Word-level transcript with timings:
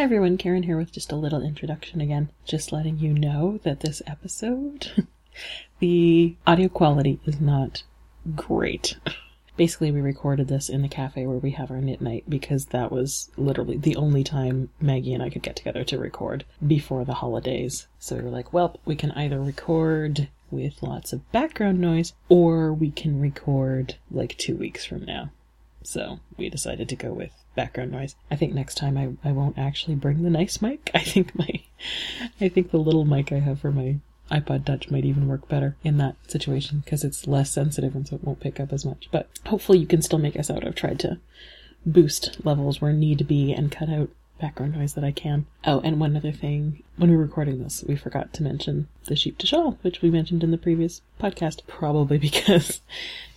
Hi 0.00 0.04
everyone, 0.04 0.38
Karen 0.38 0.62
here 0.62 0.78
with 0.78 0.92
just 0.92 1.12
a 1.12 1.16
little 1.16 1.42
introduction 1.42 2.00
again. 2.00 2.30
Just 2.46 2.72
letting 2.72 2.98
you 2.98 3.12
know 3.12 3.60
that 3.64 3.80
this 3.80 4.00
episode, 4.06 5.06
the 5.78 6.36
audio 6.46 6.70
quality 6.70 7.20
is 7.26 7.38
not 7.38 7.82
great. 8.34 8.96
Basically, 9.58 9.92
we 9.92 10.00
recorded 10.00 10.48
this 10.48 10.70
in 10.70 10.80
the 10.80 10.88
cafe 10.88 11.26
where 11.26 11.36
we 11.36 11.50
have 11.50 11.70
our 11.70 11.82
knit 11.82 12.00
night 12.00 12.24
because 12.30 12.64
that 12.68 12.90
was 12.90 13.30
literally 13.36 13.76
the 13.76 13.94
only 13.94 14.24
time 14.24 14.70
Maggie 14.80 15.12
and 15.12 15.22
I 15.22 15.28
could 15.28 15.42
get 15.42 15.56
together 15.56 15.84
to 15.84 15.98
record 15.98 16.46
before 16.66 17.04
the 17.04 17.12
holidays. 17.20 17.86
So 17.98 18.16
we 18.16 18.22
were 18.22 18.30
like, 18.30 18.54
well, 18.54 18.80
we 18.86 18.96
can 18.96 19.10
either 19.10 19.38
record 19.38 20.30
with 20.50 20.82
lots 20.82 21.12
of 21.12 21.30
background 21.30 21.78
noise 21.78 22.14
or 22.30 22.72
we 22.72 22.90
can 22.90 23.20
record 23.20 23.96
like 24.10 24.38
two 24.38 24.56
weeks 24.56 24.82
from 24.82 25.04
now. 25.04 25.30
So 25.82 26.20
we 26.38 26.48
decided 26.48 26.88
to 26.88 26.96
go 26.96 27.12
with 27.12 27.32
background 27.54 27.92
noise. 27.92 28.14
I 28.30 28.36
think 28.36 28.54
next 28.54 28.76
time 28.76 28.96
I, 28.96 29.28
I 29.28 29.32
won't 29.32 29.58
actually 29.58 29.96
bring 29.96 30.22
the 30.22 30.30
nice 30.30 30.62
mic. 30.62 30.90
I 30.94 31.00
think 31.00 31.34
my 31.34 31.62
I 32.40 32.48
think 32.48 32.70
the 32.70 32.78
little 32.78 33.04
mic 33.04 33.32
I 33.32 33.40
have 33.40 33.60
for 33.60 33.72
my 33.72 33.98
iPod 34.30 34.64
Touch 34.64 34.90
might 34.90 35.04
even 35.04 35.26
work 35.26 35.48
better 35.48 35.76
in 35.82 35.98
that 35.98 36.16
situation 36.30 36.82
because 36.84 37.02
it's 37.02 37.26
less 37.26 37.50
sensitive 37.50 37.94
and 37.94 38.06
so 38.06 38.16
it 38.16 38.24
won't 38.24 38.40
pick 38.40 38.60
up 38.60 38.72
as 38.72 38.84
much. 38.84 39.08
But 39.10 39.28
hopefully 39.46 39.78
you 39.78 39.86
can 39.86 40.02
still 40.02 40.18
make 40.18 40.38
us 40.38 40.50
out. 40.50 40.66
I've 40.66 40.74
tried 40.74 41.00
to 41.00 41.18
boost 41.84 42.44
levels 42.44 42.80
where 42.80 42.92
need 42.92 43.26
be 43.26 43.52
and 43.52 43.72
cut 43.72 43.88
out 43.88 44.10
background 44.40 44.74
noise 44.74 44.94
that 44.94 45.04
I 45.04 45.12
can. 45.12 45.46
Oh, 45.64 45.80
and 45.80 46.00
one 46.00 46.16
other 46.16 46.32
thing. 46.32 46.82
When 46.96 47.10
we 47.10 47.16
were 47.16 47.22
recording 47.22 47.62
this, 47.62 47.84
we 47.86 47.96
forgot 47.96 48.32
to 48.34 48.42
mention 48.42 48.88
the 49.06 49.16
sheep 49.16 49.38
to 49.38 49.46
shawl, 49.46 49.78
which 49.82 50.00
we 50.00 50.10
mentioned 50.10 50.42
in 50.42 50.50
the 50.50 50.58
previous 50.58 51.02
podcast, 51.20 51.66
probably 51.66 52.18
because 52.28 52.80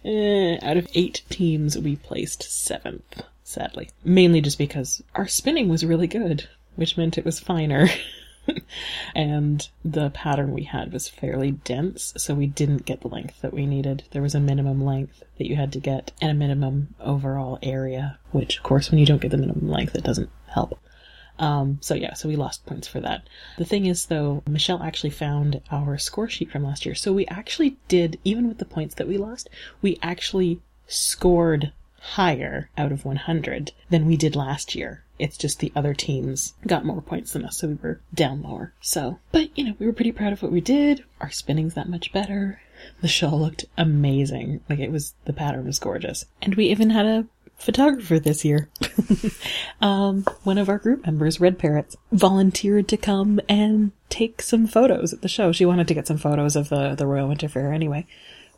eh, 0.05 0.57
out 0.61 0.77
of 0.77 0.87
eight 0.93 1.23
teams, 1.29 1.77
we 1.77 1.95
placed 1.95 2.43
seventh 2.43 3.23
sadly. 3.53 3.89
Mainly 4.03 4.41
just 4.41 4.57
because 4.57 5.03
our 5.15 5.27
spinning 5.27 5.69
was 5.69 5.85
really 5.85 6.07
good, 6.07 6.49
which 6.75 6.97
meant 6.97 7.17
it 7.17 7.25
was 7.25 7.39
finer. 7.39 7.87
and 9.15 9.69
the 9.85 10.09
pattern 10.09 10.51
we 10.51 10.63
had 10.63 10.91
was 10.91 11.07
fairly 11.07 11.51
dense, 11.51 12.13
so 12.17 12.33
we 12.33 12.47
didn't 12.47 12.85
get 12.85 13.01
the 13.01 13.07
length 13.07 13.41
that 13.41 13.53
we 13.53 13.65
needed. 13.65 14.03
There 14.11 14.21
was 14.21 14.35
a 14.35 14.39
minimum 14.39 14.83
length 14.83 15.23
that 15.37 15.47
you 15.47 15.55
had 15.55 15.71
to 15.73 15.79
get 15.79 16.11
and 16.21 16.31
a 16.31 16.35
minimum 16.35 16.95
overall 16.99 17.59
area, 17.61 18.19
which, 18.31 18.57
of 18.57 18.63
course, 18.63 18.91
when 18.91 18.99
you 18.99 19.05
don't 19.05 19.21
get 19.21 19.31
the 19.31 19.37
minimum 19.37 19.69
length, 19.69 19.95
it 19.95 20.03
doesn't 20.03 20.29
help. 20.47 20.79
Um, 21.39 21.79
so 21.81 21.95
yeah, 21.95 22.13
so 22.13 22.27
we 22.29 22.35
lost 22.35 22.65
points 22.65 22.87
for 22.87 22.99
that. 22.99 23.27
The 23.57 23.65
thing 23.65 23.85
is 23.85 24.05
though, 24.05 24.43
Michelle 24.47 24.83
actually 24.83 25.09
found 25.09 25.61
our 25.71 25.97
score 25.97 26.29
sheet 26.29 26.51
from 26.51 26.63
last 26.63 26.85
year. 26.85 26.95
So 26.95 27.11
we 27.11 27.25
actually 27.27 27.77
did, 27.87 28.19
even 28.23 28.47
with 28.47 28.59
the 28.59 28.65
points 28.65 28.95
that 28.95 29.07
we 29.07 29.17
lost, 29.17 29.49
we 29.81 29.97
actually 30.03 30.61
scored 30.87 31.71
higher 32.03 32.69
out 32.77 32.91
of 32.91 33.05
100 33.05 33.71
than 33.89 34.05
we 34.05 34.17
did 34.17 34.35
last 34.35 34.75
year. 34.75 35.03
It's 35.17 35.37
just 35.37 35.59
the 35.59 35.71
other 35.75 35.93
teams 35.93 36.53
got 36.67 36.85
more 36.85 37.01
points 37.01 37.31
than 37.31 37.45
us, 37.45 37.57
so 37.57 37.69
we 37.69 37.75
were 37.75 38.01
down 38.13 38.41
lower. 38.41 38.73
So, 38.81 39.19
but 39.31 39.57
you 39.57 39.63
know, 39.63 39.75
we 39.79 39.85
were 39.85 39.93
pretty 39.93 40.11
proud 40.11 40.33
of 40.33 40.43
what 40.43 40.51
we 40.51 40.59
did. 40.59 41.05
Our 41.21 41.29
spinning's 41.29 41.75
that 41.75 41.87
much 41.87 42.11
better. 42.11 42.61
The 43.01 43.07
shawl 43.07 43.39
looked 43.39 43.65
amazing. 43.77 44.59
Like 44.69 44.79
it 44.79 44.91
was, 44.91 45.13
the 45.23 45.31
pattern 45.31 45.65
was 45.65 45.79
gorgeous. 45.79 46.25
And 46.41 46.55
we 46.55 46.65
even 46.65 46.89
had 46.89 47.05
a 47.05 47.25
photographer 47.55 48.19
this 48.19 48.43
year. 48.43 48.69
um, 49.81 50.25
one 50.43 50.57
of 50.57 50.67
our 50.67 50.79
group 50.79 51.05
members, 51.05 51.39
Red 51.39 51.57
Parrots, 51.57 51.95
volunteered 52.11 52.89
to 52.89 52.97
come 52.97 53.39
and 53.47 53.93
take 54.09 54.41
some 54.41 54.67
photos 54.67 55.13
at 55.13 55.21
the 55.21 55.29
show. 55.29 55.53
She 55.53 55.65
wanted 55.65 55.87
to 55.87 55.93
get 55.93 56.07
some 56.07 56.17
photos 56.17 56.57
of 56.57 56.67
the, 56.67 56.95
the 56.95 57.07
Royal 57.07 57.29
Winter 57.29 57.47
Fair 57.47 57.71
anyway. 57.71 58.05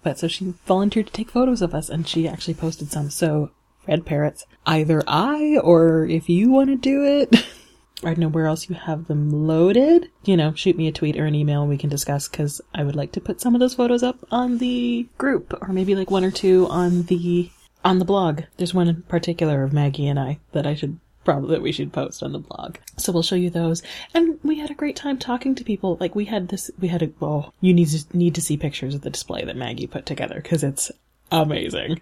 But 0.05 0.19
so 0.19 0.27
she 0.27 0.53
volunteered 0.67 1.07
to 1.07 1.13
take 1.13 1.31
photos 1.31 1.63
of 1.63 1.73
us 1.73 1.89
and 1.89 2.07
she 2.07 2.27
actually 2.27 2.53
posted 2.53 2.91
some. 2.91 3.09
So, 3.09 3.49
red 3.87 4.05
parrots, 4.05 4.45
either 4.63 5.01
I 5.07 5.57
or 5.63 6.05
if 6.05 6.29
you 6.29 6.51
want 6.51 6.69
to 6.69 6.75
do 6.75 7.03
it, 7.03 7.35
I 8.03 8.09
don't 8.09 8.19
know 8.19 8.27
where 8.27 8.45
else 8.45 8.69
you 8.69 8.75
have 8.75 9.07
them 9.07 9.31
loaded. 9.47 10.11
You 10.23 10.37
know, 10.37 10.53
shoot 10.53 10.77
me 10.77 10.87
a 10.87 10.91
tweet 10.91 11.17
or 11.17 11.25
an 11.25 11.33
email 11.33 11.61
and 11.61 11.71
we 11.71 11.79
can 11.79 11.89
discuss 11.89 12.29
because 12.29 12.61
I 12.71 12.83
would 12.83 12.95
like 12.95 13.13
to 13.13 13.19
put 13.19 13.41
some 13.41 13.55
of 13.55 13.59
those 13.59 13.73
photos 13.73 14.03
up 14.03 14.19
on 14.29 14.59
the 14.59 15.07
group 15.17 15.57
or 15.59 15.69
maybe 15.69 15.95
like 15.95 16.11
one 16.11 16.23
or 16.23 16.29
two 16.29 16.67
on 16.69 17.03
the 17.03 17.49
on 17.83 17.97
the 17.97 18.05
blog. 18.05 18.43
There's 18.57 18.75
one 18.75 18.87
in 18.87 19.01
particular 19.01 19.63
of 19.63 19.73
Maggie 19.73 20.07
and 20.07 20.19
I 20.19 20.37
that 20.51 20.67
I 20.67 20.75
should 20.75 20.99
probably 21.25 21.49
that 21.49 21.61
we 21.61 21.71
should 21.71 21.91
post 21.91 22.23
on 22.23 22.31
the 22.31 22.39
blog. 22.39 22.77
So 22.97 23.11
we'll 23.11 23.23
show 23.23 23.35
you 23.35 23.49
those. 23.49 23.83
And 24.13 24.39
we 24.43 24.59
had 24.59 24.71
a 24.71 24.75
great 24.75 24.95
time 24.95 25.17
talking 25.17 25.55
to 25.55 25.63
people. 25.63 25.97
Like 25.99 26.15
we 26.15 26.25
had 26.25 26.47
this, 26.49 26.71
we 26.79 26.87
had 26.87 27.01
a, 27.01 27.11
well, 27.19 27.53
you 27.59 27.73
need 27.73 27.89
to, 27.89 28.17
need 28.17 28.35
to 28.35 28.41
see 28.41 28.55
pictures 28.55 28.95
of 28.95 29.01
the 29.01 29.09
display 29.09 29.43
that 29.43 29.57
Maggie 29.57 29.87
put 29.87 30.05
together 30.05 30.35
because 30.35 30.63
it's 30.63 30.91
amazing. 31.31 32.01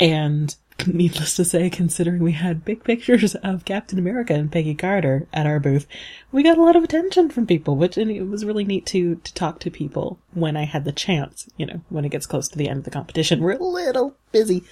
And 0.00 0.54
needless 0.86 1.34
to 1.36 1.44
say, 1.44 1.70
considering 1.70 2.22
we 2.22 2.32
had 2.32 2.64
big 2.64 2.84
pictures 2.84 3.34
of 3.36 3.64
Captain 3.64 3.98
America 3.98 4.34
and 4.34 4.50
Peggy 4.50 4.74
Carter 4.74 5.26
at 5.32 5.46
our 5.46 5.58
booth, 5.58 5.86
we 6.30 6.42
got 6.42 6.58
a 6.58 6.62
lot 6.62 6.76
of 6.76 6.84
attention 6.84 7.30
from 7.30 7.46
people, 7.46 7.76
which 7.76 7.96
and 7.96 8.10
it 8.10 8.22
was 8.22 8.44
really 8.44 8.64
neat 8.64 8.86
to 8.86 9.16
to 9.16 9.34
talk 9.34 9.58
to 9.60 9.70
people 9.70 10.18
when 10.34 10.56
I 10.56 10.64
had 10.64 10.84
the 10.84 10.92
chance. 10.92 11.48
You 11.56 11.66
know, 11.66 11.80
when 11.88 12.04
it 12.04 12.10
gets 12.10 12.26
close 12.26 12.48
to 12.48 12.58
the 12.58 12.68
end 12.68 12.78
of 12.78 12.84
the 12.84 12.90
competition, 12.90 13.40
we're 13.40 13.52
a 13.52 13.62
little 13.62 14.16
busy, 14.30 14.62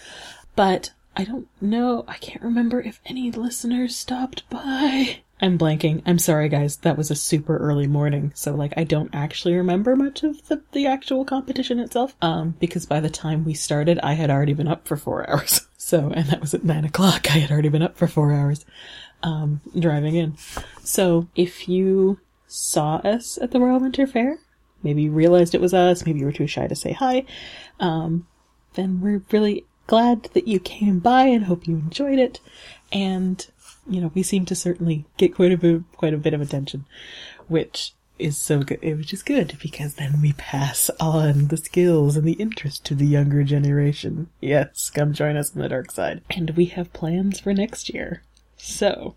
but 0.54 0.90
I 1.16 1.24
don't 1.24 1.48
know. 1.62 2.04
I 2.06 2.18
can't 2.18 2.42
remember 2.42 2.80
if 2.80 3.00
any 3.06 3.30
listeners 3.30 3.96
stopped 3.96 4.48
by. 4.50 5.20
I'm 5.40 5.58
blanking. 5.58 6.02
I'm 6.04 6.18
sorry, 6.18 6.50
guys. 6.50 6.76
That 6.78 6.98
was 6.98 7.10
a 7.10 7.14
super 7.14 7.56
early 7.56 7.86
morning, 7.86 8.32
so 8.34 8.54
like 8.54 8.74
I 8.76 8.84
don't 8.84 9.14
actually 9.14 9.54
remember 9.54 9.96
much 9.96 10.22
of 10.22 10.46
the, 10.48 10.62
the 10.72 10.86
actual 10.86 11.24
competition 11.24 11.80
itself. 11.80 12.14
Um, 12.20 12.54
because 12.60 12.84
by 12.84 13.00
the 13.00 13.08
time 13.10 13.44
we 13.44 13.54
started, 13.54 13.98
I 14.02 14.12
had 14.12 14.30
already 14.30 14.52
been 14.52 14.68
up 14.68 14.86
for 14.86 14.96
four 14.96 15.28
hours. 15.30 15.66
So, 15.78 16.10
and 16.14 16.26
that 16.28 16.40
was 16.40 16.52
at 16.52 16.64
nine 16.64 16.84
o'clock. 16.84 17.30
I 17.30 17.38
had 17.38 17.50
already 17.50 17.68
been 17.70 17.82
up 17.82 17.96
for 17.96 18.06
four 18.06 18.32
hours, 18.32 18.66
um, 19.22 19.60
driving 19.78 20.16
in. 20.16 20.36
So, 20.82 21.28
if 21.34 21.68
you 21.68 22.20
saw 22.46 22.96
us 22.96 23.38
at 23.40 23.52
the 23.52 23.60
Royal 23.60 23.80
Winter 23.80 24.06
Fair, 24.06 24.38
maybe 24.82 25.02
you 25.02 25.12
realized 25.12 25.54
it 25.54 25.60
was 25.60 25.74
us, 25.74 26.04
maybe 26.04 26.20
you 26.20 26.26
were 26.26 26.32
too 26.32 26.46
shy 26.46 26.66
to 26.66 26.74
say 26.74 26.92
hi, 26.92 27.24
um, 27.80 28.26
then 28.74 29.00
we're 29.00 29.22
really 29.30 29.64
glad 29.86 30.24
that 30.34 30.48
you 30.48 30.60
came 30.60 30.98
by 30.98 31.24
and 31.24 31.44
hope 31.44 31.66
you 31.66 31.76
enjoyed 31.76 32.18
it. 32.18 32.40
And, 32.92 33.46
you 33.88 34.00
know, 34.00 34.10
we 34.14 34.22
seem 34.22 34.44
to 34.46 34.54
certainly 34.54 35.04
get 35.16 35.34
quite 35.34 35.52
a 35.52 35.56
bit, 35.56 35.82
quite 35.96 36.14
a 36.14 36.18
bit 36.18 36.34
of 36.34 36.40
attention, 36.40 36.84
which 37.48 37.92
is 38.18 38.38
so 38.38 38.62
good, 38.62 38.78
eh, 38.82 38.94
which 38.94 39.12
is 39.12 39.22
good 39.22 39.58
because 39.60 39.94
then 39.94 40.20
we 40.20 40.32
pass 40.32 40.90
on 41.00 41.48
the 41.48 41.56
skills 41.56 42.16
and 42.16 42.26
the 42.26 42.32
interest 42.32 42.84
to 42.86 42.94
the 42.94 43.06
younger 43.06 43.44
generation. 43.44 44.28
Yes, 44.40 44.90
come 44.90 45.12
join 45.12 45.36
us 45.36 45.54
on 45.54 45.62
the 45.62 45.68
dark 45.68 45.90
side. 45.90 46.22
And 46.30 46.50
we 46.50 46.66
have 46.66 46.92
plans 46.92 47.40
for 47.40 47.52
next 47.52 47.92
year. 47.92 48.22
So, 48.56 49.16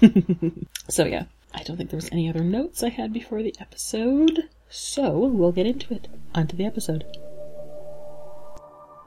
so 0.88 1.04
yeah, 1.04 1.24
I 1.54 1.62
don't 1.62 1.76
think 1.76 1.90
there 1.90 1.96
was 1.96 2.12
any 2.12 2.28
other 2.28 2.44
notes 2.44 2.82
I 2.82 2.90
had 2.90 3.12
before 3.12 3.42
the 3.42 3.54
episode. 3.60 4.48
So 4.68 5.18
we'll 5.18 5.52
get 5.52 5.66
into 5.66 5.94
it. 5.94 6.08
Onto 6.34 6.56
the 6.56 6.66
episode. 6.66 7.04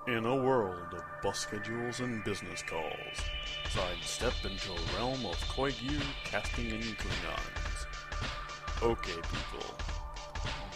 In 0.10 0.26
a 0.26 0.36
world 0.36 0.92
of 0.94 1.04
bus 1.22 1.38
schedules 1.38 2.00
and 2.00 2.24
business 2.24 2.64
calls, 2.64 2.94
sidestep 3.70 4.34
into 4.44 4.72
a 4.72 4.98
realm 4.98 5.24
of 5.24 5.36
Koigu 5.48 6.02
casting 6.24 6.72
and 6.72 6.84
Klingons. 6.84 7.86
Okay, 8.82 9.14
people, 9.14 9.78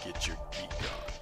get 0.06 0.28
your 0.28 0.38
geek 0.52 0.70
on. 0.84 1.14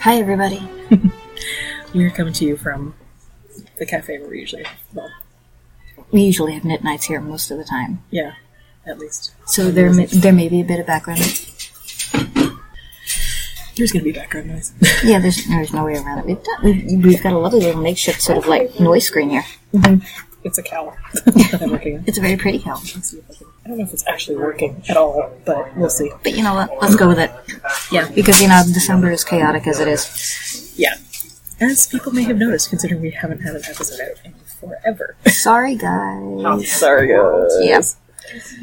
Hi, 0.00 0.18
everybody. 0.18 0.62
We're 1.92 2.10
coming 2.10 2.34
to 2.34 2.44
you 2.44 2.56
from 2.56 2.94
the 3.78 3.86
cafe 3.86 4.20
where 4.20 4.30
we 4.30 4.38
usually, 4.38 4.64
well, 4.94 5.10
We 6.16 6.22
usually 6.22 6.54
have 6.54 6.64
knit 6.64 6.82
nights 6.82 7.04
here 7.04 7.20
most 7.20 7.50
of 7.50 7.58
the 7.58 7.64
time, 7.64 8.02
yeah, 8.10 8.32
at 8.86 8.98
least. 8.98 9.32
so 9.46 9.70
there 9.70 9.92
may, 9.92 10.06
there 10.06 10.32
may 10.32 10.48
be 10.48 10.62
a 10.62 10.64
bit 10.64 10.80
of 10.80 10.86
background. 10.86 11.20
Noise. 11.20 11.70
There's 13.76 13.92
gonna 13.92 14.02
be 14.04 14.12
background 14.12 14.48
noise. 14.48 14.72
Yeah, 15.04 15.18
there's 15.18 15.44
there's 15.46 15.74
no 15.74 15.84
way 15.84 15.96
around 15.96 16.20
it. 16.20 16.24
We've, 16.24 16.42
done, 16.42 16.64
we've, 16.64 17.04
we've 17.04 17.22
got 17.22 17.34
a 17.34 17.38
lovely 17.38 17.60
little 17.60 17.82
makeshift 17.82 18.22
sort 18.22 18.38
of 18.38 18.46
like 18.46 18.80
noise 18.80 19.04
screen 19.04 19.28
here. 19.28 19.44
Mm-hmm. 19.74 20.06
it's 20.42 20.56
a 20.56 20.62
cow 20.62 20.96
I'm 21.60 21.70
working 21.70 21.98
on. 21.98 22.04
It's 22.08 22.16
a 22.16 22.22
very 22.22 22.38
pretty 22.38 22.60
cow. 22.60 22.76
Let's 22.76 23.10
see 23.10 23.18
if 23.18 23.30
I 23.30 23.44
I 23.66 23.68
don't 23.68 23.76
know 23.76 23.84
if 23.84 23.92
it's 23.92 24.06
actually 24.06 24.38
working 24.38 24.82
at 24.88 24.96
all, 24.96 25.30
but 25.44 25.76
we'll 25.76 25.90
see. 25.90 26.10
But 26.22 26.32
you 26.34 26.42
know 26.42 26.54
what? 26.54 26.70
Let's 26.80 26.96
go 26.96 27.08
with 27.08 27.18
it 27.18 27.30
Yeah, 27.92 28.08
because 28.14 28.40
you 28.40 28.48
know 28.48 28.62
December 28.72 29.10
is 29.10 29.22
chaotic 29.22 29.66
as 29.66 29.80
it 29.80 29.88
is. 29.88 30.72
yeah. 30.78 30.94
As 31.60 31.86
people 31.88 32.12
may 32.12 32.22
have 32.22 32.38
noticed, 32.38 32.70
considering 32.70 33.02
we 33.02 33.10
haven't 33.10 33.40
had 33.40 33.54
an 33.56 33.62
episode 33.68 34.00
out 34.00 34.16
in 34.24 34.32
forever. 34.60 35.16
Sorry, 35.26 35.76
guys. 35.76 36.44
I'm 36.44 36.62
Sorry, 36.64 37.08
guys. 37.08 37.52
Yeah. 37.60 37.80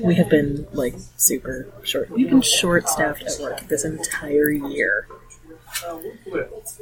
We 0.02 0.16
have 0.16 0.30
been 0.30 0.68
like 0.74 0.96
super 1.18 1.68
short. 1.84 2.10
We've 2.10 2.30
been 2.30 2.42
short 2.42 2.90
staffed 2.90 3.24
at 3.24 3.40
work 3.40 3.62
this 3.68 3.86
entire 3.86 4.52
year. 4.52 5.08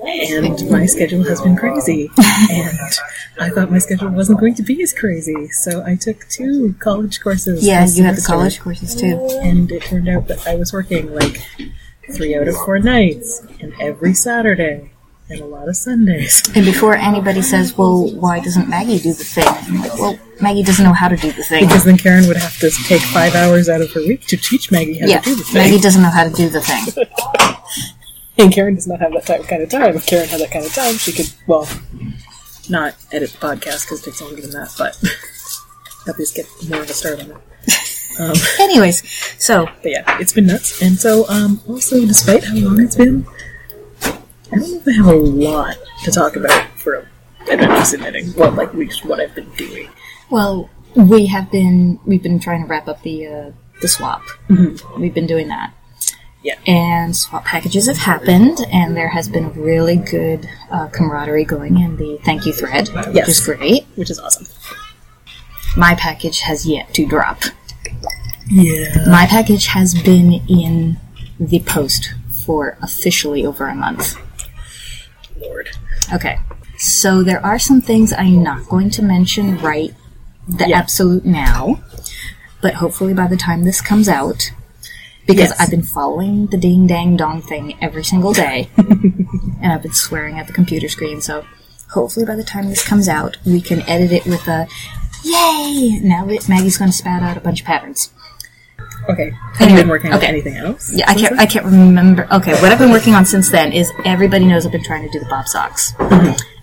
And 0.05 0.69
my 0.69 0.85
schedule 0.85 1.23
has 1.23 1.41
been 1.41 1.55
crazy. 1.55 2.09
and 2.51 2.77
I 3.39 3.49
thought 3.49 3.71
my 3.71 3.77
schedule 3.77 4.09
wasn't 4.09 4.39
going 4.39 4.55
to 4.55 4.63
be 4.63 4.81
as 4.81 4.93
crazy. 4.93 5.47
So 5.49 5.83
I 5.85 5.95
took 5.95 6.27
two 6.27 6.75
college 6.79 7.21
courses. 7.21 7.65
Yeah, 7.65 7.85
you 7.87 8.03
had 8.03 8.15
the 8.17 8.21
college 8.21 8.59
courses 8.59 8.95
too. 8.95 9.15
And 9.41 9.71
it 9.71 9.83
turned 9.83 10.09
out 10.09 10.27
that 10.27 10.45
I 10.47 10.55
was 10.55 10.73
working 10.73 11.13
like 11.13 11.39
three 12.11 12.35
out 12.35 12.47
of 12.47 12.55
four 12.55 12.79
nights, 12.79 13.41
and 13.61 13.73
every 13.79 14.13
Saturday, 14.13 14.91
and 15.31 15.41
a 15.41 15.45
lot 15.45 15.67
of 15.67 15.75
Sundays. 15.75 16.43
And 16.55 16.65
before 16.65 16.95
anybody 16.95 17.41
says, 17.41 17.77
well, 17.77 18.11
why 18.13 18.39
doesn't 18.39 18.69
Maggie 18.69 18.99
do 18.99 19.13
the 19.13 19.23
thing? 19.23 19.45
I'm 19.47 19.81
like, 19.81 19.93
well, 19.95 20.19
Maggie 20.41 20.63
doesn't 20.63 20.83
know 20.83 20.93
how 20.93 21.07
to 21.07 21.15
do 21.15 21.31
the 21.31 21.43
thing. 21.43 21.65
Because 21.65 21.83
then 21.83 21.97
Karen 21.97 22.27
would 22.27 22.37
have 22.37 22.57
to 22.59 22.69
take 22.69 23.01
five 23.01 23.35
hours 23.35 23.69
out 23.69 23.81
of 23.81 23.91
her 23.93 24.01
week 24.01 24.27
to 24.27 24.37
teach 24.37 24.71
Maggie 24.71 24.99
how 24.99 25.07
yeah, 25.07 25.19
to 25.19 25.29
do 25.29 25.35
the 25.35 25.43
thing. 25.43 25.61
Maggie 25.61 25.79
doesn't 25.79 26.01
know 26.01 26.09
how 26.09 26.23
to 26.23 26.31
do 26.31 26.49
the 26.49 26.61
thing. 26.61 27.05
And 28.37 28.51
Karen 28.51 28.73
does 28.73 28.87
not 28.87 28.99
have 29.01 29.11
that 29.11 29.25
type, 29.25 29.43
kind 29.43 29.61
of 29.61 29.69
time. 29.69 29.95
If 29.95 30.07
Karen 30.07 30.27
had 30.27 30.39
that 30.39 30.51
kind 30.51 30.65
of 30.65 30.73
time, 30.73 30.95
she 30.95 31.11
could, 31.11 31.31
well, 31.47 31.67
not 32.69 32.95
edit 33.11 33.29
the 33.31 33.37
podcast 33.37 33.85
because 33.85 34.01
it 34.01 34.05
takes 34.05 34.21
longer 34.21 34.41
than 34.41 34.51
that, 34.51 34.73
but 34.77 34.97
at 36.07 36.17
least 36.17 36.35
get 36.35 36.47
more 36.67 36.81
of 36.81 36.89
a 36.89 36.93
start 36.93 37.19
on 37.19 37.31
it. 37.31 37.37
Um, 38.19 38.33
Anyways, 38.59 39.07
so 39.37 39.65
but 39.83 39.91
yeah, 39.91 40.19
it's 40.19 40.33
been 40.33 40.47
nuts. 40.47 40.81
And 40.81 40.97
so, 40.97 41.27
um, 41.29 41.61
also, 41.67 41.99
despite 42.05 42.43
how 42.43 42.55
long 42.55 42.81
it's 42.81 42.95
been, 42.95 43.25
I 44.51 44.57
don't 44.57 44.71
know 44.71 44.77
if 44.77 44.87
I 44.87 44.91
have 44.91 45.07
a 45.07 45.15
lot 45.15 45.77
to 46.03 46.11
talk 46.11 46.35
about 46.35 46.67
for 46.77 47.07
adventure 47.49 47.85
submitting. 47.85 48.33
Well, 48.35 48.51
like, 48.51 48.69
at 48.69 48.77
least 48.77 49.05
what 49.05 49.19
I've 49.19 49.33
been 49.33 49.49
doing. 49.55 49.89
Well, 50.29 50.69
we 50.95 51.27
have 51.27 51.51
been 51.51 51.99
we've 52.05 52.23
been 52.23 52.39
trying 52.39 52.63
to 52.63 52.67
wrap 52.67 52.87
up 52.87 53.01
the 53.03 53.27
uh, 53.27 53.51
the 53.81 53.87
swap. 53.87 54.23
We've 54.97 55.13
been 55.13 55.27
doing 55.27 55.47
that. 55.47 55.73
Yeah. 56.43 56.55
And 56.65 57.15
swap 57.15 57.45
packages 57.45 57.87
have 57.87 57.97
happened, 57.97 58.59
and 58.71 58.97
there 58.97 59.09
has 59.09 59.29
been 59.29 59.53
really 59.53 59.97
good 59.97 60.49
uh, 60.71 60.87
camaraderie 60.87 61.45
going 61.45 61.79
in 61.79 61.97
the 61.97 62.19
thank 62.23 62.45
you 62.45 62.53
thread, 62.53 62.89
which 63.13 63.27
is 63.27 63.39
great. 63.45 63.85
Which 63.95 64.09
is 64.09 64.19
awesome. 64.19 64.47
My 65.77 65.95
package 65.95 66.41
has 66.41 66.65
yet 66.65 66.93
to 66.95 67.07
drop. 67.07 67.43
Yeah. 68.49 69.05
My 69.07 69.27
package 69.27 69.67
has 69.67 69.93
been 70.01 70.41
in 70.49 70.97
the 71.39 71.59
post 71.61 72.13
for 72.45 72.77
officially 72.81 73.45
over 73.45 73.67
a 73.67 73.75
month. 73.75 74.17
Lord. 75.41 75.69
Okay. 76.13 76.39
So 76.77 77.23
there 77.23 77.43
are 77.45 77.59
some 77.59 77.81
things 77.81 78.11
I'm 78.13 78.41
not 78.43 78.67
going 78.67 78.89
to 78.91 79.01
mention 79.03 79.57
right 79.59 79.93
the 80.47 80.73
absolute 80.73 81.25
now, 81.25 81.83
but 82.61 82.75
hopefully 82.75 83.13
by 83.13 83.27
the 83.27 83.37
time 83.37 83.63
this 83.63 83.81
comes 83.81 84.09
out, 84.09 84.51
because 85.27 85.49
Yes. 85.49 85.59
I've 85.59 85.69
been 85.69 85.83
following 85.83 86.47
the 86.47 86.57
ding 86.57 86.87
dang 86.87 87.15
dong 87.17 87.41
thing 87.41 87.77
every 87.81 88.03
single 88.03 88.33
day, 88.33 88.69
and 88.77 89.71
I've 89.71 89.83
been 89.83 89.93
swearing 89.93 90.39
at 90.39 90.47
the 90.47 90.53
computer 90.53 90.89
screen. 90.89 91.21
So 91.21 91.45
hopefully 91.91 92.25
by 92.25 92.35
the 92.35 92.43
time 92.43 92.69
this 92.69 92.83
comes 92.83 93.07
out, 93.07 93.37
we 93.45 93.61
can 93.61 93.81
edit 93.87 94.11
it 94.11 94.25
with 94.25 94.47
a 94.47 94.67
yay! 95.23 95.99
Now 96.01 96.25
Maggie's 96.25 96.77
going 96.77 96.89
to 96.91 96.97
spat 96.97 97.21
out 97.21 97.37
a 97.37 97.41
bunch 97.41 97.61
of 97.61 97.67
patterns. 97.67 98.11
Okay. 99.09 99.31
Have 99.55 99.69
you 99.69 99.75
been 99.75 99.89
working 99.89 100.11
on 100.11 100.17
okay. 100.17 100.27
anything 100.27 100.55
else? 100.57 100.91
Yeah, 100.93 101.09
I 101.09 101.15
can't. 101.15 101.31
then? 101.31 101.39
I 101.39 101.45
can't 101.45 101.65
remember. 101.65 102.27
Okay, 102.31 102.53
what 102.53 102.71
I've 102.71 102.79
been 102.79 102.91
working 102.91 103.13
on 103.15 103.25
since 103.25 103.49
then 103.49 103.73
is 103.73 103.91
everybody 104.05 104.45
knows 104.45 104.65
I've 104.65 104.71
been 104.71 104.83
trying 104.83 105.03
to 105.03 105.09
do 105.09 105.19
the 105.19 105.29
bob 105.29 105.47
socks, 105.47 105.93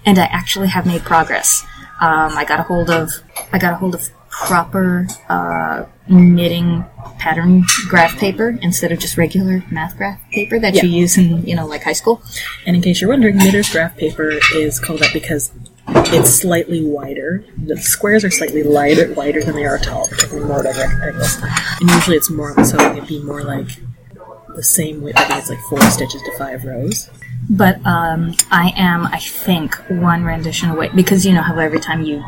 and 0.06 0.18
I 0.18 0.24
actually 0.30 0.68
have 0.68 0.86
made 0.86 1.02
progress. 1.02 1.64
Um, 2.00 2.36
I 2.36 2.44
got 2.44 2.60
a 2.60 2.62
hold 2.62 2.90
of. 2.90 3.10
I 3.52 3.58
got 3.58 3.72
a 3.72 3.76
hold 3.76 3.94
of 3.94 4.08
proper 4.30 5.06
uh, 5.28 5.84
knitting 6.08 6.84
pattern 7.18 7.64
graph 7.88 8.16
paper 8.18 8.56
instead 8.62 8.92
of 8.92 8.98
just 9.00 9.16
regular 9.16 9.64
math 9.70 9.96
graph 9.96 10.20
paper 10.30 10.58
that 10.60 10.74
you 10.74 10.88
use 10.88 11.18
in 11.18 11.44
you 11.44 11.56
know 11.56 11.66
like 11.66 11.82
high 11.82 11.92
school. 11.92 12.22
And 12.66 12.76
in 12.76 12.82
case 12.82 13.00
you're 13.00 13.10
wondering, 13.10 13.36
knitter's 13.36 13.70
graph 13.70 13.96
paper 13.96 14.30
is 14.54 14.78
called 14.78 15.00
that 15.00 15.12
because 15.12 15.50
it's 15.88 16.30
slightly 16.30 16.84
wider. 16.84 17.44
The 17.56 17.76
squares 17.76 18.24
are 18.24 18.30
slightly 18.30 18.62
lighter, 18.62 19.12
wider 19.14 19.42
than 19.42 19.54
they 19.54 19.64
are 19.64 19.78
tall, 19.78 20.08
particularly 20.08 20.46
more 20.46 20.62
rectangles. 20.62 21.38
And 21.80 21.90
usually 21.90 22.16
it's 22.16 22.30
more 22.30 22.52
so 22.64 22.78
it'd 22.92 23.06
be 23.06 23.22
more 23.22 23.42
like 23.42 23.68
the 24.54 24.62
same 24.62 25.02
width. 25.02 25.16
I 25.16 25.24
think 25.24 25.40
it's 25.40 25.50
like 25.50 25.60
four 25.68 25.80
stitches 25.82 26.20
to 26.22 26.38
five 26.38 26.64
rows. 26.64 27.10
But 27.50 27.76
um, 27.86 28.34
I 28.50 28.72
am, 28.76 29.06
I 29.06 29.18
think, 29.18 29.74
one 29.88 30.24
rendition 30.24 30.70
away 30.70 30.90
because 30.94 31.24
you 31.24 31.32
know 31.32 31.42
how 31.42 31.58
every 31.58 31.80
time 31.80 32.02
you, 32.02 32.22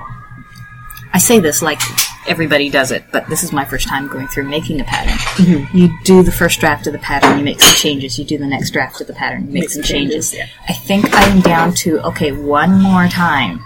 I 1.13 1.19
say 1.19 1.41
this 1.41 1.61
like 1.63 1.81
everybody 2.29 2.71
does 2.71 2.93
it, 2.93 3.05
but 3.11 3.29
this 3.29 3.43
is 3.43 3.53
my 3.53 3.65
first 3.65 3.89
time 3.89 4.07
going 4.09 4.29
through 4.29 4.45
making 4.49 4.81
a 4.81 4.85
pattern. 4.85 5.15
Mm-hmm. 5.45 5.77
You 5.77 5.99
do 6.05 6.23
the 6.23 6.33
first 6.33 6.61
draft 6.61 6.87
of 6.87 6.93
the 6.93 6.99
pattern, 7.01 7.39
you 7.39 7.45
make 7.45 7.61
some 7.61 7.75
changes. 7.75 8.19
You 8.19 8.25
do 8.25 8.39
the 8.39 8.47
next 8.47 8.71
draft 8.71 9.01
of 9.01 9.07
the 9.07 9.13
pattern, 9.15 9.47
you 9.47 9.55
make, 9.55 9.71
some 9.71 9.83
some 9.83 9.95
changes. 9.97 10.31
changes, 10.31 10.35
yeah. 10.35 10.65
I 10.69 10.73
think 10.73 11.07
I'm 11.11 11.41
down 11.41 11.75
to 11.77 12.01
okay, 12.09 12.33
one 12.33 12.81
more 12.81 13.09
time, 13.09 13.65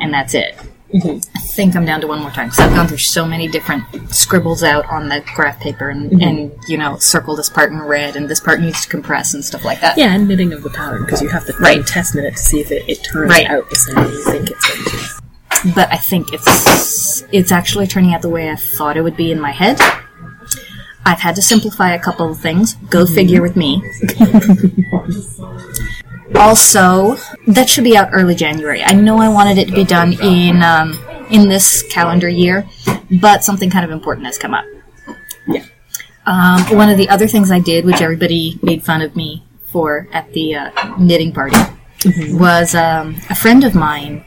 and 0.00 0.12
that's 0.12 0.34
it. 0.34 0.56
Mm-hmm. 0.94 1.18
I 1.36 1.40
think 1.40 1.76
I'm 1.76 1.84
down 1.84 2.00
to 2.00 2.06
one 2.06 2.20
more 2.20 2.30
time. 2.30 2.50
So 2.50 2.62
I've 2.62 2.74
gone 2.74 2.88
through 2.88 2.96
so 2.96 3.26
many 3.26 3.46
different 3.46 3.84
scribbles 4.10 4.62
out 4.62 4.86
on 4.86 5.10
the 5.10 5.22
graph 5.34 5.60
paper, 5.60 5.90
and, 5.90 6.10
mm-hmm. 6.10 6.22
and 6.22 6.52
you 6.66 6.78
know, 6.78 6.96
circle 6.96 7.36
this 7.36 7.50
part 7.50 7.70
in 7.70 7.78
red, 7.78 8.16
and 8.16 8.28
this 8.30 8.40
part 8.40 8.60
needs 8.60 8.82
to 8.84 8.88
compress 8.88 9.34
and 9.34 9.44
stuff 9.44 9.66
like 9.66 9.82
that. 9.82 9.98
Yeah, 9.98 10.14
and 10.14 10.26
knitting 10.26 10.54
of 10.54 10.62
the 10.62 10.70
pattern 10.70 11.04
because 11.04 11.20
you 11.20 11.28
have 11.28 11.44
to 11.46 11.52
Right. 11.60 11.86
test 11.86 12.14
knit 12.14 12.24
it 12.24 12.36
to 12.36 12.42
see 12.42 12.60
if 12.60 12.70
it, 12.70 12.88
it 12.88 13.04
turns 13.04 13.28
Right. 13.30 13.46
out 13.46 13.68
the 13.68 13.76
same 13.76 13.96
way 13.96 14.02
you 14.08 14.24
think 14.24 14.50
it's 14.50 14.66
going 14.66 14.84
to. 14.84 15.27
But 15.74 15.92
I 15.92 15.96
think 15.96 16.32
it's 16.32 17.24
it's 17.32 17.52
actually 17.52 17.86
turning 17.86 18.14
out 18.14 18.22
the 18.22 18.28
way 18.28 18.50
I 18.50 18.56
thought 18.56 18.96
it 18.96 19.02
would 19.02 19.16
be 19.16 19.32
in 19.32 19.40
my 19.40 19.50
head. 19.50 19.80
I've 21.04 21.20
had 21.20 21.36
to 21.36 21.42
simplify 21.42 21.94
a 21.94 21.98
couple 21.98 22.30
of 22.30 22.38
things. 22.38 22.74
Go 22.90 23.06
figure 23.06 23.40
with 23.40 23.56
me. 23.56 23.82
also, 26.34 27.16
that 27.46 27.68
should 27.68 27.84
be 27.84 27.96
out 27.96 28.10
early 28.12 28.34
January. 28.34 28.82
I 28.82 28.92
know 28.92 29.18
I 29.18 29.28
wanted 29.28 29.58
it 29.58 29.68
to 29.68 29.74
be 29.74 29.84
done 29.84 30.12
in 30.12 30.62
um, 30.62 30.98
in 31.30 31.48
this 31.48 31.82
calendar 31.84 32.28
year, 32.28 32.66
but 33.20 33.42
something 33.44 33.70
kind 33.70 33.84
of 33.84 33.90
important 33.90 34.26
has 34.26 34.38
come 34.38 34.54
up. 34.54 34.64
Yeah. 35.46 35.64
Um, 36.26 36.76
one 36.76 36.90
of 36.90 36.98
the 36.98 37.08
other 37.08 37.26
things 37.26 37.50
I 37.50 37.58
did, 37.58 37.86
which 37.86 38.02
everybody 38.02 38.58
made 38.62 38.84
fun 38.84 39.00
of 39.00 39.16
me 39.16 39.44
for 39.72 40.08
at 40.12 40.30
the 40.34 40.56
uh, 40.56 40.96
knitting 40.98 41.32
party, 41.32 41.56
was 42.32 42.74
um, 42.74 43.16
a 43.30 43.34
friend 43.34 43.64
of 43.64 43.74
mine 43.74 44.24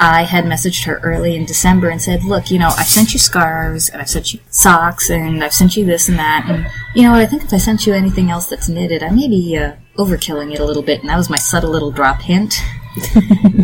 I 0.00 0.22
had 0.22 0.46
messaged 0.46 0.86
her 0.86 0.98
early 1.02 1.36
in 1.36 1.44
December 1.44 1.90
and 1.90 2.00
said, 2.00 2.24
"Look, 2.24 2.50
you 2.50 2.58
know, 2.58 2.68
I've 2.68 2.86
sent 2.86 3.12
you 3.12 3.18
scarves 3.18 3.90
and 3.90 4.00
I've 4.00 4.08
sent 4.08 4.32
you 4.32 4.40
socks 4.48 5.10
and 5.10 5.44
I've 5.44 5.52
sent 5.52 5.76
you 5.76 5.84
this 5.84 6.08
and 6.08 6.18
that, 6.18 6.46
and 6.48 6.66
you 6.94 7.02
know, 7.02 7.14
I 7.14 7.26
think 7.26 7.44
if 7.44 7.52
I 7.52 7.58
sent 7.58 7.86
you 7.86 7.92
anything 7.92 8.30
else 8.30 8.48
that's 8.48 8.68
knitted, 8.68 9.02
I 9.02 9.10
may 9.10 9.28
be 9.28 9.58
uh, 9.58 9.74
overkilling 9.98 10.54
it 10.54 10.58
a 10.58 10.64
little 10.64 10.82
bit." 10.82 11.00
And 11.00 11.10
that 11.10 11.18
was 11.18 11.28
my 11.28 11.36
subtle 11.36 11.70
little 11.70 11.90
drop 11.90 12.22
hint. 12.22 12.54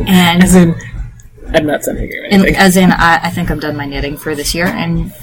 and 0.07 0.43
As 0.45 0.55
in, 0.55 0.75
I'm 1.55 1.67
not 1.67 1.83
sending 1.83 2.09
you 2.11 2.23
and 2.25 2.35
anything. 2.35 2.57
as 2.57 2.77
in, 2.77 2.93
I, 2.93 3.21
I 3.25 3.31
think 3.31 3.51
I'm 3.51 3.59
done 3.59 3.77
my 3.77 3.87
knitting 3.87 4.19
for 4.19 4.35
this 4.35 4.55
year. 4.55 4.67
And 4.67 5.15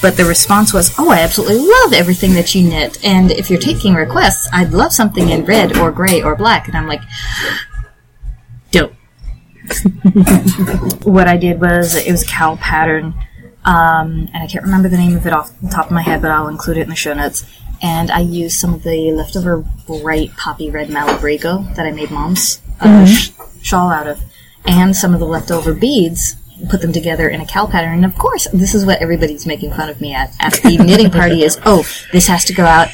but 0.00 0.16
the 0.16 0.24
response 0.24 0.72
was, 0.72 0.94
"Oh, 0.98 1.10
I 1.10 1.18
absolutely 1.20 1.58
love 1.58 1.92
everything 1.92 2.32
that 2.34 2.54
you 2.54 2.66
knit, 2.66 3.04
and 3.04 3.30
if 3.30 3.50
you're 3.50 3.60
taking 3.60 3.92
requests, 3.94 4.48
I'd 4.50 4.72
love 4.72 4.94
something 4.94 5.28
in 5.28 5.44
red 5.44 5.76
or 5.76 5.92
gray 5.92 6.22
or 6.22 6.34
black." 6.36 6.68
And 6.68 6.76
I'm 6.76 6.88
like. 6.88 7.02
what 11.04 11.26
I 11.28 11.36
did 11.36 11.60
was 11.60 11.94
it 11.94 12.10
was 12.10 12.22
a 12.22 12.26
cowl 12.26 12.56
pattern, 12.56 13.14
um, 13.64 14.28
and 14.32 14.42
I 14.42 14.46
can't 14.46 14.64
remember 14.64 14.88
the 14.88 14.96
name 14.96 15.16
of 15.16 15.26
it 15.26 15.32
off 15.32 15.58
the 15.60 15.68
top 15.68 15.86
of 15.86 15.92
my 15.92 16.02
head, 16.02 16.22
but 16.22 16.30
I'll 16.30 16.48
include 16.48 16.76
it 16.78 16.82
in 16.82 16.90
the 16.90 16.96
show 16.96 17.14
notes. 17.14 17.44
And 17.82 18.10
I 18.10 18.20
used 18.20 18.58
some 18.58 18.72
of 18.72 18.82
the 18.82 19.12
leftover 19.12 19.64
bright 19.86 20.30
poppy 20.36 20.70
red 20.70 20.88
Malabrigo 20.88 21.74
that 21.74 21.84
I 21.84 21.90
made 21.90 22.10
mom's 22.10 22.62
uh, 22.80 23.04
sh- 23.04 23.30
shawl 23.62 23.90
out 23.90 24.06
of, 24.06 24.20
and 24.64 24.94
some 24.96 25.12
of 25.14 25.20
the 25.20 25.26
leftover 25.26 25.74
beads. 25.74 26.36
Put 26.70 26.82
them 26.82 26.92
together 26.92 27.28
in 27.28 27.40
a 27.40 27.46
cowl 27.46 27.66
pattern, 27.66 27.94
and 27.94 28.04
of 28.04 28.16
course, 28.16 28.46
this 28.52 28.76
is 28.76 28.86
what 28.86 29.02
everybody's 29.02 29.44
making 29.44 29.72
fun 29.72 29.88
of 29.88 30.00
me 30.00 30.14
at 30.14 30.32
at 30.38 30.52
the 30.62 30.78
knitting 30.78 31.10
party. 31.10 31.42
Is 31.42 31.58
oh, 31.66 31.84
this 32.12 32.28
has 32.28 32.44
to 32.44 32.54
go 32.54 32.64
out 32.64 32.88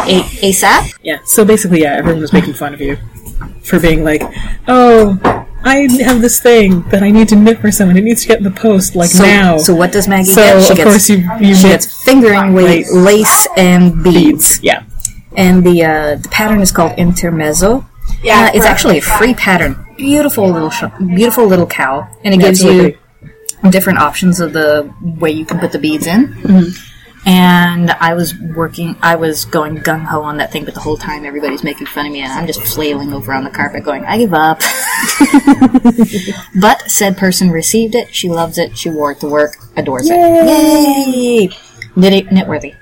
a- 0.00 0.22
ASAP. 0.42 0.98
Yeah. 1.02 1.20
So 1.24 1.42
basically, 1.42 1.80
yeah, 1.80 1.94
everyone 1.94 2.20
was 2.20 2.34
making 2.34 2.52
fun 2.52 2.74
of 2.74 2.80
you 2.80 2.98
for 3.62 3.80
being 3.80 4.04
like, 4.04 4.22
"Oh, 4.68 5.45
I 5.66 5.88
have 6.04 6.20
this 6.20 6.40
thing 6.40 6.82
that 6.90 7.02
I 7.02 7.10
need 7.10 7.28
to 7.30 7.36
knit 7.36 7.58
for 7.60 7.70
someone. 7.72 7.96
It 7.96 8.04
needs 8.04 8.22
to 8.22 8.28
get 8.28 8.38
in 8.38 8.44
the 8.44 8.50
post 8.50 8.94
like 8.94 9.10
So, 9.10 9.22
now." 9.24 9.58
so 9.58 9.74
what 9.74 9.90
does 9.92 10.06
Maggie 10.08 10.30
So, 10.32 10.42
get? 10.42 10.62
She 10.64 10.70
of 10.72 10.76
gets 10.76 10.88
course 10.90 11.10
you 11.10 11.18
you 11.40 11.54
she 11.54 11.68
gets 11.68 11.86
fingering 12.04 12.54
weight, 12.54 12.86
Lace. 12.86 12.92
lace 12.94 13.48
and 13.56 14.02
beads. 14.04 14.60
Yeah. 14.62 14.82
and 15.36 15.64
the 15.64 15.84
uh, 15.84 16.14
the 16.16 16.28
pattern 16.30 16.60
is 16.60 16.70
called 16.72 16.92
Intermezzo. 16.98 17.84
Yeah, 18.22 18.50
it's 18.54 18.64
actually 18.64 18.98
a 18.98 19.02
free 19.02 19.34
pattern. 19.34 19.76
Beautiful 19.98 20.48
little, 20.48 20.70
sh- 20.70 20.84
beautiful 20.98 21.44
little 21.46 21.66
cow, 21.66 22.08
and 22.24 22.32
it 22.34 22.40
Yeah, 22.40 22.46
gives 22.46 22.60
it's 22.62 22.68
really 22.70 22.96
you 23.64 23.70
different 23.70 23.98
options 23.98 24.40
of 24.40 24.52
the 24.52 24.90
way 25.02 25.30
you 25.30 25.44
can 25.44 25.58
put 25.58 25.72
the 25.72 25.78
beads 25.78 26.06
in. 26.06 26.20
And 27.26 27.90
I 27.90 28.14
was 28.14 28.38
working, 28.38 28.94
I 29.02 29.16
was 29.16 29.46
going 29.46 29.78
gung 29.78 30.04
ho 30.04 30.22
on 30.22 30.36
that 30.36 30.52
thing, 30.52 30.64
but 30.64 30.74
the 30.74 30.80
whole 30.80 30.96
time 30.96 31.24
everybody's 31.24 31.64
making 31.64 31.88
fun 31.88 32.06
of 32.06 32.12
me, 32.12 32.20
and 32.20 32.32
I'm 32.32 32.46
just 32.46 32.62
flailing 32.62 33.12
over 33.12 33.32
on 33.32 33.42
the 33.42 33.50
carpet, 33.50 33.82
going, 33.82 34.04
"I 34.04 34.16
give 34.16 34.32
up." 34.32 34.60
but 36.60 36.88
said 36.88 37.16
person 37.16 37.50
received 37.50 37.96
it. 37.96 38.14
She 38.14 38.28
loves 38.28 38.58
it. 38.58 38.78
She 38.78 38.90
wore 38.90 39.10
it 39.10 39.18
to 39.20 39.28
work. 39.28 39.56
Adores 39.76 40.08
it. 40.08 40.14
Yay! 40.14 41.48
Knit 41.96 42.28
knitworthy. 42.28 42.76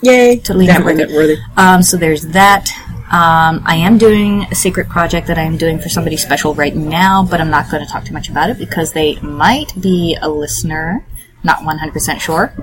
Yay! 0.00 0.38
Totally 0.38 0.66
knitworthy. 0.66 1.06
knitworthy. 1.06 1.58
Um, 1.58 1.82
so 1.82 1.98
there's 1.98 2.22
that. 2.28 2.70
Um, 3.12 3.62
I 3.66 3.76
am 3.76 3.98
doing 3.98 4.46
a 4.50 4.54
secret 4.54 4.88
project 4.88 5.26
that 5.26 5.36
I 5.36 5.42
am 5.42 5.58
doing 5.58 5.78
for 5.78 5.90
somebody 5.90 6.16
special 6.16 6.54
right 6.54 6.74
now, 6.74 7.22
but 7.22 7.38
I'm 7.38 7.50
not 7.50 7.70
going 7.70 7.84
to 7.84 7.92
talk 7.92 8.06
too 8.06 8.14
much 8.14 8.30
about 8.30 8.48
it 8.48 8.58
because 8.58 8.92
they 8.92 9.20
might 9.20 9.78
be 9.78 10.16
a 10.22 10.30
listener. 10.30 11.04
Not 11.42 11.58
100% 11.58 12.18
sure. 12.18 12.54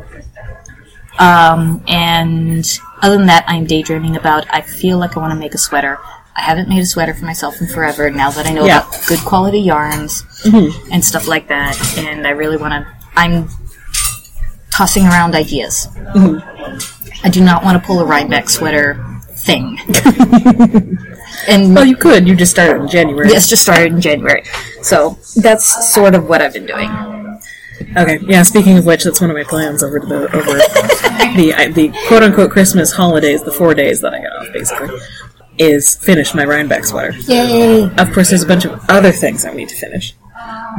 Um, 1.20 1.84
and 1.88 2.66
other 3.02 3.18
than 3.18 3.28
that, 3.28 3.44
I'm 3.48 3.66
daydreaming 3.66 4.16
about. 4.16 4.46
I 4.54 4.62
feel 4.62 4.98
like 4.98 5.16
I 5.18 5.20
want 5.20 5.34
to 5.34 5.40
make 5.40 5.54
a 5.54 5.58
sweater. 5.58 6.00
I 6.36 6.42
haven't 6.42 6.70
made 6.70 6.80
a 6.82 6.86
sweater 6.86 7.14
for 7.14 7.26
myself 7.26 7.60
in 7.62 7.68
forever. 7.68 8.10
Now 8.10 8.32
that 8.32 8.46
I 8.48 8.54
know 8.54 8.66
Yeah. 8.66 8.88
about 8.88 9.06
good 9.08 9.20
quality 9.20 9.60
yarns 9.60 10.24
and 10.92 11.04
stuff 11.04 11.28
like 11.28 11.48
that, 11.50 11.78
and 11.98 12.26
I 12.26 12.32
really 12.32 12.58
want 12.58 12.74
to. 12.74 12.88
I'm 13.16 13.50
tossing 14.72 15.06
around 15.06 15.36
ideas. 15.36 15.88
I 17.24 17.30
do 17.30 17.42
not 17.44 17.64
want 17.64 17.80
to 17.82 17.86
pull 17.86 18.00
a 18.00 18.06
Rhinebeck 18.06 18.50
sweater 18.50 19.04
thing. 19.36 19.78
and 21.48 21.76
Well, 21.76 21.86
you 21.86 21.98
could. 21.98 22.28
You 22.28 22.36
just 22.36 22.52
started 22.52 22.82
in 22.84 22.88
January. 22.88 23.30
Yes, 23.30 23.48
just 23.50 23.64
started 23.64 23.92
in 23.94 24.02
January. 24.02 24.44
So 24.82 25.18
that's 25.36 25.94
sort 25.94 26.16
of 26.16 26.28
what 26.30 26.42
I've 26.42 26.54
been 26.54 26.66
doing. 26.66 26.90
Okay. 27.98 28.20
Yeah. 28.28 28.44
Speaking 28.44 28.78
of 28.78 28.86
which, 28.86 29.04
that's 29.04 29.20
one 29.22 29.30
of 29.30 29.36
my 29.36 29.44
plans 29.44 29.84
over 29.84 30.00
the 30.00 30.34
over 30.36 30.54
the 31.36 31.54
I- 31.56 31.72
the 31.72 31.90
quote 32.08 32.24
unquote 32.24 32.52
Christmas 32.52 32.92
holidays, 32.94 33.44
the 33.44 33.52
four 33.52 33.74
days 33.74 34.02
that 34.02 34.14
I 34.14 34.20
get 34.20 34.32
off, 34.34 34.48
basically, 34.54 34.98
is 35.58 35.96
finish 35.98 36.34
my 36.34 36.46
Rhinebeck 36.46 36.86
sweater. 36.86 37.12
Yay! 37.28 37.90
Of 37.98 38.12
course, 38.14 38.30
there's 38.30 38.44
a 38.44 38.48
bunch 38.48 38.66
of 38.66 38.80
other 38.90 39.12
things 39.12 39.46
I 39.46 39.54
need 39.54 39.70
to 39.70 39.76
finish 39.76 40.14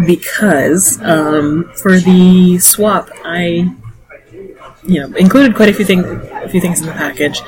because 0.07 1.01
um, 1.03 1.71
for 1.77 1.99
the 1.99 2.59
swap, 2.59 3.11
I 3.25 3.71
you 4.85 5.01
know 5.01 5.15
included 5.17 5.55
quite 5.55 5.69
a 5.69 5.75
few 5.75 5.85
things 5.85 6.05
a 6.07 6.49
few 6.49 6.61
things 6.61 6.81
in 6.81 6.87
the 6.87 6.93
package. 6.93 7.41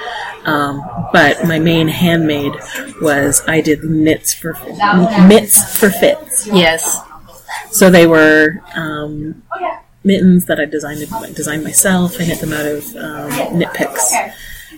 Um, 0.45 0.83
but 1.13 1.43
my 1.47 1.59
main 1.59 1.89
handmade 1.89 2.53
was 3.01 3.43
I 3.49 3.63
did 3.63 3.83
knits 3.83 4.35
for 4.35 4.53
mitts 5.27 5.79
for 5.79 5.89
fits. 5.89 6.47
Yes. 6.47 7.01
So 7.75 7.91
they 7.91 8.07
were 8.07 8.63
um, 8.77 9.43
mittens 10.05 10.47
that 10.47 10.61
I 10.61 10.65
designed 10.65 11.01
designed 11.35 11.65
myself. 11.65 12.21
I 12.21 12.27
knit 12.27 12.41
them 12.41 12.53
out 12.53 12.67
of 12.67 12.97
um, 12.97 13.59
Knit 13.59 13.73
Picks 13.75 14.15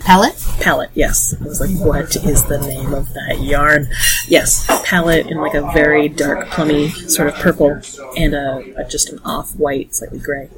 Palette? 0.01 0.35
palette. 0.61 0.91
Yes, 0.95 1.35
I 1.39 1.45
was 1.45 1.61
like, 1.61 1.71
what 1.79 2.17
is 2.17 2.45
the 2.45 2.59
name 2.59 2.95
of 2.95 3.13
that 3.13 3.43
yarn? 3.43 3.89
Yes, 4.29 4.65
palette 4.85 5.27
in 5.27 5.37
like 5.37 5.53
a 5.53 5.61
very 5.73 6.09
dark, 6.09 6.49
plummy 6.49 6.89
sort 6.89 7.29
of 7.29 7.35
purple 7.35 7.81
and 8.17 8.35
a, 8.35 8.73
a 8.79 8.85
just 8.89 9.11
an 9.11 9.19
off 9.27 9.55
white, 9.57 9.95
slightly 9.95 10.19
gray, 10.19 10.49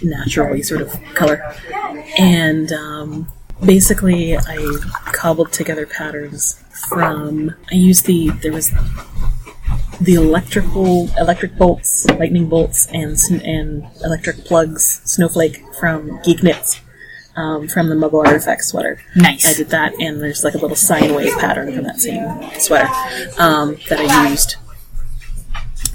naturally 0.00 0.62
sort 0.62 0.80
of 0.80 0.92
color. 1.14 1.42
And 2.18 2.70
um, 2.72 3.28
basically, 3.64 4.38
I 4.38 4.76
cobbled 5.06 5.52
together 5.52 5.86
patterns 5.86 6.62
from. 6.88 7.56
I 7.72 7.74
used 7.74 8.06
the 8.06 8.28
there 8.42 8.52
was 8.52 8.70
the 10.00 10.14
electrical 10.14 11.10
electric 11.18 11.56
bolts, 11.56 12.06
lightning 12.10 12.48
bolts, 12.48 12.86
and 12.92 13.16
and 13.44 13.86
electric 14.04 14.44
plugs, 14.44 15.00
snowflake 15.04 15.62
from 15.78 16.20
Geek 16.22 16.42
Knits. 16.42 16.80
Um, 17.36 17.68
from 17.68 17.88
the 17.88 17.94
Muggle 17.94 18.26
Artifact 18.26 18.64
sweater. 18.64 19.00
Nice. 19.14 19.46
I 19.46 19.54
did 19.54 19.68
that, 19.70 19.94
and 20.00 20.20
there's 20.20 20.42
like 20.42 20.54
a 20.54 20.58
little 20.58 20.76
sine 20.76 21.14
wave 21.14 21.32
pattern 21.38 21.72
from 21.72 21.84
that 21.84 22.00
same 22.00 22.26
sweater 22.58 22.88
um, 23.38 23.76
that 23.88 24.00
I 24.00 24.28
used 24.28 24.56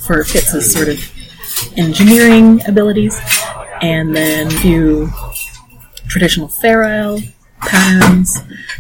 for 0.07 0.23
Fitz's 0.23 0.73
sort 0.73 0.87
of 0.87 0.99
engineering 1.75 2.61
abilities, 2.65 3.19
and 3.81 4.15
then 4.15 4.47
a 4.47 4.51
few 4.51 5.09
traditional 6.07 6.49
Isle 6.63 7.19
patterns 7.59 8.39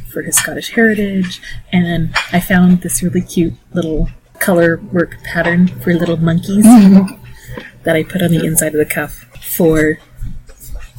for 0.09 0.21
his 0.21 0.37
Scottish 0.37 0.69
heritage, 0.71 1.41
and 1.73 1.85
then 1.85 2.13
I 2.31 2.39
found 2.39 2.81
this 2.81 3.03
really 3.03 3.21
cute 3.21 3.55
little 3.73 4.09
color 4.43 4.77
work 4.91 5.17
pattern 5.23 5.67
for 5.67 5.93
little 5.93 6.17
monkeys 6.17 6.63
that 7.83 7.95
I 7.95 8.03
put 8.03 8.21
on 8.21 8.31
the 8.31 8.43
inside 8.45 8.73
of 8.75 8.79
the 8.79 8.85
cuff 8.85 9.25
for 9.55 9.97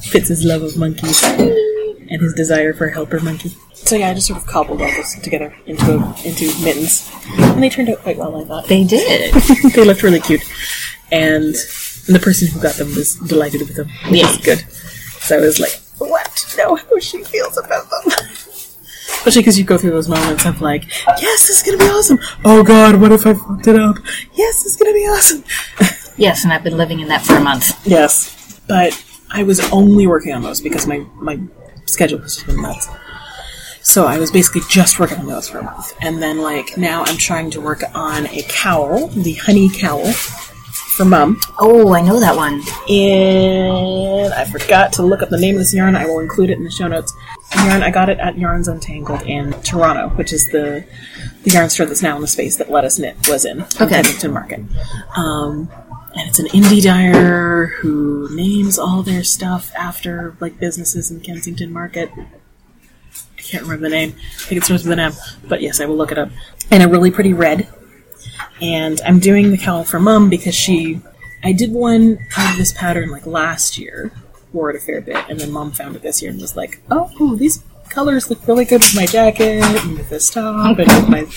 Fitz's 0.01 0.43
love 0.43 0.61
of 0.63 0.77
monkeys 0.77 1.23
and 1.23 2.21
his 2.21 2.33
desire 2.33 2.73
for 2.73 2.87
a 2.87 2.93
helper 2.93 3.19
monkey. 3.19 3.49
So 3.73 3.95
yeah, 3.95 4.09
I 4.09 4.13
just 4.15 4.27
sort 4.27 4.39
of 4.39 4.47
cobbled 4.47 4.81
all 4.81 4.87
this 4.87 5.13
together 5.19 5.55
into 5.67 5.85
a, 5.85 6.15
into 6.25 6.45
mittens, 6.63 7.11
and 7.37 7.61
they 7.61 7.69
turned 7.69 7.89
out 7.89 7.99
quite 7.99 8.17
well. 8.17 8.35
I 8.41 8.45
thought 8.45 8.67
They 8.67 8.83
did. 8.83 9.33
they 9.73 9.83
looked 9.83 10.01
really 10.01 10.19
cute, 10.21 10.41
and 11.11 11.53
the 12.07 12.19
person 12.21 12.47
who 12.47 12.59
got 12.59 12.75
them 12.75 12.87
was 12.95 13.15
delighted 13.15 13.61
with 13.61 13.75
them, 13.75 13.89
which 14.09 14.21
Yeah. 14.21 14.37
good. 14.43 14.59
So 15.21 15.37
I 15.37 15.41
was 15.41 15.59
like, 15.59 15.73
"What? 15.99 16.55
Know 16.57 16.75
how 16.75 16.99
she 16.99 17.23
feels 17.23 17.57
about 17.57 17.85
them." 17.89 18.13
Especially 19.25 19.41
because 19.41 19.57
you 19.57 19.65
go 19.65 19.75
through 19.75 19.89
those 19.89 20.07
moments 20.07 20.45
of 20.45 20.61
like, 20.61 20.83
"Yes, 21.19 21.47
this 21.47 21.57
is 21.57 21.63
gonna 21.63 21.79
be 21.79 21.89
awesome." 21.89 22.19
Oh 22.43 22.61
God, 22.61 23.01
what 23.01 23.11
if 23.11 23.25
I 23.25 23.33
fucked 23.33 23.65
it 23.65 23.75
up? 23.75 23.95
Yes, 24.35 24.63
it's 24.67 24.75
gonna 24.75 24.93
be 24.93 24.99
awesome. 25.07 25.43
yes, 26.15 26.43
and 26.43 26.53
I've 26.53 26.63
been 26.63 26.77
living 26.77 26.99
in 26.99 27.07
that 27.07 27.23
for 27.23 27.35
a 27.35 27.39
month. 27.39 27.75
Yes, 27.87 28.59
but 28.67 29.03
I 29.31 29.41
was 29.41 29.59
only 29.71 30.05
working 30.05 30.31
on 30.31 30.43
those 30.43 30.61
because 30.61 30.85
my 30.85 31.03
my 31.15 31.39
schedule 31.87 32.19
has 32.19 32.35
just 32.35 32.45
been 32.45 32.61
nuts. 32.61 32.87
So 33.81 34.05
I 34.05 34.19
was 34.19 34.29
basically 34.29 34.61
just 34.69 34.99
working 34.99 35.17
on 35.17 35.25
those 35.25 35.49
for 35.49 35.57
a 35.57 35.63
month, 35.63 35.93
and 36.01 36.21
then 36.21 36.43
like 36.43 36.77
now 36.77 37.03
I'm 37.05 37.17
trying 37.17 37.49
to 37.49 37.61
work 37.61 37.81
on 37.95 38.27
a 38.27 38.43
cowl, 38.43 39.07
the 39.07 39.33
honey 39.33 39.69
cowl 39.69 40.05
for 40.95 41.05
mum. 41.05 41.39
Oh, 41.59 41.93
I 41.93 42.01
know 42.01 42.19
that 42.19 42.35
one. 42.35 42.61
And 42.89 44.33
I 44.33 44.45
forgot 44.45 44.93
to 44.93 45.03
look 45.03 45.21
up 45.21 45.29
the 45.29 45.37
name 45.39 45.55
of 45.55 45.59
this 45.59 45.73
yarn. 45.73 45.95
I 45.95 46.05
will 46.05 46.19
include 46.19 46.49
it 46.49 46.57
in 46.57 46.63
the 46.63 46.71
show 46.71 46.87
notes. 46.87 47.13
Yarn 47.55 47.83
I 47.83 47.91
got 47.91 48.09
it 48.09 48.17
at 48.19 48.37
Yarns 48.37 48.67
Untangled 48.67 49.21
in 49.23 49.51
Toronto, 49.61 50.09
which 50.15 50.33
is 50.33 50.49
the 50.51 50.85
the 51.43 51.51
yarn 51.51 51.69
store 51.69 51.85
that's 51.85 52.01
now 52.01 52.15
in 52.15 52.21
the 52.21 52.27
space 52.27 52.57
that 52.57 52.71
Let 52.71 52.85
Us 52.85 52.97
Knit 52.97 53.15
was 53.29 53.45
in, 53.45 53.59
in 53.59 53.65
Okay. 53.81 53.87
Kensington 53.95 54.31
Market. 54.33 54.61
Um, 55.15 55.69
and 56.15 56.29
it's 56.29 56.39
an 56.39 56.47
indie 56.47 56.81
dyer 56.81 57.67
who 57.67 58.33
names 58.35 58.79
all 58.79 59.03
their 59.03 59.23
stuff 59.23 59.71
after 59.75 60.35
like 60.39 60.59
businesses 60.59 61.11
in 61.11 61.19
Kensington 61.19 61.71
Market. 61.71 62.09
I 62.17 63.41
can't 63.41 63.63
remember 63.63 63.89
the 63.89 63.95
name. 63.95 64.15
I 64.17 64.43
think 64.43 64.61
it 64.61 64.63
starts 64.65 64.83
with 64.83 64.93
an 64.93 64.99
M, 64.99 65.13
but 65.47 65.61
yes, 65.61 65.79
I 65.79 65.85
will 65.85 65.97
look 65.97 66.11
it 66.11 66.17
up. 66.17 66.29
And 66.71 66.81
a 66.81 66.87
really 66.87 67.11
pretty 67.11 67.33
red. 67.33 67.67
And 68.61 69.01
I'm 69.05 69.19
doing 69.19 69.51
the 69.51 69.57
cowl 69.57 69.83
for 69.83 69.99
mum 69.99 70.29
because 70.29 70.55
she. 70.55 71.01
I 71.43 71.51
did 71.51 71.71
one 71.71 72.17
of 72.37 72.57
this 72.57 72.71
pattern 72.71 73.11
like 73.11 73.25
last 73.27 73.77
year, 73.77 74.11
wore 74.51 74.71
it 74.71 74.75
a 74.75 74.79
fair 74.79 75.01
bit, 75.01 75.17
and 75.29 75.39
then 75.39 75.51
mom 75.51 75.71
found 75.71 75.95
it 75.95 76.01
this 76.01 76.21
year 76.21 76.31
and 76.31 76.41
was 76.41 76.55
like, 76.55 76.81
"Oh, 76.89 77.11
ooh, 77.21 77.35
these 77.35 77.63
colors 77.89 78.29
look 78.29 78.47
really 78.47 78.65
good 78.65 78.81
with 78.81 78.95
my 78.95 79.05
jacket 79.05 79.63
and 79.63 79.97
with 79.97 80.09
this 80.09 80.29
top 80.29 80.79
and 80.79 80.87
with 80.87 81.09
my 81.09 81.27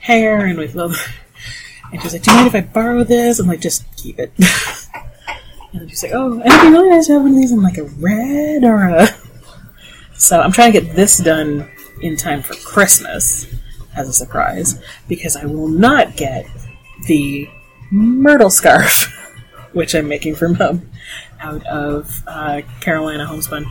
hair 0.00 0.44
and 0.44 0.58
with 0.58 0.74
the." 0.74 0.96
And 1.92 2.02
she's 2.02 2.12
like, 2.12 2.22
"Do 2.22 2.32
you 2.32 2.36
mind 2.36 2.48
if 2.48 2.54
I 2.54 2.60
borrow 2.60 3.04
this?" 3.04 3.38
I'm 3.38 3.46
like, 3.46 3.60
"Just 3.60 3.84
keep 3.96 4.18
it." 4.18 4.32
and 5.72 5.88
she's 5.88 6.02
like, 6.02 6.12
"Oh, 6.12 6.40
it'd 6.40 6.60
be 6.60 6.68
really 6.68 6.90
nice 6.90 7.06
to 7.06 7.14
have 7.14 7.22
one 7.22 7.30
of 7.30 7.36
these 7.36 7.52
in 7.52 7.62
like 7.62 7.78
a 7.78 7.84
red 7.84 8.64
or 8.64 8.88
a." 8.88 9.08
So 10.14 10.40
I'm 10.40 10.52
trying 10.52 10.72
to 10.72 10.80
get 10.80 10.94
this 10.94 11.16
done 11.16 11.66
in 12.02 12.16
time 12.16 12.42
for 12.42 12.54
Christmas 12.54 13.46
as 14.00 14.08
a 14.08 14.12
surprise 14.12 14.80
because 15.08 15.36
I 15.36 15.44
will 15.46 15.68
not 15.68 16.16
get 16.16 16.46
the 17.06 17.48
myrtle 17.90 18.50
scarf, 18.50 19.06
which 19.72 19.94
I'm 19.94 20.08
making 20.08 20.34
for 20.36 20.48
mom, 20.48 20.90
out 21.40 21.64
of 21.66 22.22
uh, 22.26 22.62
Carolina 22.80 23.26
homespun 23.26 23.66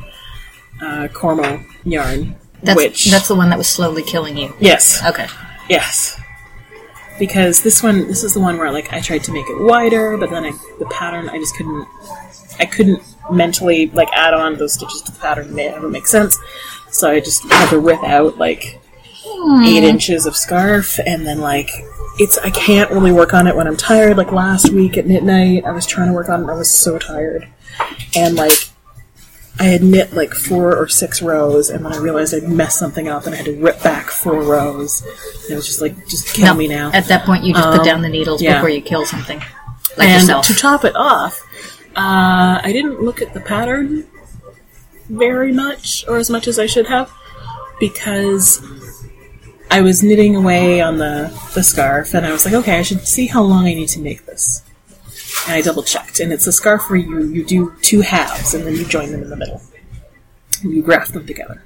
uh, 0.81 1.07
Cormo 1.11 1.63
yarn. 1.83 2.35
That's 2.63 2.75
which 2.77 3.05
that's 3.11 3.27
the 3.27 3.35
one 3.35 3.49
that 3.49 3.57
was 3.57 3.67
slowly 3.69 4.03
killing 4.03 4.37
you. 4.37 4.53
yes, 4.59 5.01
Okay. 5.05 5.27
yes, 5.69 6.19
because 7.17 7.61
this 7.63 7.81
one, 7.83 8.07
this 8.07 8.23
is 8.23 8.33
the 8.33 8.39
one 8.39 8.57
where 8.57 8.71
like 8.71 8.91
I 8.93 8.99
tried 9.01 9.23
to 9.25 9.31
make 9.31 9.45
it 9.49 9.61
wider, 9.63 10.17
but 10.17 10.29
then 10.29 10.45
I, 10.45 10.51
the 10.79 10.85
pattern 10.91 11.29
I 11.29 11.37
just 11.37 11.55
couldn't, 11.55 11.87
I 12.59 12.65
couldn't 12.65 13.01
mentally 13.31 13.87
like 13.91 14.09
add 14.13 14.33
on 14.33 14.57
those 14.57 14.73
stitches 14.73 15.01
to 15.03 15.11
the 15.11 15.19
pattern 15.19 15.49
and 15.49 15.59
it 15.59 15.73
ever 15.73 15.87
make 15.89 16.07
sense. 16.07 16.37
So 16.91 17.09
I 17.11 17.19
just 17.19 17.43
had 17.43 17.69
to 17.69 17.79
rip 17.79 18.03
out 18.03 18.37
like 18.37 18.78
eight 19.65 19.83
inches 19.83 20.25
of 20.25 20.35
scarf, 20.35 20.99
and 21.05 21.25
then 21.25 21.39
like 21.39 21.69
it's 22.19 22.37
I 22.39 22.49
can't 22.49 22.91
really 22.91 23.11
work 23.11 23.33
on 23.33 23.47
it 23.47 23.55
when 23.55 23.67
I'm 23.67 23.77
tired. 23.77 24.17
Like 24.17 24.31
last 24.31 24.71
week 24.71 24.97
at 24.97 25.07
midnight, 25.07 25.65
I 25.65 25.71
was 25.71 25.85
trying 25.85 26.07
to 26.07 26.13
work 26.13 26.29
on 26.29 26.43
it. 26.43 26.51
I 26.51 26.55
was 26.55 26.71
so 26.71 26.97
tired, 26.99 27.47
and 28.15 28.35
like 28.35 28.51
I 29.59 29.63
had 29.63 29.83
knit 29.83 30.13
like 30.13 30.33
four 30.33 30.75
or 30.75 30.87
six 30.87 31.21
rows, 31.21 31.69
and 31.69 31.83
then 31.85 31.91
I 31.93 31.97
realized 31.97 32.33
I'd 32.33 32.47
messed 32.47 32.79
something 32.79 33.07
up, 33.09 33.25
and 33.25 33.33
I 33.33 33.37
had 33.37 33.45
to 33.45 33.59
rip 33.61 33.81
back 33.83 34.07
four 34.09 34.41
rows. 34.41 35.01
And 35.43 35.51
it 35.51 35.55
was 35.55 35.65
just 35.65 35.81
like, 35.81 36.07
just 36.07 36.33
kill 36.33 36.45
No, 36.47 36.53
me 36.53 36.67
now. 36.69 36.91
At 36.93 37.05
that 37.07 37.25
point, 37.25 37.43
you 37.43 37.53
just 37.53 37.65
Um, 37.67 37.77
put 37.77 37.85
down 37.85 38.01
the 38.01 38.09
needles 38.09 38.41
yeah. 38.41 38.55
before 38.55 38.69
you 38.69 38.81
kill 38.81 39.05
something, 39.05 39.39
like 39.97 40.07
and 40.09 40.21
yourself. 40.21 40.47
to 40.47 40.53
top 40.55 40.85
it 40.85 40.95
off, 40.95 41.41
uh, 41.97 42.61
I 42.63 42.69
didn't 42.71 43.01
look 43.01 43.21
at 43.21 43.33
the 43.33 43.41
pattern 43.41 44.05
very 45.09 45.51
much, 45.51 46.05
or 46.07 46.17
as 46.17 46.29
much 46.29 46.47
as 46.47 46.57
I 46.57 46.65
should 46.65 46.87
have, 46.87 47.11
because 47.81 48.61
I 49.71 49.81
was 49.81 50.03
knitting 50.03 50.35
away 50.35 50.81
on 50.81 50.97
the, 50.97 51.31
the 51.53 51.63
scarf, 51.63 52.13
and 52.13 52.25
I 52.25 52.31
was 52.31 52.45
like, 52.45 52.55
okay, 52.55 52.79
I 52.79 52.81
should 52.81 53.07
see 53.07 53.27
how 53.27 53.43
long 53.43 53.65
I 53.65 53.73
need 53.73 53.89
to 53.89 53.99
make 53.99 54.25
this. 54.25 54.63
And 55.45 55.53
I 55.55 55.61
double 55.61 55.83
checked, 55.83 56.19
and 56.19 56.33
it's 56.33 56.47
a 56.47 56.51
scarf 56.51 56.89
where 56.89 56.99
you, 56.99 57.23
you 57.25 57.45
do 57.45 57.75
two 57.81 58.01
halves, 58.01 58.53
and 58.53 58.65
then 58.65 58.75
you 58.75 58.85
join 58.85 59.11
them 59.11 59.21
in 59.21 59.29
the 59.29 59.35
middle. 59.35 59.61
And 60.63 60.73
you 60.73 60.81
graft 60.81 61.13
them 61.13 61.27
together. 61.27 61.63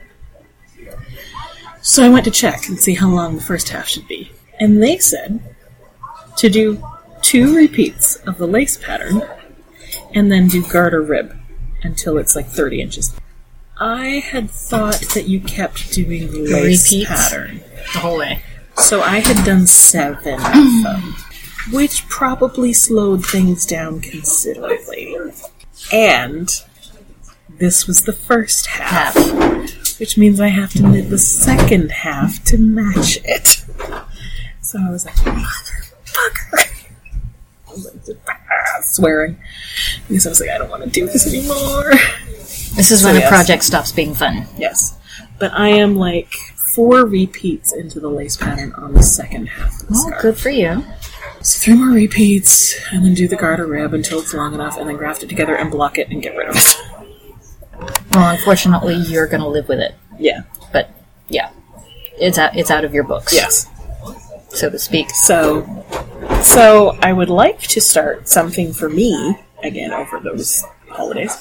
So 1.81 2.03
I 2.03 2.09
went 2.09 2.25
to 2.25 2.31
check 2.31 2.67
and 2.67 2.79
see 2.79 2.93
how 2.93 3.09
long 3.09 3.35
the 3.35 3.41
first 3.41 3.69
half 3.69 3.87
should 3.87 4.07
be. 4.07 4.31
And 4.59 4.81
they 4.81 4.97
said 4.97 5.41
to 6.37 6.49
do 6.49 6.83
two 7.21 7.55
repeats 7.55 8.17
of 8.27 8.37
the 8.37 8.47
lace 8.47 8.77
pattern 8.77 9.21
and 10.13 10.31
then 10.31 10.47
do 10.47 10.65
garter 10.67 11.01
rib 11.01 11.35
until 11.83 12.17
it's 12.17 12.35
like 12.35 12.47
30 12.47 12.81
inches. 12.81 13.13
I 13.79 14.19
had 14.19 14.49
thought 14.51 15.01
that 15.13 15.27
you 15.27 15.39
kept 15.39 15.91
doing 15.91 16.31
the 16.31 16.39
lace 16.43 16.91
Repeats? 16.91 17.09
pattern. 17.09 17.61
The 17.93 17.99
whole 17.99 18.17
way. 18.19 18.41
So 18.77 19.01
I 19.01 19.19
had 19.19 19.45
done 19.45 19.67
seven 19.67 20.33
of 20.35 20.41
them, 20.83 21.15
which 21.71 22.07
probably 22.07 22.73
slowed 22.73 23.25
things 23.25 23.65
down 23.65 23.99
considerably. 24.01 25.15
And 25.91 26.49
this 27.49 27.85
was 27.87 28.03
the 28.03 28.13
first 28.13 28.67
half, 28.67 29.13
Half. 29.15 29.99
which 29.99 30.17
means 30.17 30.39
I 30.39 30.47
have 30.47 30.71
to 30.73 30.83
knit 30.83 31.09
the 31.09 31.17
second 31.19 31.91
half 31.91 32.43
to 32.45 32.57
match 32.57 33.17
it. 33.23 33.65
So 34.61 34.79
I 34.79 34.89
was 34.89 35.05
like, 35.05 35.15
motherfucker. 35.15 36.69
I 37.67 37.71
was 37.71 37.85
like, 38.07 38.17
ah, 38.29 38.81
swearing. 38.81 39.37
Because 40.07 40.25
I 40.25 40.29
was 40.29 40.39
like, 40.39 40.49
I 40.49 40.57
don't 40.57 40.69
want 40.69 40.83
to 40.83 40.89
do 40.89 41.05
this 41.05 41.27
anymore. 41.27 41.91
This 42.75 42.91
is 42.91 43.01
So 43.01 43.07
when 43.07 43.15
yes. 43.15 43.25
a 43.25 43.29
project 43.29 43.63
stops 43.63 43.91
being 43.91 44.13
fun. 44.13 44.45
Yes. 44.57 44.97
But 45.39 45.51
I 45.53 45.69
am 45.69 45.95
like 45.95 46.33
four 46.75 47.05
repeats 47.05 47.71
into 47.73 47.99
the 47.99 48.09
lace 48.09 48.35
pattern 48.37 48.73
on 48.73 48.93
the 48.93 49.03
second 49.03 49.47
half 49.47 49.73
of 49.81 49.87
the 49.87 49.93
Oh, 49.95 50.07
scarf. 50.07 50.21
good 50.21 50.37
for 50.37 50.49
you. 50.49 50.83
So 51.41 51.59
three 51.59 51.73
more 51.75 51.93
repeats, 51.93 52.75
and 52.91 53.03
then 53.05 53.13
do 53.13 53.27
the 53.27 53.35
garter 53.35 53.65
rib 53.67 53.93
until 53.93 54.19
it's 54.19 54.33
long 54.33 54.53
enough, 54.53 54.77
and 54.77 54.87
then 54.89 54.95
graft 54.97 55.23
it 55.23 55.29
together 55.29 55.55
and 55.55 55.69
block 55.69 55.97
it 55.97 56.09
and 56.09 56.21
get 56.21 56.35
rid 56.35 56.49
of 56.49 56.55
it. 56.55 56.77
Well, 58.11 58.29
unfortunately, 58.29 58.95
you're 58.95 59.25
going 59.27 59.41
to 59.41 59.47
live 59.47 59.67
with 59.67 59.79
it. 59.79 59.95
yeah. 60.19 60.43
But 60.71 60.91
yeah, 61.29 61.49
it's 62.17 62.37
out. 62.37 62.55
It's 62.55 62.69
out 62.71 62.85
of 62.85 62.93
your 62.93 63.03
books, 63.03 63.33
Yes. 63.33 63.67
so 64.49 64.69
to 64.69 64.77
speak. 64.79 65.09
So, 65.09 65.83
so 66.43 66.95
I 67.01 67.11
would 67.11 67.29
like 67.29 67.59
to 67.61 67.81
start 67.81 68.29
something 68.29 68.71
for 68.71 68.87
me 68.87 69.35
again 69.63 69.91
over 69.91 70.19
those 70.19 70.63
holidays. 70.89 71.35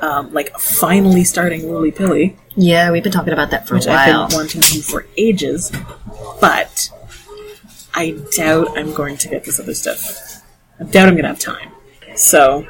Um, 0.00 0.32
like 0.32 0.58
finally 0.58 1.24
starting 1.24 1.70
Lily 1.70 1.90
Pilly, 1.90 2.36
Yeah, 2.56 2.90
we've 2.90 3.02
been 3.02 3.12
talking 3.12 3.32
about 3.34 3.50
that 3.50 3.68
for 3.68 3.74
which 3.74 3.86
a 3.86 3.90
I've 3.92 4.14
while. 4.14 4.28
been 4.28 4.36
wanting 4.38 4.60
to 4.62 4.72
do 4.72 4.80
for 4.80 5.06
ages, 5.18 5.70
but 6.40 6.90
I 7.94 8.12
doubt 8.32 8.78
I'm 8.78 8.94
going 8.94 9.18
to 9.18 9.28
get 9.28 9.44
this 9.44 9.60
other 9.60 9.74
stuff. 9.74 10.42
I 10.80 10.84
doubt 10.84 11.08
I'm 11.08 11.14
going 11.14 11.24
to 11.24 11.28
have 11.28 11.38
time. 11.38 11.70
So, 12.16 12.66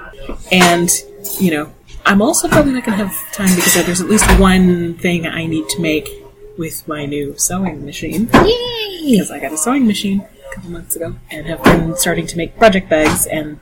and 0.51 0.91
you 1.39 1.53
know, 1.53 1.73
I'm 2.05 2.21
also 2.21 2.49
probably 2.49 2.73
not 2.73 2.85
going 2.85 2.99
to 2.99 3.07
have 3.07 3.33
time 3.33 3.55
because 3.55 3.75
there's 3.87 4.01
at 4.01 4.09
least 4.09 4.29
one 4.41 4.95
thing 4.95 5.27
I 5.27 5.47
need 5.47 5.69
to 5.69 5.81
make 5.81 6.09
with 6.59 6.87
my 6.89 7.07
new 7.07 7.39
sewing 7.39 7.85
machine 7.85 8.29
Yay! 8.45 9.13
because 9.13 9.31
I 9.31 9.39
got 9.39 9.53
a 9.53 9.57
sewing 9.57 9.87
machine 9.87 10.27
a 10.51 10.55
couple 10.55 10.71
months 10.71 10.97
ago 10.97 11.15
and 11.31 11.47
have 11.47 11.63
been 11.63 11.97
starting 11.97 12.27
to 12.27 12.37
make 12.37 12.59
project 12.59 12.89
bags 12.91 13.27
and 13.27 13.61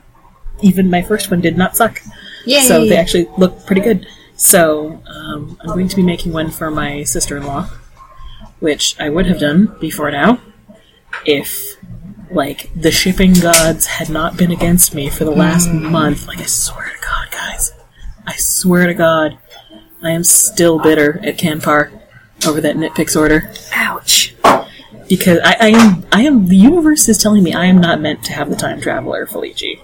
even 0.61 0.89
my 0.89 1.01
first 1.03 1.29
one 1.29 1.39
did 1.39 1.55
not 1.57 1.77
suck. 1.77 2.01
Yay! 2.45 2.61
So 2.61 2.85
they 2.85 2.97
actually 2.97 3.27
look 3.37 3.65
pretty 3.65 3.81
good. 3.81 4.07
So 4.35 5.01
um, 5.05 5.57
I'm 5.61 5.67
going 5.67 5.89
to 5.89 5.95
be 5.95 6.03
making 6.03 6.31
one 6.31 6.49
for 6.49 6.71
my 6.71 7.03
sister-in-law, 7.03 7.69
which 8.59 8.99
I 8.99 9.09
would 9.09 9.25
have 9.25 9.39
done 9.39 9.75
before 9.79 10.09
now 10.11 10.39
if 11.25 11.75
like 12.31 12.69
the 12.75 12.91
shipping 12.91 13.33
gods 13.33 13.85
had 13.87 14.09
not 14.09 14.37
been 14.37 14.51
against 14.51 14.93
me 14.93 15.09
for 15.09 15.25
the 15.25 15.31
last 15.31 15.69
month. 15.69 16.27
Like 16.27 16.39
I 16.39 16.45
swear 16.45 16.89
to 16.89 17.01
God, 17.01 17.31
guys, 17.31 17.73
I 18.25 18.35
swear 18.35 18.87
to 18.87 18.93
God, 18.93 19.37
I 20.01 20.11
am 20.11 20.23
still 20.23 20.79
bitter 20.79 21.19
at 21.23 21.37
Canpar 21.37 21.91
over 22.47 22.61
that 22.61 22.77
Knit 22.77 22.93
Picks 22.95 23.15
order. 23.15 23.51
Ouch. 23.73 24.35
Because 25.09 25.39
I, 25.43 25.55
I 25.59 25.67
am, 25.69 26.05
I 26.11 26.21
am. 26.21 26.47
The 26.47 26.55
universe 26.55 27.09
is 27.09 27.17
telling 27.17 27.43
me 27.43 27.53
I 27.53 27.65
am 27.65 27.81
not 27.81 27.99
meant 27.99 28.23
to 28.25 28.33
have 28.33 28.49
the 28.49 28.55
time 28.55 28.79
traveler 28.79 29.25
Felici 29.25 29.81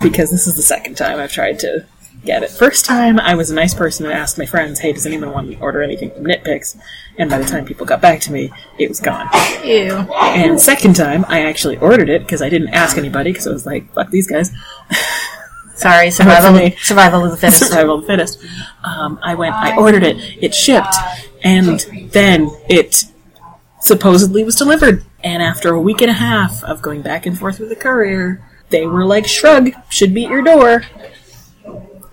because 0.00 0.30
this 0.30 0.46
is 0.46 0.56
the 0.56 0.62
second 0.62 0.96
time 0.96 1.18
I've 1.18 1.32
tried 1.32 1.58
to 1.60 1.86
get 2.24 2.42
it. 2.42 2.50
First 2.50 2.84
time, 2.84 3.18
I 3.18 3.34
was 3.34 3.50
a 3.50 3.54
nice 3.54 3.74
person 3.74 4.04
and 4.06 4.14
asked 4.14 4.38
my 4.38 4.46
friends, 4.46 4.80
"Hey, 4.80 4.92
does 4.92 5.06
anyone 5.06 5.32
want 5.32 5.50
to 5.50 5.58
order 5.58 5.82
anything 5.82 6.10
from 6.10 6.24
Knit 6.26 6.44
Picks?" 6.44 6.76
And 7.18 7.30
by 7.30 7.38
the 7.38 7.44
time 7.44 7.64
people 7.64 7.86
got 7.86 8.00
back 8.00 8.20
to 8.20 8.32
me, 8.32 8.52
it 8.78 8.88
was 8.88 9.00
gone. 9.00 9.28
Ew. 9.64 9.92
And 10.20 10.60
second 10.60 10.96
time, 10.96 11.24
I 11.28 11.42
actually 11.44 11.76
ordered 11.78 12.08
it 12.08 12.22
because 12.22 12.42
I 12.42 12.48
didn't 12.48 12.70
ask 12.70 12.98
anybody 12.98 13.32
because 13.32 13.46
I 13.46 13.52
was 13.52 13.66
like, 13.66 13.92
"Fuck 13.94 14.10
these 14.10 14.26
guys." 14.26 14.52
Sorry, 15.74 16.10
survival. 16.10 16.70
Survival 16.78 17.24
of 17.24 17.30
the 17.30 17.36
fittest. 17.36 17.68
Survival 17.68 17.96
of 17.96 18.00
the 18.02 18.06
fittest. 18.06 18.38
Um, 18.84 19.18
I 19.22 19.34
went, 19.34 19.54
I 19.54 19.76
ordered 19.76 20.02
it, 20.02 20.16
it 20.40 20.54
shipped, 20.54 20.94
and 21.42 21.80
then 22.12 22.50
it 22.68 23.04
supposedly 23.80 24.44
was 24.44 24.56
delivered. 24.56 25.04
And 25.24 25.42
after 25.42 25.72
a 25.72 25.80
week 25.80 26.02
and 26.02 26.10
a 26.10 26.14
half 26.14 26.62
of 26.64 26.82
going 26.82 27.02
back 27.02 27.24
and 27.24 27.38
forth 27.38 27.58
with 27.58 27.70
the 27.70 27.76
courier, 27.76 28.42
they 28.70 28.86
were 28.86 29.04
like, 29.04 29.26
shrug, 29.26 29.70
should 29.88 30.14
be 30.14 30.24
at 30.24 30.30
your 30.30 30.42
door. 30.42 30.84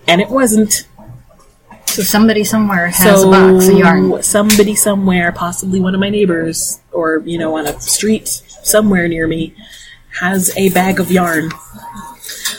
And 0.06 0.20
it 0.20 0.28
wasn't. 0.28 0.86
So 1.86 2.02
somebody 2.02 2.44
somewhere 2.44 2.88
has 2.88 3.22
so 3.22 3.28
a 3.28 3.30
box 3.30 3.68
of 3.68 3.78
yarn. 3.78 4.22
somebody 4.22 4.74
somewhere, 4.74 5.32
possibly 5.32 5.80
one 5.80 5.94
of 5.94 6.00
my 6.00 6.10
neighbors, 6.10 6.80
or, 6.92 7.22
you 7.24 7.38
know, 7.38 7.56
on 7.56 7.66
a 7.66 7.80
street 7.80 8.28
somewhere 8.28 9.08
near 9.08 9.26
me, 9.26 9.54
has 10.20 10.56
a 10.56 10.68
bag 10.70 11.00
of 11.00 11.10
yarn. 11.10 11.50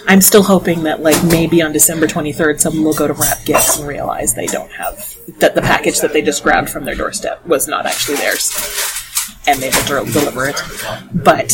I'm 0.08 0.22
still 0.22 0.44
hoping 0.44 0.84
that, 0.84 1.04
like, 1.04 1.24
maybe 1.24 1.62
on 1.62 1.72
December 1.72 2.08
23rd, 2.08 2.60
someone 2.60 2.84
will 2.84 2.94
go 2.94 3.08
to 3.08 3.14
wrap 3.14 3.46
gifts 3.46 3.78
and 3.78 3.88
realize 3.88 4.34
they 4.34 4.48
don't 4.48 4.72
have, 4.72 5.16
that 5.38 5.54
the 5.56 5.62
package 5.62 6.00
that 6.02 6.14
they 6.14 6.22
just 6.22 6.44
grabbed 6.44 6.70
from 6.70 6.86
their 6.86 6.96
doorstep 6.96 7.46
was 7.46 7.68
not 7.68 7.86
actually 7.86 8.18
theirs. 8.18 8.52
And 9.46 9.60
they 9.62 9.70
will 9.70 9.86
del- 9.86 10.06
deliver 10.06 10.48
it. 10.48 10.62
But, 11.14 11.52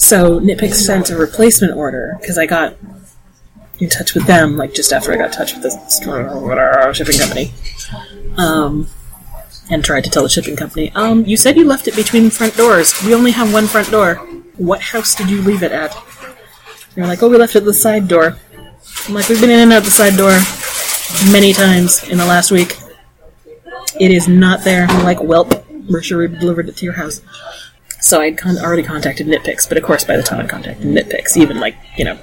so 0.00 0.38
Knit 0.38 0.58
Pick 0.58 0.74
sent 0.74 1.10
a 1.10 1.16
replacement 1.16 1.76
order, 1.76 2.16
because 2.20 2.38
I 2.38 2.46
got 2.46 2.76
in 3.78 3.88
touch 3.88 4.14
with 4.14 4.26
them, 4.26 4.56
like, 4.56 4.74
just 4.74 4.92
after 4.92 5.12
I 5.12 5.16
got 5.16 5.26
in 5.26 5.32
touch 5.32 5.54
with 5.54 5.62
the 5.62 6.92
shipping 6.94 7.18
company. 7.18 7.52
Um, 8.36 8.88
and 9.70 9.84
tried 9.84 10.04
to 10.04 10.10
tell 10.10 10.22
the 10.22 10.28
shipping 10.28 10.56
company, 10.56 10.90
um, 10.94 11.24
you 11.24 11.36
said 11.36 11.56
you 11.56 11.64
left 11.64 11.86
it 11.86 11.94
between 11.94 12.30
front 12.30 12.56
doors. 12.56 12.94
We 13.04 13.14
only 13.14 13.30
have 13.30 13.52
one 13.52 13.66
front 13.66 13.90
door. 13.90 14.16
What 14.56 14.80
house 14.80 15.14
did 15.14 15.30
you 15.30 15.42
leave 15.42 15.62
it 15.62 15.72
at? 15.72 15.96
They're 16.94 17.06
like, 17.06 17.22
oh, 17.22 17.28
we 17.28 17.36
left 17.36 17.54
it 17.54 17.58
at 17.58 17.64
the 17.64 17.72
side 17.72 18.08
door. 18.08 18.36
I'm 19.06 19.14
like, 19.14 19.28
we've 19.28 19.40
been 19.40 19.50
in 19.50 19.60
and 19.60 19.72
out 19.72 19.84
the 19.84 19.90
side 19.90 20.16
door 20.16 20.32
many 21.32 21.52
times 21.52 22.02
in 22.08 22.18
the 22.18 22.26
last 22.26 22.50
week. 22.50 22.76
It 23.98 24.10
is 24.10 24.28
not 24.28 24.64
there. 24.64 24.86
I'm 24.88 25.04
like, 25.04 25.22
well, 25.22 25.48
we're 25.88 26.02
sure 26.02 26.18
we 26.18 26.28
delivered 26.28 26.68
it 26.68 26.76
to 26.78 26.84
your 26.84 26.94
house. 26.94 27.22
So 28.00 28.20
I'd 28.20 28.38
con- 28.38 28.58
already 28.58 28.82
contacted 28.82 29.26
Knit 29.26 29.44
Picks, 29.44 29.66
but 29.66 29.76
of 29.76 29.84
course, 29.84 30.04
by 30.04 30.16
the 30.16 30.22
time 30.22 30.40
I 30.40 30.46
contacted 30.46 30.86
Knit 30.86 31.10
Picks, 31.10 31.36
even 31.36 31.60
like, 31.60 31.76
you 31.96 32.04
know, 32.04 32.18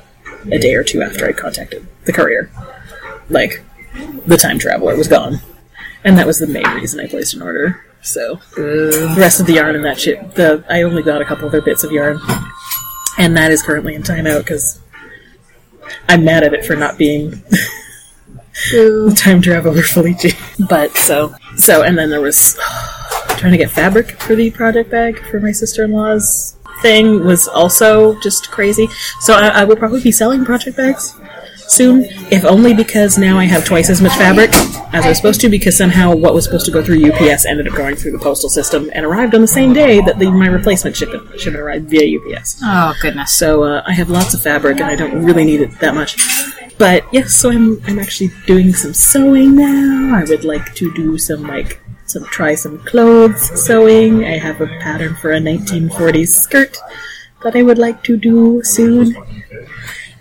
a 0.51 0.57
day 0.57 0.73
or 0.75 0.83
two 0.83 1.01
after 1.01 1.27
I 1.27 1.33
contacted 1.33 1.87
the 2.05 2.13
courier, 2.13 2.49
like, 3.29 3.63
the 4.25 4.37
time 4.37 4.59
traveler 4.59 4.95
was 4.95 5.07
gone. 5.07 5.39
And 6.03 6.17
that 6.17 6.27
was 6.27 6.39
the 6.39 6.47
main 6.47 6.67
reason 6.75 6.99
I 6.99 7.07
placed 7.07 7.33
an 7.33 7.41
order. 7.41 7.83
So, 8.01 8.39
the 8.55 9.15
rest 9.17 9.39
of 9.39 9.47
the 9.47 9.53
yarn 9.53 9.75
and 9.75 9.83
that 9.85 9.99
shit, 9.99 10.35
the 10.35 10.63
I 10.69 10.83
only 10.83 11.03
got 11.03 11.21
a 11.21 11.25
couple 11.25 11.47
other 11.47 11.61
bits 11.61 11.83
of 11.83 11.91
yarn 11.91 12.19
and 13.17 13.35
that 13.35 13.51
is 13.51 13.61
currently 13.61 13.95
in 13.95 14.03
timeout 14.03 14.39
because 14.39 14.79
I'm 16.07 16.23
mad 16.23 16.43
at 16.43 16.53
it 16.53 16.65
for 16.65 16.75
not 16.75 16.97
being 16.97 17.31
time 19.15 19.41
traveler 19.41 19.81
Felici. 19.81 20.33
But 20.69 20.95
so 20.95 21.35
so, 21.57 21.81
and 21.81 21.97
then 21.97 22.09
there 22.09 22.21
was 22.21 22.57
trying 23.37 23.51
to 23.51 23.57
get 23.57 23.71
fabric 23.71 24.11
for 24.21 24.35
the 24.35 24.51
project 24.51 24.89
bag 24.89 25.19
for 25.29 25.39
my 25.39 25.51
sister 25.51 25.83
in 25.83 25.91
law's 25.91 26.57
thing 26.81 27.23
was 27.23 27.47
also 27.47 28.19
just 28.19 28.51
crazy. 28.51 28.87
So 29.19 29.33
I, 29.33 29.47
I 29.47 29.63
will 29.63 29.75
probably 29.75 30.01
be 30.01 30.11
selling 30.11 30.45
project 30.45 30.77
bags 30.77 31.15
soon, 31.67 32.05
if 32.31 32.45
only 32.45 32.73
because 32.73 33.17
now 33.17 33.37
I 33.37 33.45
have 33.45 33.65
twice 33.65 33.89
as 33.89 34.01
much 34.01 34.13
fabric 34.13 34.53
as 34.93 35.05
I 35.05 35.09
was 35.09 35.17
supposed 35.17 35.41
to, 35.41 35.49
because 35.49 35.77
somehow 35.77 36.15
what 36.15 36.33
was 36.33 36.45
supposed 36.45 36.65
to 36.65 36.71
go 36.71 36.83
through 36.83 37.11
UPS 37.11 37.45
ended 37.45 37.67
up 37.67 37.75
going 37.75 37.95
through 37.95 38.11
the 38.11 38.19
postal 38.19 38.49
system 38.49 38.89
and 38.93 39.05
arrived 39.05 39.35
on 39.35 39.41
the 39.41 39.47
same 39.47 39.73
day 39.73 39.99
that 40.01 40.17
the, 40.17 40.31
my 40.31 40.47
replacement 40.47 40.95
shipment 40.95 41.39
should 41.39 41.53
have 41.53 41.61
arrived 41.61 41.89
via 41.89 42.19
UPS. 42.19 42.61
Oh 42.63 42.93
goodness. 43.01 43.33
So 43.33 43.63
uh, 43.63 43.83
I 43.85 43.93
have 43.93 44.09
lots 44.09 44.33
of 44.33 44.41
fabric, 44.41 44.79
and 44.79 44.89
I 44.89 44.95
don't 44.95 45.23
really 45.23 45.45
need 45.45 45.61
it 45.61 45.79
that 45.79 45.93
much. 45.93 46.17
But 46.77 47.05
yes, 47.11 47.35
so 47.35 47.51
I'm 47.51 47.81
I'm 47.85 47.99
actually 47.99 48.31
doing 48.45 48.73
some 48.73 48.93
sewing 48.93 49.55
now. 49.55 50.15
I 50.15 50.23
would 50.23 50.45
like 50.45 50.75
to 50.75 50.93
do 50.93 51.17
some 51.17 51.43
like 51.43 51.81
some 52.07 52.25
try 52.25 52.55
some 52.55 52.79
clothes 52.79 53.41
sewing. 53.65 54.23
I 54.25 54.37
have 54.37 54.61
a 54.61 54.67
pattern 54.79 55.15
for 55.15 55.31
a 55.31 55.39
1940s 55.39 56.29
skirt 56.29 56.77
that 57.43 57.55
I 57.55 57.63
would 57.63 57.77
like 57.77 58.03
to 58.03 58.17
do 58.17 58.61
soon. 58.63 59.15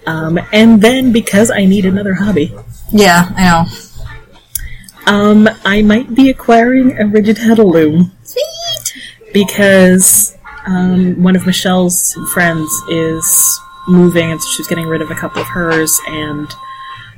Um, 0.07 0.38
and 0.53 0.81
then 0.83 1.12
because 1.12 1.51
I 1.51 1.64
need 1.64 1.85
another 1.87 2.14
hobby, 2.14 2.55
Yeah, 2.92 3.31
I 3.37 3.44
know. 3.44 5.12
um, 5.12 5.49
I 5.64 5.83
might 5.83 6.14
be 6.14 6.31
acquiring 6.31 6.99
a 6.99 7.07
rigid 7.07 7.37
heddle 7.37 7.72
loom 7.72 8.12
Sweet. 8.22 9.03
because 9.33 10.37
um, 10.66 11.22
one 11.22 11.35
of 11.37 11.46
Michelle's 11.46 12.12
friends 12.33 12.70
is 12.90 13.61
moving, 13.88 14.31
and 14.33 14.40
so 14.42 14.49
she's 14.57 14.66
getting 14.68 14.87
rid 14.87 15.03
of 15.03 15.11
a 15.11 15.14
couple 15.14 15.40
of 15.42 15.49
hers, 15.49 15.99
and 16.09 16.53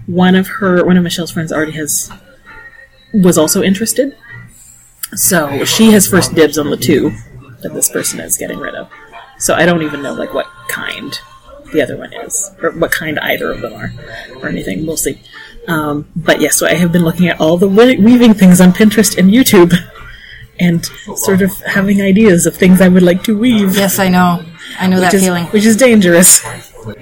one 0.07 0.35
of 0.35 0.47
her, 0.47 0.85
one 0.85 0.97
of 0.97 1.03
Michelle's 1.03 1.31
friends 1.31 1.53
already 1.53 1.73
has 1.73 2.11
was 3.15 3.37
also 3.39 3.63
interested. 3.63 4.17
So 5.15 5.65
she 5.65 5.91
has 5.93 6.07
first 6.07 6.35
dibs 6.35 6.59
on 6.59 6.71
the 6.71 6.77
two 6.77 7.11
that 7.63 7.73
this 7.75 7.89
person 7.91 8.21
is 8.21 8.37
getting 8.37 8.59
rid 8.59 8.75
of. 8.75 8.91
So 9.39 9.55
I 9.55 9.67
don't 9.67 9.83
even 9.83 10.03
know 10.03 10.13
like 10.15 10.35
what 10.35 10.47
kind 10.69 11.19
the 11.73 11.83
other 11.83 11.97
one 11.97 12.13
is, 12.13 12.51
or 12.63 12.71
what 12.73 12.93
kind 12.93 13.19
either 13.19 13.51
of 13.53 13.61
them 13.61 13.75
are, 13.75 13.93
or 14.37 14.49
anything. 14.49 14.87
We'll 14.87 14.97
see. 14.97 15.21
Um, 15.67 16.09
but 16.17 16.41
yes, 16.41 16.57
so 16.57 16.67
I 16.67 16.75
have 16.75 16.93
been 16.93 17.05
looking 17.05 17.29
at 17.29 17.41
all 17.41 17.57
the 17.59 17.69
weaving 17.69 18.35
things 18.35 18.61
on 18.61 18.73
Pinterest 18.73 19.19
and 19.19 19.31
YouTube, 19.31 19.75
and 20.59 20.85
sort 21.15 21.43
of 21.43 21.53
having 21.61 22.01
ideas 22.01 22.47
of 22.47 22.57
things 22.57 22.81
I 22.81 22.89
would 22.89 23.03
like 23.03 23.23
to 23.25 23.39
weave. 23.39 23.77
Yes, 23.77 23.99
I 23.99 24.09
know. 24.09 24.43
I 24.79 24.87
know 24.87 24.99
that 25.01 25.13
which 25.13 25.23
feeling. 25.23 25.45
which 25.47 25.65
is 25.67 25.77
dangerous. 25.77 26.43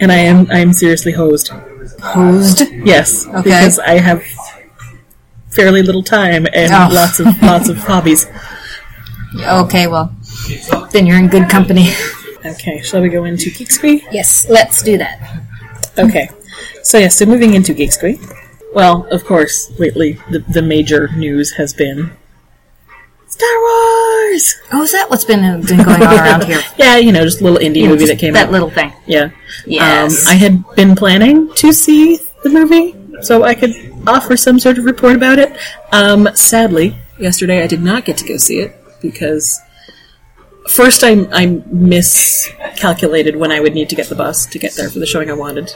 And 0.00 0.10
I 0.10 0.16
am 0.16 0.48
I 0.50 0.58
am 0.58 0.72
seriously 0.72 1.12
hosed. 1.12 1.50
Posed. 1.98 2.62
Yes, 2.84 3.26
Okay. 3.26 3.42
because 3.42 3.78
I 3.78 3.98
have 3.98 4.22
fairly 5.56 5.82
little 5.82 6.02
time 6.02 6.46
and 6.52 6.70
Oh. 6.72 6.88
lots 6.92 7.18
of 7.20 7.26
lots 7.42 7.68
of 7.68 7.78
hobbies. 7.78 8.26
Okay, 9.38 9.86
well, 9.86 10.14
then 10.92 11.04
you're 11.04 11.18
in 11.18 11.28
good 11.28 11.50
company. 11.50 11.90
Okay, 12.46 12.80
shall 12.80 13.02
we 13.02 13.10
go 13.10 13.24
into 13.24 13.50
Geeksby? 13.50 14.02
Yes, 14.10 14.48
let's 14.48 14.82
do 14.82 14.96
that. 14.96 15.18
Okay, 15.98 16.30
so 16.82 16.96
yeah, 16.96 17.08
so 17.08 17.26
moving 17.26 17.52
into 17.52 17.74
Geeksby. 17.74 18.16
Well, 18.72 19.06
of 19.10 19.24
course, 19.26 19.70
lately 19.78 20.18
the, 20.30 20.38
the 20.48 20.62
major 20.62 21.08
news 21.16 21.52
has 21.54 21.74
been 21.74 22.12
Star 23.28 23.48
Wars. 23.58 24.54
Oh, 24.72 24.82
is 24.84 24.92
that 24.92 25.10
what's 25.10 25.24
been 25.24 25.44
uh, 25.44 25.58
been 25.66 25.82
going 25.84 26.02
on 26.02 26.14
around 26.14 26.44
here? 26.44 26.60
Yeah, 26.78 26.96
you 26.96 27.12
know, 27.12 27.24
just 27.24 27.40
a 27.42 27.44
little 27.44 27.58
indie 27.58 27.86
movie 27.86 28.06
that 28.06 28.18
came 28.18 28.32
that 28.34 28.44
out. 28.44 28.46
That 28.46 28.52
little 28.52 28.70
thing. 28.70 28.92
Yeah. 29.06 29.30
Yes. 29.66 30.26
Um, 30.26 30.32
I 30.32 30.34
had 30.36 30.64
been 30.76 30.94
planning 30.94 31.52
to 31.56 31.72
see 31.74 32.20
the 32.42 32.48
movie, 32.50 32.94
so 33.22 33.42
I 33.42 33.54
could 33.54 33.74
offer 34.06 34.36
some 34.36 34.58
sort 34.58 34.78
of 34.78 34.84
report 34.84 35.16
about 35.16 35.38
it. 35.38 35.56
Um, 35.92 36.28
sadly, 36.34 36.96
yesterday 37.18 37.62
I 37.62 37.66
did 37.66 37.82
not 37.82 38.04
get 38.04 38.16
to 38.18 38.26
go 38.26 38.36
see 38.36 38.60
it 38.60 38.76
because 39.00 39.60
first 40.68 41.04
I, 41.04 41.26
I 41.32 41.46
miscalculated 41.46 43.36
when 43.36 43.52
I 43.52 43.60
would 43.60 43.74
need 43.74 43.88
to 43.90 43.96
get 43.96 44.08
the 44.08 44.14
bus 44.14 44.46
to 44.46 44.58
get 44.58 44.74
there 44.74 44.90
for 44.90 44.98
the 44.98 45.06
showing 45.06 45.30
I 45.30 45.34
wanted. 45.34 45.74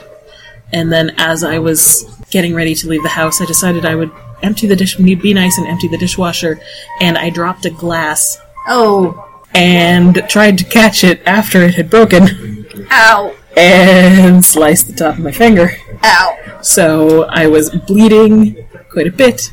And 0.73 0.91
then 0.91 1.15
as 1.17 1.43
I 1.43 1.59
was 1.59 2.03
getting 2.29 2.55
ready 2.55 2.73
to 2.75 2.87
leave 2.87 3.03
the 3.03 3.09
house, 3.09 3.41
I 3.41 3.45
decided 3.45 3.85
I 3.85 3.95
would 3.95 4.11
empty 4.41 4.67
the 4.67 4.75
dish, 4.75 4.95
be 4.95 5.33
nice 5.33 5.57
and 5.57 5.67
empty 5.67 5.87
the 5.87 5.97
dishwasher, 5.97 6.59
and 6.99 7.17
I 7.17 7.29
dropped 7.29 7.65
a 7.65 7.69
glass 7.69 8.39
Oh, 8.67 9.27
and 9.53 10.23
tried 10.29 10.57
to 10.59 10.63
catch 10.63 11.03
it 11.03 11.21
after 11.25 11.63
it 11.63 11.75
had 11.75 11.89
broken 11.89 12.67
ow, 12.91 13.35
and 13.57 14.43
sliced 14.45 14.87
the 14.87 14.93
top 14.93 15.17
of 15.17 15.23
my 15.23 15.31
finger. 15.31 15.71
Ow. 16.03 16.59
So 16.61 17.23
I 17.23 17.47
was 17.47 17.69
bleeding 17.69 18.67
quite 18.91 19.07
a 19.07 19.11
bit. 19.11 19.51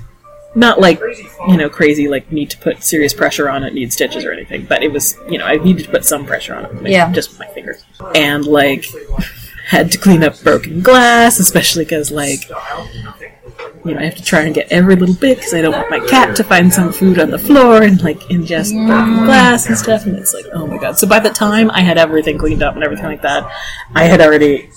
Not 0.55 0.81
like, 0.81 1.01
you 1.47 1.57
know, 1.57 1.69
crazy, 1.69 2.09
like 2.09 2.33
need 2.33 2.51
to 2.51 2.59
put 2.59 2.83
serious 2.83 3.15
pressure 3.15 3.49
on 3.49 3.63
it, 3.63 3.75
need 3.75 3.93
stitches 3.93 4.25
or 4.25 4.33
anything, 4.33 4.65
but 4.65 4.83
it 4.83 4.91
was, 4.91 5.17
you 5.29 5.39
know, 5.39 5.45
I 5.45 5.57
needed 5.57 5.85
to 5.85 5.91
put 5.91 6.05
some 6.05 6.27
pressure 6.27 6.55
on 6.55 6.65
it. 6.65 6.75
like, 6.83 6.91
Yeah. 6.91 7.13
Just 7.13 7.31
with 7.31 7.39
my 7.39 7.47
fingers. 7.49 7.85
And, 8.15 8.45
like, 8.45 8.87
had 9.67 9.93
to 9.93 9.99
clean 9.99 10.25
up 10.25 10.43
broken 10.43 10.81
glass, 10.81 11.39
especially 11.39 11.85
because, 11.85 12.11
like, 12.11 12.49
you 13.85 13.95
know, 13.95 14.01
I 14.01 14.05
have 14.05 14.17
to 14.17 14.25
try 14.25 14.41
and 14.41 14.55
get 14.55 14.73
every 14.73 14.97
little 14.97 15.15
bit 15.15 15.37
because 15.37 15.55
I 15.55 15.61
don't 15.61 15.73
want 15.73 15.91
my 15.91 16.01
cat 16.01 16.35
to 16.37 16.45
find 16.45 16.73
some 16.73 16.93
food 16.93 17.21
on 17.21 17.31
the 17.31 17.39
floor 17.39 17.83
and, 17.83 18.03
like, 18.03 18.19
ingest 18.23 18.73
broken 18.87 19.27
glass 19.27 19.67
and 19.67 19.77
stuff. 19.79 20.07
And 20.07 20.17
it's 20.17 20.35
like, 20.35 20.47
oh 20.55 20.67
my 20.67 20.79
god. 20.79 20.99
So 20.99 21.07
by 21.07 21.21
the 21.21 21.31
time 21.31 21.71
I 21.71 21.83
had 21.83 21.99
everything 21.99 22.39
cleaned 22.39 22.63
up 22.63 22.75
and 22.75 22.83
everything 22.83 23.07
like 23.07 23.23
that, 23.23 23.49
I 23.95 24.05
had 24.05 24.21
already 24.23 24.71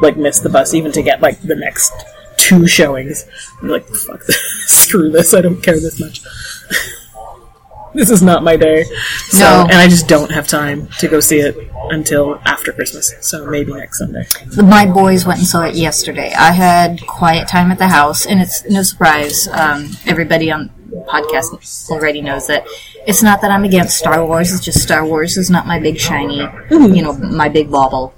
like 0.00 0.16
missed 0.16 0.42
the 0.42 0.48
bus 0.48 0.74
even 0.74 0.92
to 0.92 1.02
get 1.02 1.20
like 1.20 1.40
the 1.42 1.54
next 1.56 1.92
two 2.36 2.66
showings. 2.66 3.26
I'm 3.60 3.68
like, 3.68 3.86
fuck 3.86 4.24
this. 4.26 4.36
Screw 4.66 5.10
this. 5.10 5.34
I 5.34 5.40
don't 5.40 5.62
care 5.62 5.74
this 5.74 6.00
much. 6.00 6.22
this 7.94 8.10
is 8.10 8.22
not 8.22 8.42
my 8.42 8.56
day. 8.56 8.84
So, 9.28 9.40
No. 9.40 9.62
and 9.64 9.72
I 9.74 9.88
just 9.88 10.08
don't 10.08 10.30
have 10.30 10.46
time 10.46 10.88
to 10.98 11.08
go 11.08 11.20
see 11.20 11.40
it 11.40 11.56
until 11.90 12.36
after 12.44 12.72
Christmas. 12.72 13.12
So 13.20 13.46
maybe 13.46 13.72
next 13.72 13.98
Sunday. 13.98 14.26
My 14.56 14.86
boys 14.86 15.26
went 15.26 15.40
and 15.40 15.46
saw 15.48 15.64
it 15.64 15.74
yesterday. 15.74 16.32
I 16.32 16.52
had 16.52 17.04
quiet 17.06 17.48
time 17.48 17.70
at 17.72 17.78
the 17.78 17.88
house, 17.88 18.26
and 18.26 18.40
it's 18.40 18.64
no 18.70 18.82
surprise. 18.82 19.48
Um, 19.48 19.90
everybody 20.06 20.50
on 20.50 20.70
the 20.88 21.04
podcast 21.08 21.90
already 21.90 22.22
knows 22.22 22.46
that 22.46 22.64
it's 23.06 23.22
not 23.22 23.40
that 23.42 23.50
I'm 23.50 23.64
against 23.64 23.98
Star 23.98 24.24
Wars. 24.24 24.52
It's 24.52 24.64
just 24.64 24.80
Star 24.82 25.04
Wars 25.04 25.36
is 25.36 25.50
not 25.50 25.66
my 25.66 25.78
big 25.80 25.98
shiny, 25.98 26.46
you 26.70 27.02
know, 27.02 27.12
my 27.12 27.48
big 27.48 27.70
bauble 27.70 28.14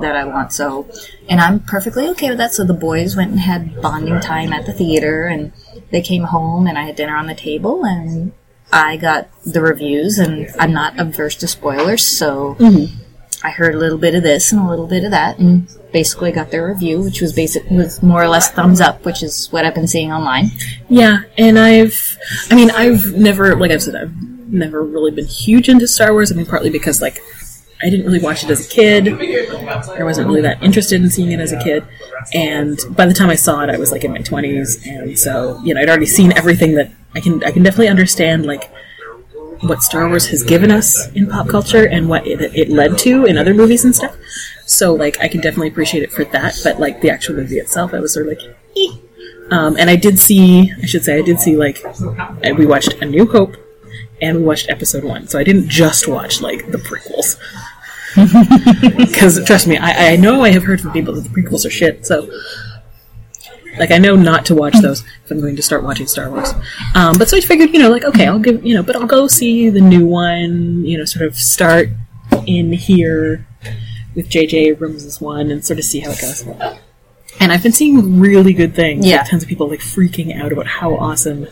that 0.00 0.16
I 0.16 0.24
want. 0.24 0.52
So, 0.52 0.88
and 1.28 1.40
I'm 1.40 1.60
perfectly 1.60 2.08
okay 2.08 2.28
with 2.28 2.38
that. 2.38 2.52
So 2.52 2.64
the 2.64 2.74
boys 2.74 3.16
went 3.16 3.30
and 3.30 3.40
had 3.40 3.80
bonding 3.80 4.20
time 4.20 4.52
at 4.52 4.66
the 4.66 4.72
theater, 4.72 5.26
and 5.26 5.52
they 5.90 6.02
came 6.02 6.24
home, 6.24 6.66
and 6.66 6.78
I 6.78 6.84
had 6.84 6.96
dinner 6.96 7.16
on 7.16 7.26
the 7.26 7.34
table, 7.34 7.84
and 7.84 8.32
I 8.72 8.96
got 8.96 9.28
the 9.44 9.60
reviews, 9.60 10.18
and 10.18 10.48
I'm 10.58 10.72
not 10.72 10.98
averse 10.98 11.36
to 11.36 11.48
spoilers, 11.48 12.04
so. 12.06 12.56
Mm-hmm. 12.58 13.02
I 13.42 13.50
heard 13.50 13.74
a 13.74 13.78
little 13.78 13.98
bit 13.98 14.14
of 14.14 14.22
this 14.22 14.52
and 14.52 14.62
a 14.62 14.66
little 14.66 14.86
bit 14.86 15.04
of 15.04 15.10
that, 15.10 15.38
and 15.38 15.68
basically 15.92 16.32
got 16.32 16.50
their 16.50 16.66
review, 16.66 17.02
which 17.02 17.20
was 17.20 17.34
basic 17.34 17.68
was 17.70 18.02
more 18.02 18.22
or 18.22 18.28
less 18.28 18.50
thumbs 18.50 18.80
up, 18.80 19.04
which 19.04 19.22
is 19.22 19.52
what 19.52 19.66
I've 19.66 19.74
been 19.74 19.86
seeing 19.86 20.10
online. 20.10 20.50
Yeah, 20.88 21.24
and 21.36 21.58
I've, 21.58 22.16
I 22.50 22.54
mean, 22.54 22.70
I've 22.70 23.12
never, 23.12 23.54
like 23.54 23.70
I've 23.70 23.82
said, 23.82 23.96
I've 23.96 24.16
never 24.48 24.82
really 24.82 25.10
been 25.10 25.26
huge 25.26 25.68
into 25.68 25.86
Star 25.86 26.14
Wars. 26.14 26.32
I 26.32 26.36
mean, 26.36 26.46
partly 26.46 26.70
because, 26.70 27.02
like, 27.02 27.20
I 27.84 27.90
didn't 27.90 28.06
really 28.06 28.20
watch 28.20 28.42
it 28.42 28.50
as 28.50 28.66
a 28.66 28.68
kid. 28.68 29.08
I 29.08 30.02
wasn't 30.02 30.28
really 30.28 30.40
that 30.40 30.62
interested 30.62 31.02
in 31.02 31.10
seeing 31.10 31.32
it 31.32 31.40
as 31.40 31.52
a 31.52 31.62
kid. 31.62 31.84
And 32.32 32.78
by 32.90 33.04
the 33.04 33.12
time 33.12 33.28
I 33.28 33.34
saw 33.34 33.62
it, 33.62 33.68
I 33.68 33.76
was, 33.76 33.92
like, 33.92 34.04
in 34.04 34.12
my 34.12 34.18
20s. 34.18 34.86
And 34.86 35.18
so, 35.18 35.60
you 35.62 35.74
know, 35.74 35.82
I'd 35.82 35.88
already 35.88 36.06
seen 36.06 36.32
everything 36.32 36.74
that 36.76 36.90
I 37.14 37.20
can, 37.20 37.44
I 37.44 37.50
can 37.50 37.62
definitely 37.62 37.88
understand, 37.88 38.46
like, 38.46 38.72
what 39.60 39.82
Star 39.82 40.08
Wars 40.08 40.28
has 40.28 40.42
given 40.42 40.70
us 40.70 41.10
in 41.12 41.26
pop 41.28 41.48
culture 41.48 41.86
and 41.86 42.08
what 42.08 42.26
it, 42.26 42.40
it 42.56 42.70
led 42.70 42.98
to 42.98 43.26
in 43.26 43.36
other 43.36 43.52
movies 43.52 43.84
and 43.84 43.94
stuff. 43.94 44.16
So, 44.66 44.94
like, 44.94 45.20
I 45.20 45.28
can 45.28 45.42
definitely 45.42 45.68
appreciate 45.68 46.02
it 46.02 46.10
for 46.10 46.24
that. 46.24 46.58
But, 46.64 46.80
like, 46.80 47.02
the 47.02 47.10
actual 47.10 47.36
movie 47.36 47.58
itself, 47.58 47.92
I 47.92 48.00
was 48.00 48.14
sort 48.14 48.28
of 48.28 48.38
like, 48.38 48.56
eh. 48.76 48.96
Um, 49.50 49.76
and 49.76 49.90
I 49.90 49.96
did 49.96 50.18
see, 50.18 50.72
I 50.82 50.86
should 50.86 51.04
say, 51.04 51.18
I 51.18 51.22
did 51.22 51.38
see 51.38 51.54
like, 51.54 51.84
we 52.56 52.64
watched 52.64 52.94
A 52.94 53.04
New 53.04 53.26
Hope, 53.26 53.56
and 54.22 54.38
we 54.38 54.42
watched 54.42 54.70
Episode 54.70 55.04
One. 55.04 55.28
So 55.28 55.38
I 55.38 55.44
didn't 55.44 55.68
just 55.68 56.08
watch 56.08 56.40
like 56.40 56.70
the 56.70 56.78
prequels, 56.78 57.38
because 58.96 59.44
trust 59.44 59.66
me, 59.66 59.76
I, 59.76 60.12
I 60.12 60.16
know 60.16 60.42
I 60.42 60.50
have 60.50 60.64
heard 60.64 60.80
from 60.80 60.92
people 60.92 61.14
that 61.14 61.22
the 61.22 61.28
prequels 61.28 61.64
are 61.66 61.70
shit. 61.70 62.06
So, 62.06 62.30
like, 63.78 63.90
I 63.90 63.98
know 63.98 64.14
not 64.14 64.46
to 64.46 64.54
watch 64.54 64.74
those 64.80 65.04
if 65.24 65.30
I'm 65.30 65.40
going 65.40 65.56
to 65.56 65.62
start 65.62 65.82
watching 65.82 66.06
Star 66.06 66.30
Wars. 66.30 66.52
Um, 66.94 67.18
but 67.18 67.28
so 67.28 67.36
I 67.36 67.40
figured, 67.40 67.70
you 67.70 67.80
know, 67.80 67.90
like, 67.90 68.04
okay, 68.04 68.26
I'll 68.26 68.38
give, 68.38 68.64
you 68.64 68.74
know, 68.74 68.82
but 68.82 68.96
I'll 68.96 69.06
go 69.06 69.26
see 69.26 69.68
the 69.68 69.80
new 69.80 70.06
one. 70.06 70.84
You 70.84 70.98
know, 70.98 71.04
sort 71.04 71.26
of 71.26 71.36
start 71.36 71.88
in 72.46 72.72
here 72.72 73.46
with 74.14 74.28
J.J. 74.28 74.56
Abrams' 74.68 75.20
one 75.20 75.50
and 75.50 75.64
sort 75.64 75.78
of 75.78 75.84
see 75.84 76.00
how 76.00 76.10
it 76.10 76.20
goes. 76.20 76.46
And 77.40 77.50
I've 77.50 77.62
been 77.62 77.72
seeing 77.72 78.20
really 78.20 78.52
good 78.52 78.74
things. 78.76 79.06
Yeah. 79.06 79.18
Like, 79.18 79.30
tons 79.30 79.42
of 79.42 79.48
people 79.48 79.68
like 79.68 79.80
freaking 79.80 80.40
out 80.40 80.52
about 80.52 80.66
how 80.66 80.94
awesome 80.94 81.48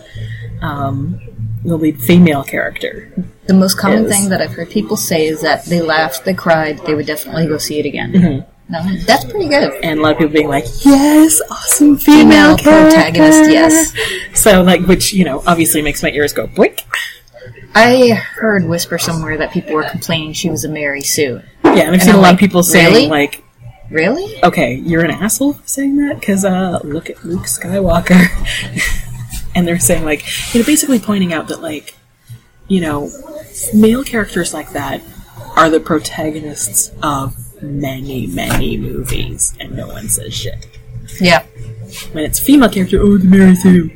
um, 0.60 1.20
the 1.64 1.76
lead 1.76 2.00
female 2.00 2.44
character. 2.44 3.12
The 3.46 3.54
most 3.54 3.76
common 3.78 4.04
Yes. 4.04 4.12
thing 4.12 4.28
that 4.30 4.40
I've 4.40 4.52
heard 4.52 4.70
people 4.70 4.96
say 4.96 5.26
is 5.26 5.40
that 5.40 5.64
they 5.66 5.80
laughed, 5.82 6.24
they 6.24 6.34
cried, 6.34 6.78
they 6.86 6.94
would 6.94 7.06
definitely 7.06 7.46
go 7.46 7.58
see 7.58 7.78
it 7.80 7.86
again. 7.86 8.44
No, 8.68 8.80
that's 9.04 9.24
pretty 9.24 9.48
good. 9.48 9.72
And 9.84 9.98
a 9.98 10.02
lot 10.02 10.12
of 10.12 10.18
people 10.18 10.32
being 10.32 10.48
like, 10.48 10.64
yes, 10.84 11.42
awesome 11.50 11.96
female, 11.98 12.56
Female 12.56 12.58
protagonist, 12.58 13.50
yes. 13.50 13.92
So, 14.34 14.62
like, 14.62 14.86
which, 14.86 15.12
you 15.12 15.24
know, 15.24 15.42
obviously 15.46 15.82
makes 15.82 16.02
my 16.02 16.10
ears 16.12 16.32
go 16.32 16.46
boink. 16.46 16.80
I 17.74 18.10
heard 18.10 18.64
whisper 18.66 18.96
somewhere 18.98 19.36
that 19.38 19.50
people 19.50 19.74
were 19.74 19.82
complaining 19.82 20.32
she 20.34 20.48
was 20.48 20.64
a 20.64 20.68
Mary 20.68 21.00
Sue. 21.02 21.40
Yeah, 21.64 21.70
and 21.72 21.80
I've 21.80 21.92
And 21.94 22.02
seen 22.02 22.10
I'm 22.10 22.16
a 22.16 22.18
lot 22.22 22.28
like, 22.28 22.34
of 22.34 22.40
people 22.40 22.62
saying, 22.62 22.92
really? 22.94 23.08
like, 23.08 23.42
Really? 23.90 24.42
okay, 24.44 24.74
you're 24.74 25.04
an 25.04 25.10
asshole 25.10 25.54
for 25.54 25.66
saying 25.66 25.96
that 25.96 26.20
because 26.20 26.44
uh, 26.44 26.80
look 26.84 27.10
at 27.10 27.22
Luke 27.24 27.42
Skywalker, 27.42 28.26
and 29.54 29.66
they're 29.68 29.78
saying 29.80 30.04
like, 30.04 30.24
you 30.54 30.60
know, 30.60 30.66
basically 30.66 30.98
pointing 30.98 31.32
out 31.34 31.48
that 31.48 31.60
like, 31.60 31.94
you 32.72 32.80
know, 32.80 33.10
male 33.74 34.02
characters 34.02 34.54
like 34.54 34.70
that 34.72 35.02
are 35.56 35.68
the 35.68 35.78
protagonists 35.78 36.90
of 37.02 37.36
many, 37.62 38.26
many 38.26 38.78
movies, 38.78 39.54
and 39.60 39.76
no 39.76 39.88
one 39.88 40.08
says 40.08 40.32
shit. 40.32 40.66
Yeah. 41.20 41.44
When 42.12 42.24
it's 42.24 42.40
a 42.40 42.42
female 42.42 42.70
character, 42.70 42.98
oh, 42.98 43.18
the 43.18 43.26
Mary 43.26 43.54
Sue. 43.54 43.90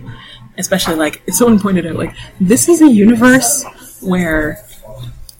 Especially 0.58 0.94
like 0.94 1.22
someone 1.30 1.58
pointed 1.58 1.86
out, 1.86 1.96
like 1.96 2.14
this 2.38 2.68
is 2.68 2.82
a 2.82 2.88
universe 2.88 3.64
where 4.02 4.62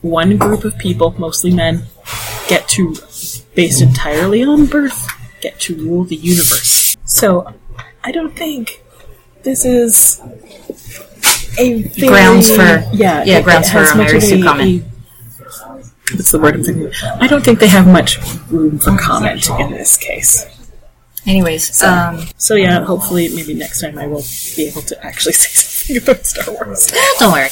one 0.01 0.38
group 0.38 0.64
of 0.64 0.77
people, 0.79 1.14
mostly 1.18 1.53
men, 1.53 1.85
get 2.49 2.66
to, 2.68 2.94
based 3.55 3.83
entirely 3.83 4.42
on 4.44 4.64
birth, 4.64 5.09
get 5.42 5.61
to 5.61 5.75
rule 5.77 6.05
the 6.05 6.16
universe. 6.16 6.96
So, 7.05 7.53
I 8.03 8.12
don't 8.12 8.35
think 8.35 8.83
this 9.42 9.64
is 9.64 10.22
a 11.59 11.83
very, 11.83 12.09
Grounds 12.09 12.51
for- 12.51 12.85
yeah, 12.92 13.25
yeah, 13.25 13.38
it- 13.38 13.45
grounds 13.45 13.69
it 13.69 13.73
for 13.73 13.83
a 13.85 13.97
Mary 13.97 14.21
Sue 14.21 14.42
comment. 14.42 14.85
What's 16.12 16.31
the 16.31 16.38
word 16.38 16.55
I'm 16.55 16.62
thinking? 16.64 16.90
I 17.21 17.27
don't 17.27 17.45
think 17.45 17.59
they 17.59 17.66
have 17.69 17.87
much 17.87 18.19
room 18.51 18.79
for 18.79 18.97
comment 18.97 19.49
in 19.59 19.71
this 19.73 19.97
case. 19.97 20.45
Anyways, 21.27 21.83
um, 21.83 22.29
So 22.37 22.55
yeah, 22.55 22.85
hopefully 22.85 23.29
maybe 23.35 23.53
next 23.55 23.81
time 23.81 23.99
I 23.99 24.07
will 24.07 24.23
be 24.55 24.66
able 24.69 24.83
to 24.83 25.05
actually 25.05 25.33
say 25.42 25.49
something 25.51 25.97
about 26.03 26.25
Star 26.25 26.55
Wars. 26.55 26.92
don't 27.19 27.33
worry. 27.33 27.49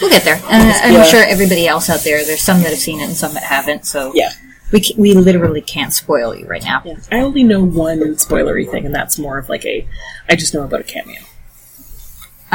We'll 0.00 0.10
get 0.10 0.22
there. 0.22 0.40
And 0.48 0.70
I'm 0.84 0.92
Yeah. 0.92 1.02
sure 1.02 1.24
everybody 1.24 1.66
else 1.66 1.90
out 1.90 2.00
there, 2.00 2.24
there's 2.24 2.40
some 2.42 2.62
that 2.62 2.70
have 2.70 2.78
seen 2.78 3.00
it 3.00 3.04
and 3.08 3.16
some 3.16 3.34
that 3.34 3.42
haven't, 3.42 3.84
so 3.86 4.12
Yeah. 4.14 4.30
We 4.72 4.82
we 4.96 5.14
literally 5.14 5.60
can't 5.60 5.92
spoil 5.92 6.34
you 6.36 6.46
right 6.46 6.62
now. 6.62 6.82
Yeah. 6.84 6.96
I 7.12 7.20
only 7.20 7.42
know 7.44 7.62
one 7.62 8.00
spoilery 8.16 8.68
thing, 8.68 8.84
and 8.84 8.92
that's 8.94 9.16
more 9.16 9.38
of 9.38 9.48
like 9.48 9.64
a. 9.64 9.86
I 10.28 10.34
just 10.34 10.54
know 10.54 10.64
about 10.64 10.80
a 10.80 10.82
cameo. 10.82 11.20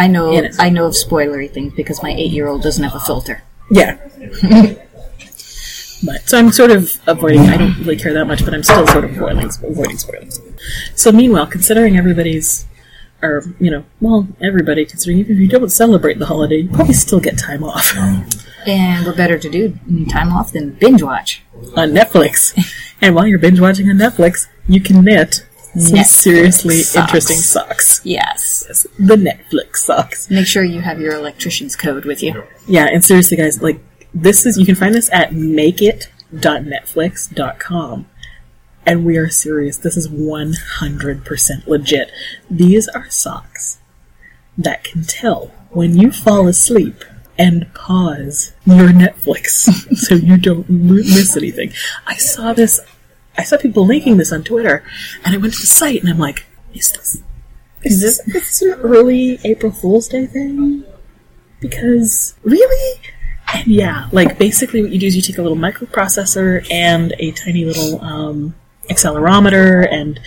I 0.02 0.08
know. 0.08 0.50
I 0.60 0.70
know 0.70 0.86
of 0.86 0.94
spoilery 0.94 1.50
things 1.52 1.74
because 1.74 2.02
my 2.02 2.12
eight 2.12 2.32
year 2.32 2.48
old 2.48 2.62
doesn't 2.64 2.84
have 2.84 2.96
a 2.96 3.00
filter. 3.00 3.44
Yeah. 3.70 3.98
but 6.04 6.28
so 6.28 6.38
I'm 6.40 6.52
sort 6.52 6.72
of 6.72 6.92
avoiding. 7.08 7.42
I 7.42 7.58
don't 7.58 7.78
really 7.80 7.98
care 7.98 8.14
that 8.14 8.26
much, 8.26 8.44
but 8.44 8.54
I'm 8.54 8.64
still 8.64 8.88
sort 8.88 9.06
of 9.06 9.12
avoiding 9.16 9.50
avoiding 9.64 9.98
spoilers. 9.98 10.40
So 10.96 11.12
meanwhile, 11.12 11.46
considering 11.48 11.98
everybody's, 11.98 12.66
or 13.22 13.44
you 13.60 13.70
know, 13.70 13.86
well, 14.00 14.28
everybody 14.42 14.86
considering 14.86 15.20
even 15.20 15.36
if 15.36 15.40
you 15.40 15.48
don't 15.48 15.70
celebrate 15.70 16.18
the 16.20 16.26
holiday, 16.26 16.58
you 16.58 16.70
probably 16.70 16.94
still 16.94 17.20
get 17.20 17.38
time 17.38 17.64
off 17.64 17.94
And 18.66 19.06
what 19.06 19.16
better 19.18 19.38
to 19.38 19.50
do 19.50 19.78
time 20.10 20.32
off 20.32 20.52
than 20.52 20.72
binge 20.72 21.04
watch? 21.04 21.44
on 21.78 21.92
Netflix. 21.92 22.58
and 23.02 23.14
while 23.16 23.28
you're 23.28 23.40
binge 23.40 23.60
watching 23.60 23.88
on 23.90 23.98
Netflix, 23.98 24.48
you 24.68 24.82
can 24.82 25.04
knit 25.04 25.46
Netflix 25.76 26.06
seriously 26.06 27.02
interesting 27.02 27.38
socks. 27.38 28.02
Yes. 28.04 28.66
Yes, 28.68 28.88
the 29.00 29.16
Netflix 29.16 29.78
socks. 29.78 30.30
Make 30.30 30.48
sure 30.48 30.64
you 30.64 30.82
have 30.82 31.00
your 31.00 31.14
electrician's 31.14 31.76
code 31.76 32.06
with 32.06 32.22
you. 32.22 32.44
Yeah, 32.68 32.88
and 32.92 33.04
seriously, 33.04 33.38
guys, 33.38 33.62
like 33.62 33.80
this 34.14 34.46
is 34.46 34.58
you 34.58 34.66
can 34.66 34.76
find 34.76 34.94
this 34.94 35.10
at 35.12 35.32
makeit.netflix.com. 35.32 38.08
And 38.84 39.06
we 39.06 39.16
are 39.18 39.30
serious. 39.30 39.78
This 39.78 39.96
is 39.96 40.10
100% 40.10 41.68
legit. 41.68 42.12
These 42.50 42.88
are 42.90 43.08
socks 43.10 43.80
that 44.58 44.84
can 44.84 45.04
tell 45.04 45.52
when 45.70 45.98
you 45.98 46.12
fall 46.12 46.48
asleep 46.48 47.04
and 47.38 47.74
pause 47.74 48.54
your 48.66 48.90
Netflix 48.90 49.96
so 49.98 50.16
you 50.16 50.38
don't 50.38 50.70
miss 50.70 51.38
anything. 51.38 51.72
I 52.06 52.18
saw 52.18 52.54
this, 52.54 52.82
I 53.41 53.43
saw 53.43 53.58
people 53.58 53.88
linking 53.88 54.17
this 54.17 54.32
on 54.32 54.43
Twitter, 54.43 54.84
and 55.25 55.34
I 55.34 55.38
went 55.39 55.56
to 55.56 55.62
the 55.62 55.65
site 55.65 55.99
and 55.99 56.08
I'm 56.08 56.19
like, 56.19 56.45
is 56.75 56.91
this, 56.91 57.23
is 57.82 57.99
this, 57.99 58.19
is 58.27 58.62
an 58.62 58.80
early 58.82 59.39
April 59.43 59.71
Fool's 59.71 60.08
Day 60.08 60.27
thing? 60.27 60.86
Because, 61.60 62.36
really? 62.43 63.01
And 63.51 63.65
yeah, 63.65 64.10
like 64.12 64.38
basically 64.38 64.84
what 64.84 64.91
you 64.91 64.99
do 64.99 65.08
is 65.08 65.15
you 65.15 65.23
take 65.23 65.39
a 65.39 65.41
little 65.41 65.58
microprocessor 65.58 66.71
and 66.71 67.15
a 67.17 67.32
tiny 67.32 67.65
little 67.65 67.99
um, 68.04 68.54
accelerometer, 68.91 69.91
and 69.91 70.19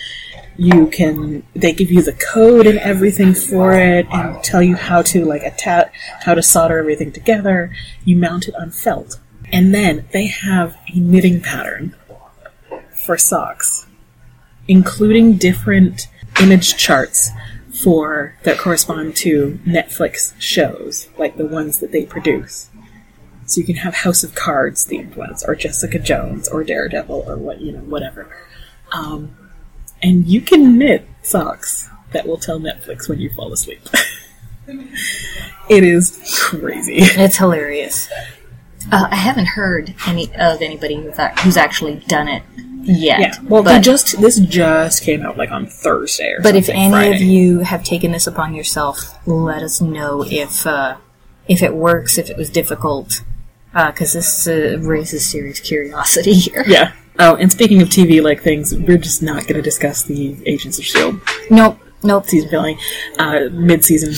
you 0.57 0.89
can. 0.89 1.45
They 1.55 1.73
give 1.73 1.93
you 1.93 2.03
the 2.03 2.15
code 2.15 2.67
and 2.67 2.79
everything 2.81 3.33
for 3.33 3.75
it, 3.75 4.09
and 4.11 4.43
tell 4.43 4.63
you 4.63 4.75
how 4.75 5.03
to 5.03 5.25
like 5.25 5.43
attach, 5.43 5.93
how 6.25 6.35
to 6.35 6.43
solder 6.43 6.79
everything 6.79 7.13
together. 7.13 7.73
You 8.05 8.17
mount 8.17 8.49
it 8.49 8.57
on 8.57 8.73
felt, 8.73 9.21
and 9.53 9.73
then 9.73 10.09
they 10.13 10.27
have 10.27 10.77
a 10.93 10.99
knitting 10.99 11.41
pattern 11.41 11.95
for 13.05 13.19
socks, 13.19 13.87
including 14.69 15.37
different 15.37 16.09
image 16.41 16.77
charts 16.77 17.31
for 17.83 18.37
that 18.45 18.59
correspond 18.59 19.17
to 19.17 19.59
Netflix 19.67 20.35
shows, 20.39 21.09
like 21.19 21.37
the 21.37 21.47
ones 21.47 21.79
that 21.79 21.93
they 21.93 22.05
produce. 22.05 22.71
So 23.47 23.61
you 23.61 23.67
can 23.67 23.77
have 23.77 23.95
House 23.95 24.25
of 24.25 24.35
Cards 24.35 24.87
themed 24.87 25.17
ones, 25.17 25.45
or 25.47 25.55
Jessica 25.55 25.99
Jones, 25.99 26.49
or 26.49 26.65
Daredevil, 26.65 27.25
or 27.27 27.37
what 27.37 27.61
you 27.61 27.73
know, 27.73 27.81
whatever. 27.81 28.35
Um, 28.93 29.37
and 30.03 30.27
you 30.27 30.41
can 30.41 30.79
knit 30.79 31.07
socks 31.23 31.91
that 32.13 32.27
will 32.27 32.39
tell 32.39 32.59
Netflix 32.59 33.09
when 33.09 33.21
you 33.21 33.29
fall 33.31 33.53
asleep. 33.53 33.87
it 35.69 35.85
is 35.85 36.41
crazy. 36.43 36.99
It's 37.21 37.37
hilarious. 37.37 38.11
Uh, 38.91 39.09
I 39.11 39.17
haven't 39.17 39.47
heard 39.47 39.95
any 40.07 40.33
of 40.35 40.63
anybody 40.63 40.97
who's, 40.97 41.17
who's 41.41 41.57
actually 41.57 41.97
done 42.07 42.29
it 42.29 42.43
yet. 42.85 43.21
Yeah. 43.21 43.35
Well, 43.45 43.63
but, 43.63 43.81
just 43.81 44.21
this 44.21 44.39
just 44.41 45.03
came 45.03 45.23
out 45.23 45.37
like 45.37 45.51
on 45.51 45.67
Thursday 45.67 46.33
or 46.33 46.41
but 46.43 46.55
if 46.57 46.69
any 46.69 46.91
Friday. 46.91 47.15
of 47.17 47.21
you 47.23 47.59
have 47.61 47.83
taken 47.85 48.13
this 48.13 48.27
upon 48.27 48.55
yourself, 48.55 49.19
let 49.27 49.63
us 49.63 49.81
know 49.81 50.25
if 50.27 50.67
uh, 50.67 50.97
if 51.49 51.63
it 51.63 51.75
works, 51.75 52.19
if 52.19 52.31
it 52.31 52.37
was 52.37 52.51
difficult, 52.51 53.23
because 53.73 54.13
this 54.13 54.47
uh, 54.49 54.79
raises 54.83 55.25
serious 55.27 55.61
curiosity 55.61 56.33
here. 56.47 56.65
yeah. 56.67 56.93
Oh, 57.19 57.37
and 57.37 57.51
speaking 57.53 57.81
of 57.81 57.89
TV 57.91 58.21
like 58.23 58.43
things, 58.43 58.75
we're 58.75 58.99
just 58.99 59.23
not 59.23 59.43
going 59.43 59.55
to 59.55 59.63
discuss 59.63 60.03
the 60.03 60.37
Agents 60.47 60.79
of 60.79 60.85
Shield 60.85 61.21
Nope, 61.49 61.79
nope. 62.03 62.27
season 62.27 62.49
finale, 62.49 62.77
uh, 63.21 63.49
mid-season 63.53 64.15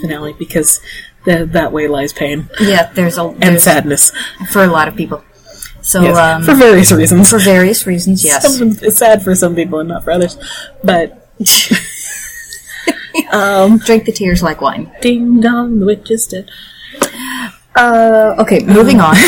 finale, 0.00 0.32
because 0.32 0.80
the, 1.26 1.44
that 1.44 1.72
way 1.72 1.88
lies 1.88 2.14
pain 2.14 2.48
Yeah, 2.58 2.90
there's 2.94 3.18
a 3.18 3.24
and 3.24 3.42
there's, 3.42 3.64
sadness. 3.64 4.12
for 4.50 4.62
a 4.64 4.66
lot 4.66 4.88
of 4.88 4.96
people. 4.96 5.22
So 5.88 6.02
Yes, 6.02 6.18
um, 6.18 6.42
for 6.42 6.54
various 6.54 6.92
reasons. 6.92 7.30
for 7.30 7.38
various 7.38 7.86
reasons, 7.86 8.22
yes. 8.22 8.58
Some 8.58 8.76
it's 8.82 8.98
sad 8.98 9.22
for 9.22 9.34
some 9.34 9.54
people 9.54 9.80
and 9.80 9.88
not 9.88 10.04
for 10.04 10.10
others. 10.10 10.36
But 10.84 11.32
Drink 13.86 14.04
the 14.04 14.12
tears 14.14 14.42
like 14.42 14.60
wine. 14.60 14.92
ding 15.00 15.40
dong, 15.40 15.80
the 15.80 15.86
witch 15.86 16.10
is 16.10 16.26
dead. 16.26 16.50
Uh, 17.74 18.34
okay, 18.38 18.60
moving 18.64 19.00
on. 19.00 19.16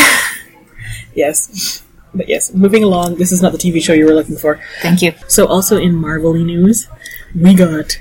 Yes. 1.14 1.82
But 2.14 2.28
yes, 2.28 2.52
moving 2.54 2.84
along. 2.84 3.16
This 3.16 3.32
is 3.32 3.40
not 3.42 3.52
the 3.52 3.58
TV 3.58 3.82
show 3.82 3.92
you 3.94 4.04
were 4.04 4.14
looking 4.14 4.36
for. 4.36 4.60
Thank 4.80 5.02
you 5.02 5.12
So, 5.28 5.46
also 5.46 5.76
in 5.76 5.94
Marvel 5.94 6.34
news, 6.34 6.88
we 7.34 7.52
got 7.54 7.98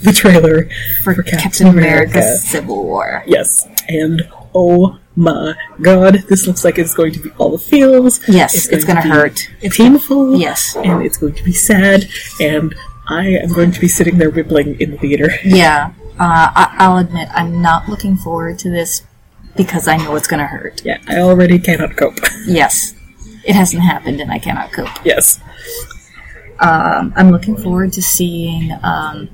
the 0.00 0.12
trailer 0.12 0.68
for, 1.02 1.14
for 1.14 1.22
Captain, 1.22 1.38
Captain 1.40 1.66
America. 1.66 2.18
America: 2.18 2.36
Civil 2.38 2.84
War. 2.84 3.22
Yes, 3.26 3.66
and 3.88 4.26
oh 4.54 4.98
my 5.16 5.54
god, 5.82 6.14
this 6.28 6.46
looks 6.46 6.64
like 6.64 6.78
it's 6.78 6.94
going 6.94 7.12
to 7.12 7.20
be 7.20 7.30
all 7.38 7.50
the 7.50 7.58
feels. 7.58 8.26
Yes, 8.28 8.68
it's 8.68 8.84
going 8.84 8.96
gonna 8.96 9.08
to 9.08 9.14
hurt. 9.14 9.48
It's 9.60 9.76
painful. 9.76 10.36
Yes. 10.36 10.76
and 10.76 11.02
it's 11.04 11.16
going 11.18 11.34
to 11.34 11.44
be 11.44 11.52
sad, 11.52 12.08
and 12.40 12.74
I 13.08 13.26
am 13.28 13.52
going 13.52 13.72
to 13.72 13.80
be 13.80 13.88
sitting 13.88 14.18
there 14.18 14.30
rippling 14.30 14.80
in 14.80 14.92
the 14.92 14.96
theater. 14.98 15.30
Yeah, 15.44 15.92
uh, 16.18 16.50
I- 16.54 16.76
I'll 16.78 16.98
admit 16.98 17.28
I'm 17.34 17.60
not 17.60 17.88
looking 17.88 18.16
forward 18.16 18.58
to 18.60 18.70
this 18.70 19.02
because 19.56 19.88
I 19.88 19.96
know 19.96 20.14
it's 20.16 20.28
going 20.28 20.40
to 20.40 20.46
hurt. 20.46 20.82
Yeah, 20.84 20.98
I 21.08 21.18
already 21.18 21.58
cannot 21.58 21.96
cope. 21.96 22.18
Yes, 22.46 22.94
it 23.44 23.54
hasn't 23.54 23.82
happened 23.82 24.20
and 24.20 24.30
I 24.30 24.38
cannot 24.38 24.72
cope. 24.72 24.88
yes. 25.04 25.40
Um, 26.60 27.12
I'm 27.16 27.30
looking 27.30 27.56
forward 27.56 27.92
to 27.94 28.02
seeing 28.02 28.70
um, 28.82 29.30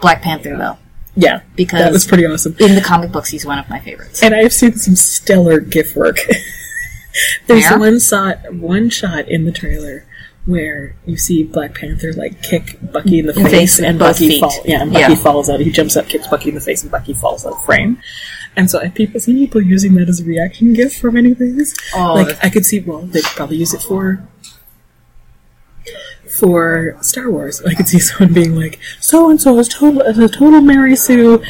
Black 0.00 0.22
Panther 0.22 0.56
though, 0.56 0.78
Yeah, 1.16 1.42
because 1.54 1.80
that 1.80 1.92
was 1.92 2.04
pretty 2.06 2.26
awesome. 2.26 2.56
in 2.58 2.74
the 2.74 2.80
comic 2.80 3.12
books 3.12 3.28
he's 3.30 3.46
one 3.46 3.58
of 3.58 3.68
my 3.70 3.78
favorites. 3.80 4.22
And 4.22 4.34
I've 4.34 4.52
seen 4.52 4.72
some 4.74 4.96
stellar 4.96 5.60
GIF 5.60 5.94
work. 5.94 6.18
There's 7.46 7.64
Where? 7.70 7.78
one 7.78 8.00
shot, 8.00 8.52
one 8.54 8.90
shot 8.90 9.28
in 9.28 9.44
the 9.44 9.52
trailer 9.52 10.04
where 10.46 10.94
you 11.06 11.16
see 11.16 11.42
Black 11.44 11.74
Panther 11.74 12.12
like 12.12 12.42
kick 12.42 12.76
Bucky 12.92 13.20
in 13.20 13.26
the 13.26 13.32
face, 13.32 13.50
face, 13.50 13.78
and 13.80 13.98
Bucky 13.98 14.40
falls. 14.40 14.58
Yeah, 14.64 14.82
and 14.82 14.92
Bucky 14.92 15.12
Yeah. 15.12 15.18
falls 15.18 15.48
out. 15.48 15.60
He 15.60 15.70
jumps 15.70 15.96
up, 15.96 16.06
kicks 16.08 16.26
Bucky 16.26 16.48
in 16.50 16.54
the 16.56 16.60
face, 16.60 16.82
and 16.82 16.90
Bucky 16.90 17.14
falls 17.14 17.46
out 17.46 17.52
of 17.54 17.64
frame. 17.64 17.98
And 18.56 18.70
so 18.70 18.80
I've 18.80 18.94
people 18.94 19.20
seen 19.20 19.36
people 19.38 19.62
using 19.62 19.94
that 19.94 20.08
as 20.08 20.20
a 20.20 20.24
reaction 20.24 20.74
GIF 20.74 20.96
for 20.96 21.10
many 21.10 21.32
things. 21.34 21.74
Oh, 21.94 22.14
like 22.14 22.36
I 22.44 22.50
could 22.50 22.66
see, 22.66 22.80
well, 22.80 23.02
they 23.02 23.20
could 23.22 23.30
probably 23.36 23.56
use 23.56 23.72
it 23.72 23.82
for 23.82 24.26
for 26.30 26.96
Star 27.00 27.30
Wars. 27.30 27.62
I 27.62 27.74
could 27.74 27.88
see 27.88 27.98
someone 27.98 28.34
being 28.34 28.54
like, 28.56 28.78
"So 29.00 29.30
and 29.30 29.40
so 29.40 29.58
is 29.58 29.68
total 29.68 30.02
is 30.02 30.18
a 30.18 30.28
total 30.28 30.60
Mary 30.60 30.96
Sue." 30.96 31.42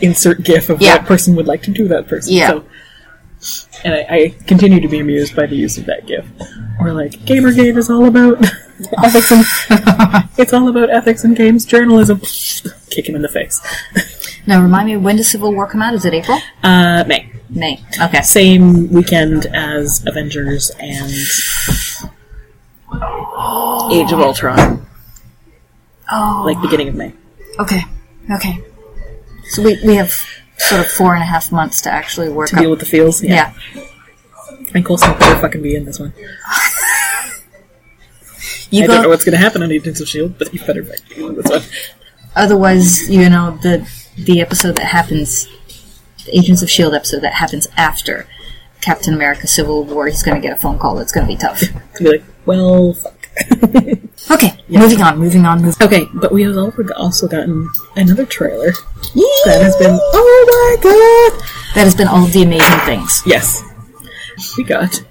Insert 0.00 0.42
GIF 0.42 0.68
of 0.68 0.80
Yeah. 0.82 0.96
what 0.96 1.06
person 1.06 1.36
would 1.36 1.46
like 1.46 1.62
to 1.62 1.70
do 1.70 1.86
that 1.88 2.08
person. 2.08 2.32
Yeah. 2.34 2.48
So, 2.48 2.64
and 3.84 3.94
I, 3.94 3.98
I 4.10 4.34
continue 4.48 4.80
to 4.80 4.88
be 4.88 4.98
amused 4.98 5.36
by 5.36 5.46
the 5.46 5.54
use 5.54 5.78
of 5.78 5.86
that 5.86 6.06
GIF. 6.06 6.24
Or 6.80 6.92
like, 6.92 7.12
Gamergate 7.24 7.76
is 7.76 7.88
all 7.88 8.06
about 8.06 8.42
ethics 9.04 9.30
and 9.30 10.28
it's 10.38 10.52
all 10.52 10.66
about 10.68 10.90
ethics 10.90 11.22
and 11.22 11.36
games 11.36 11.64
journalism. 11.64 12.20
Kick 12.90 13.08
him 13.08 13.14
in 13.14 13.22
the 13.22 13.28
face. 13.28 13.60
Now 14.46 14.60
remind 14.60 14.86
me, 14.88 14.96
when 14.96 15.16
does 15.16 15.30
Civil 15.30 15.54
War 15.54 15.68
come 15.68 15.82
out? 15.82 15.94
Is 15.94 16.04
it 16.04 16.14
April? 16.14 16.38
Uh, 16.64 17.04
May. 17.06 17.30
May. 17.48 17.80
Okay. 18.00 18.22
Same 18.22 18.90
weekend 18.92 19.46
as 19.54 20.02
Avengers 20.06 20.70
and 20.80 21.12
Age 23.92 24.12
of 24.12 24.20
Ultron. 24.20 24.86
Oh, 26.10 26.42
Like 26.44 26.60
beginning 26.60 26.88
of 26.88 26.94
May. 26.94 27.12
okay. 27.58 27.82
Okay. 28.30 28.58
So 29.50 29.62
we, 29.62 29.78
we 29.84 29.96
have 29.96 30.10
sort 30.58 30.80
of 30.80 30.86
four 30.88 31.14
and 31.14 31.22
a 31.22 31.26
half 31.26 31.50
months 31.50 31.80
to 31.82 31.90
actually 31.90 32.28
work 32.28 32.48
To 32.50 32.56
deal 32.56 32.66
up. 32.66 32.70
with 32.70 32.80
the 32.80 32.86
feels. 32.86 33.22
Yeah. 33.22 33.52
And 34.74 34.84
Coulson 34.84 35.18
better 35.18 35.40
fucking 35.40 35.62
be 35.62 35.74
in 35.76 35.84
this 35.84 35.98
one. 35.98 36.12
You 38.70 38.84
I 38.84 38.86
don't 38.86 38.96
know 38.96 39.02
go. 39.02 39.08
what's 39.10 39.22
going 39.24 39.32
to 39.34 39.38
happen 39.38 39.62
on 39.62 39.70
Agents 39.70 40.00
of 40.00 40.06
S.H.I.E.L.D., 40.06 40.34
but 40.38 40.54
you 40.54 40.60
better 40.60 40.82
fucking 40.82 41.14
be 41.16 41.22
in 41.26 41.34
this 41.36 41.46
one. 41.46 41.60
Otherwise, 42.34 43.10
you 43.10 43.28
know, 43.28 43.58
the 43.62 43.86
the 44.16 44.40
episode 44.40 44.76
that 44.76 44.86
happens, 44.86 45.46
the 46.24 46.38
Agents 46.38 46.62
of 46.62 46.70
Shield 46.70 46.94
episode 46.94 47.20
that 47.20 47.34
happens 47.34 47.68
after 47.76 48.26
Captain 48.80 49.12
America: 49.12 49.46
Civil 49.46 49.84
War, 49.84 50.06
he's 50.06 50.22
going 50.22 50.40
to 50.40 50.46
get 50.48 50.56
a 50.56 50.60
phone 50.60 50.78
call. 50.78 50.98
It's 51.00 51.12
going 51.12 51.26
to 51.26 51.32
be 51.34 51.36
tough. 51.36 51.60
To 51.60 51.98
be 52.02 52.08
like, 52.12 52.24
well, 52.46 52.94
fuck. 52.94 53.18
Okay, 54.30 54.52
moving 54.68 55.00
on, 55.02 55.18
moving 55.18 55.44
on, 55.44 55.62
moving. 55.62 55.82
Okay, 55.86 56.06
but 56.14 56.32
we 56.32 56.42
have 56.44 56.56
also 56.56 56.86
also 56.96 57.26
gotten 57.26 57.68
another 57.96 58.24
trailer 58.24 58.72
that 59.44 59.60
has 59.60 59.76
been. 59.76 59.98
Oh 60.00 60.46
my 60.48 60.82
god! 60.82 61.48
That 61.74 61.84
has 61.84 61.94
been 61.94 62.06
all 62.08 62.24
of 62.24 62.32
the 62.32 62.42
amazing 62.42 62.78
things. 62.80 63.22
Yes, 63.26 63.62
we 64.56 64.64
got 64.64 65.02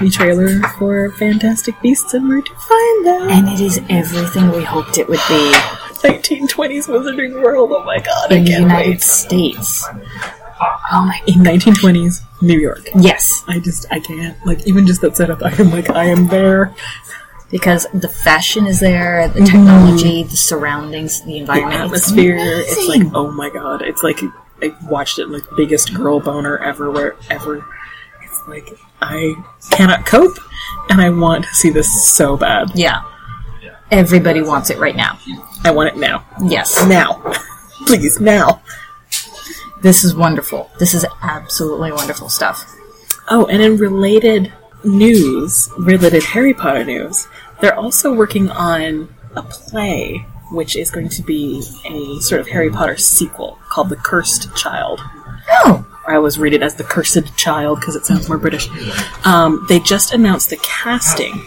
the 0.00 0.10
trailer 0.10 0.60
for 0.78 1.10
Fantastic 1.12 1.80
Beasts 1.80 2.14
and 2.14 2.28
Where 2.28 2.42
to 2.42 2.54
Find 2.54 3.06
Them. 3.06 3.28
And 3.30 3.48
it 3.48 3.60
is 3.60 3.80
everything 3.88 4.50
we 4.52 4.62
hoped 4.64 4.98
it 4.98 5.08
would 5.08 5.20
be 5.28 5.52
1920s 6.04 6.86
Wizarding 6.88 7.42
World. 7.42 7.70
Oh 7.72 7.84
my 7.84 7.98
god, 7.98 8.32
in 8.32 8.42
I 8.42 8.44
the 8.44 8.50
United 8.50 8.88
wait. 8.90 9.02
States. 9.02 9.86
Oh 10.60 11.04
my 11.04 11.20
In 11.26 11.40
1920s 11.40 12.22
New 12.42 12.58
York. 12.58 12.88
Yes, 12.98 13.44
I 13.48 13.58
just, 13.58 13.86
I 13.90 14.00
can't. 14.00 14.36
Like, 14.46 14.66
even 14.66 14.86
just 14.86 15.00
that 15.02 15.16
setup, 15.16 15.42
I 15.42 15.50
am 15.52 15.70
like, 15.70 15.90
I 15.90 16.04
am 16.04 16.28
there. 16.28 16.74
because 17.50 17.86
the 17.94 18.08
fashion 18.08 18.66
is 18.66 18.80
there, 18.80 19.28
the 19.28 19.40
mm-hmm. 19.40 19.44
technology, 19.44 20.22
the 20.22 20.36
surroundings, 20.36 21.22
the 21.22 21.32
The 21.32 21.38
environment, 21.38 21.80
atmosphere, 21.80 22.36
It's, 22.38 22.76
it's 22.76 22.88
like, 22.88 23.02
oh 23.14 23.30
my 23.30 23.50
god. 23.50 23.82
It's 23.82 24.02
like, 24.02 24.20
I 24.62 24.74
watched 24.88 25.18
it 25.18 25.28
like 25.28 25.44
biggest 25.56 25.94
girl 25.94 26.20
boner 26.20 26.58
ever, 26.58 26.90
where 26.90 27.16
ever. 27.30 27.64
It's 28.22 28.42
like, 28.48 28.68
I 29.00 29.34
cannot 29.70 30.06
cope, 30.06 30.36
and 30.90 31.00
I 31.00 31.10
want 31.10 31.44
to 31.44 31.54
see 31.54 31.70
this 31.70 31.88
so 32.10 32.36
bad. 32.36 32.72
yeah. 32.74 33.02
Everybody 33.90 34.42
wants 34.42 34.68
it 34.68 34.78
right 34.78 34.96
now. 34.96 35.18
I 35.64 35.70
want 35.70 35.88
it 35.88 35.96
now. 35.96 36.24
Yes, 36.44 36.84
Now. 36.86 37.22
Please, 37.86 38.20
now. 38.20 38.60
This 39.82 40.04
is 40.04 40.14
wonderful. 40.14 40.70
This 40.78 40.94
is 40.94 41.06
absolutely 41.22 41.92
wonderful 41.92 42.28
stuff. 42.28 42.74
Oh, 43.30 43.46
and 43.46 43.62
in 43.62 43.76
related 43.76 44.52
news, 44.84 45.70
related 45.78 46.22
Harry 46.24 46.54
Potter 46.54 46.84
news, 46.84 47.26
they're 47.60 47.76
also 47.76 48.12
working 48.12 48.50
on 48.50 49.14
a 49.34 49.42
play 49.42 50.24
which 50.50 50.76
is 50.76 50.90
going 50.90 51.08
to 51.10 51.22
be 51.22 51.62
a 51.84 52.20
sort 52.20 52.40
of 52.40 52.48
Harry 52.48 52.70
Potter 52.70 52.96
sequel 52.96 53.58
called 53.68 53.90
The 53.90 53.96
Cursed 53.96 54.54
Child. 54.56 55.00
Oh, 55.50 55.86
I 56.06 56.14
always 56.14 56.38
read 56.38 56.54
it 56.54 56.62
as 56.62 56.74
The 56.74 56.84
Cursed 56.84 57.36
Child 57.36 57.80
because 57.80 57.96
it 57.96 58.06
sounds 58.06 58.28
more 58.28 58.38
British. 58.38 58.68
Um, 59.26 59.66
they 59.68 59.78
just 59.78 60.14
announced 60.14 60.48
the 60.50 60.56
casting 60.58 61.44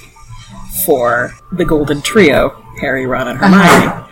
for 0.85 1.33
the 1.51 1.65
Golden 1.65 2.01
Trio 2.01 2.49
Harry, 2.79 3.05
Ron, 3.05 3.27
and 3.27 3.39
Hermione. 3.39 4.10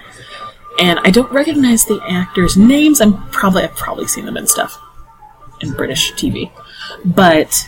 And 0.79 0.99
I 0.99 1.11
don't 1.11 1.31
recognize 1.31 1.85
the 1.85 2.01
actors' 2.07 2.55
names. 2.55 3.01
I'm 3.01 3.29
probably 3.29 3.63
I've 3.63 3.75
probably 3.75 4.07
seen 4.07 4.25
them 4.25 4.37
in 4.37 4.47
stuff 4.47 4.79
in 5.61 5.73
British 5.73 6.13
TV, 6.13 6.51
but 7.03 7.67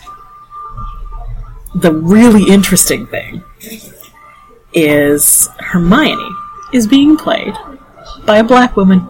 the 1.74 1.92
really 1.92 2.48
interesting 2.50 3.06
thing 3.06 3.42
is 4.72 5.48
Hermione 5.58 6.30
is 6.72 6.86
being 6.86 7.16
played 7.16 7.54
by 8.24 8.38
a 8.38 8.44
black 8.44 8.76
woman, 8.76 9.00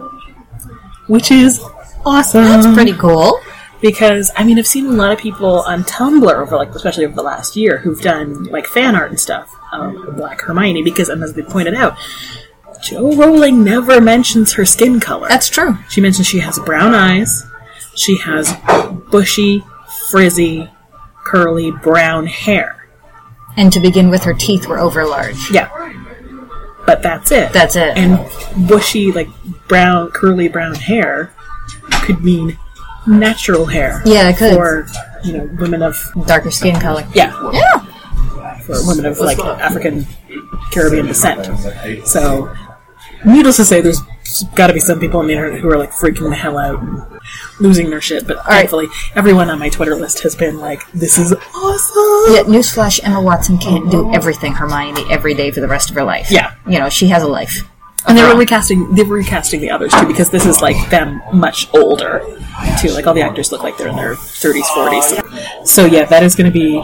which 1.07 1.31
is 1.31 1.63
awesome. 2.05 2.43
that's 2.43 2.73
pretty 2.73 2.93
cool. 2.93 3.39
Because 3.81 4.31
I 4.37 4.45
mean, 4.45 4.57
I've 4.57 4.67
seen 4.67 4.85
a 4.85 4.91
lot 4.91 5.11
of 5.11 5.19
people 5.19 5.61
on 5.61 5.83
Tumblr 5.83 6.33
over 6.33 6.55
like, 6.55 6.69
especially 6.69 7.05
over 7.05 7.15
the 7.15 7.23
last 7.23 7.57
year, 7.57 7.77
who've 7.79 7.99
done 8.01 8.45
like 8.45 8.65
fan 8.65 8.95
art 8.95 9.09
and 9.09 9.19
stuff 9.19 9.53
um, 9.73 10.07
of 10.07 10.15
Black 10.15 10.39
Hermione. 10.41 10.83
Because, 10.83 11.09
and 11.09 11.21
as 11.21 11.33
they 11.33 11.41
pointed 11.41 11.73
out, 11.73 11.97
Jo 12.83 13.15
Rowling 13.15 13.63
never 13.63 14.01
mentions 14.01 14.53
her 14.53 14.65
skin 14.65 14.99
color. 14.99 15.27
That's 15.29 15.49
true. 15.49 15.77
She 15.89 16.01
mentions 16.01 16.27
she 16.27 16.39
has 16.39 16.59
brown 16.59 16.93
eyes, 16.93 17.45
she 17.95 18.17
has 18.19 18.53
bushy, 19.11 19.63
frizzy, 20.11 20.69
curly 21.23 21.71
brown 21.71 22.25
hair. 22.27 22.87
And 23.55 23.71
to 23.73 23.79
begin 23.79 24.09
with, 24.09 24.23
her 24.23 24.33
teeth 24.33 24.67
were 24.67 24.77
overlarge. 24.77 25.51
Yeah, 25.51 25.69
but 26.85 27.01
that's 27.03 27.31
it. 27.31 27.53
That's 27.53 27.75
it. 27.75 27.95
and 27.97 28.19
bushy, 28.67 29.11
like 29.11 29.29
brown, 29.67 30.09
curly 30.11 30.47
brown 30.49 30.75
hair 30.75 31.31
could 32.03 32.23
mean 32.23 32.57
natural 33.07 33.65
hair. 33.65 34.01
Yeah, 34.05 34.29
it 34.29 34.37
could. 34.37 34.55
For 34.55 34.87
you 35.23 35.37
know, 35.37 35.49
women 35.59 35.81
of 35.83 35.95
Darker 36.25 36.51
skin 36.51 36.77
color. 36.79 37.07
yeah, 37.13 37.31
Yeah. 37.53 38.59
for 38.61 38.75
women 38.87 39.05
of 39.05 39.19
like 39.19 39.39
African 39.39 40.05
Caribbean 40.71 41.05
descent. 41.05 41.45
So, 42.07 42.53
needless 43.25 43.57
to 43.57 43.65
say, 43.65 43.81
there's 43.81 44.01
got 44.55 44.67
to 44.67 44.73
be 44.73 44.79
some 44.79 44.99
people 44.99 45.19
on 45.19 45.27
the 45.27 45.33
internet 45.33 45.59
who 45.59 45.69
are 45.69 45.77
like 45.77 45.91
freaking 45.91 46.29
the 46.29 46.35
hell 46.35 46.57
out 46.57 46.79
and 46.79 47.19
losing 47.59 47.89
their 47.89 48.01
shit. 48.01 48.27
But 48.27 48.37
right. 48.37 48.59
thankfully, 48.59 48.87
everyone 49.15 49.49
on 49.49 49.59
my 49.59 49.69
Twitter 49.69 49.95
list 49.95 50.23
has 50.23 50.35
been 50.35 50.59
like, 50.59 50.79
"This 50.91 51.17
is 51.17 51.33
awesome." 51.33 52.33
Yet, 52.33 52.45
newsflash: 52.47 52.99
Emma 53.03 53.21
Watson 53.21 53.57
can't 53.57 53.89
do 53.91 54.13
everything 54.13 54.53
Hermione 54.53 55.05
every 55.09 55.33
day 55.33 55.51
for 55.51 55.59
the 55.59 55.67
rest 55.67 55.89
of 55.89 55.95
her 55.95 56.03
life. 56.03 56.31
Yeah. 56.31 56.55
you 56.67 56.79
know 56.79 56.89
she 56.89 57.07
has 57.07 57.23
a 57.23 57.27
life. 57.27 57.63
And 58.05 58.17
they 58.17 58.21
were 58.21 58.29
uh-huh. 58.29 58.39
recasting. 58.39 58.95
They 58.95 59.03
were 59.03 59.17
recasting 59.17 59.61
the 59.61 59.71
others 59.71 59.93
too 59.93 60.05
because 60.05 60.29
this 60.29 60.45
is 60.45 60.61
like 60.61 60.89
them 60.89 61.21
much 61.31 61.73
older 61.73 62.21
too. 62.81 62.89
Like 62.89 63.07
all 63.07 63.13
the 63.13 63.21
actors 63.21 63.51
look 63.51 63.63
like 63.63 63.77
they're 63.77 63.87
in 63.87 63.95
their 63.95 64.15
thirties, 64.15 64.67
forties. 64.69 65.05
So 65.63 65.85
yeah, 65.85 66.03
that 66.05 66.21
is 66.21 66.35
going 66.35 66.51
to 66.51 66.53
be 66.53 66.83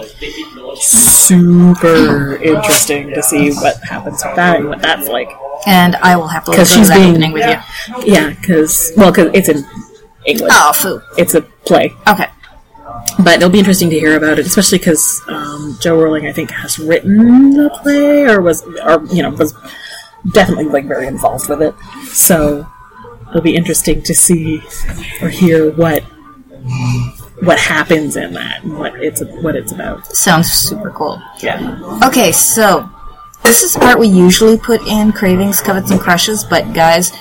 super 0.76 2.38
interesting 2.38 3.10
to 3.10 3.22
see 3.22 3.52
what 3.52 3.84
happens 3.84 4.24
with 4.24 4.36
that 4.36 4.58
and 4.58 4.70
what 4.70 4.82
that's 4.82 5.10
like. 5.10 5.30
And 5.68 5.96
I 5.98 6.16
will 6.16 6.28
have 6.28 6.46
to 6.46 6.52
Because 6.52 6.72
she's 6.72 6.90
being 6.90 7.12
opening 7.12 7.32
with 7.34 7.46
you. 7.46 8.14
Yeah, 8.14 8.30
because 8.30 8.92
well, 8.96 9.12
because 9.12 9.32
it's 9.34 9.50
in 9.50 9.66
English. 10.26 10.52
Oh, 10.54 10.72
foo. 10.74 11.02
It's 11.18 11.34
a 11.36 11.42
play, 11.42 11.94
Okay. 12.08 12.28
but 13.24 13.36
it'll 13.38 13.50
be 13.50 13.60
interesting 13.60 13.90
to 13.90 14.00
hear 14.00 14.16
about 14.18 14.40
it, 14.40 14.46
especially 14.46 14.78
because 14.78 15.22
um, 15.28 15.78
Jo 15.82 16.00
Rowling, 16.02 16.28
I 16.28 16.32
think, 16.32 16.52
has 16.52 16.80
written 16.80 17.52
the 17.56 17.70
play 17.82 18.24
or 18.26 18.42
was, 18.42 18.64
or 18.84 19.06
you 19.14 19.22
know, 19.22 19.32
was 19.32 19.54
definitely 20.32 20.66
like 20.66 20.86
very 20.86 21.08
involved 21.08 21.50
with 21.50 21.62
it. 21.62 21.76
So 22.06 22.66
it'll 23.30 23.42
be 23.42 23.56
interesting 23.56 24.02
to 24.04 24.14
see 24.16 24.62
or 25.22 25.30
hear 25.30 25.72
what 25.72 26.04
what 27.42 27.58
happens 27.58 28.16
in 28.18 28.34
that 28.34 28.64
and 28.64 28.78
what 28.78 28.96
it's 29.02 29.22
what 29.42 29.56
it's 29.56 29.72
about. 29.72 30.06
Sounds 30.08 30.52
super 30.52 30.90
cool. 30.92 31.22
Yeah. 31.42 32.00
Okay, 32.06 32.32
so 32.32 32.90
this 33.44 33.64
is 33.64 33.74
the 33.74 33.80
part 33.80 34.00
we 34.00 34.08
usually 34.08 34.58
put 34.58 34.82
in 34.88 35.12
cravings, 35.12 35.62
covets, 35.62 35.92
and 35.92 36.00
crushes, 36.00 36.44
but 36.44 36.74
guys, 36.74 37.12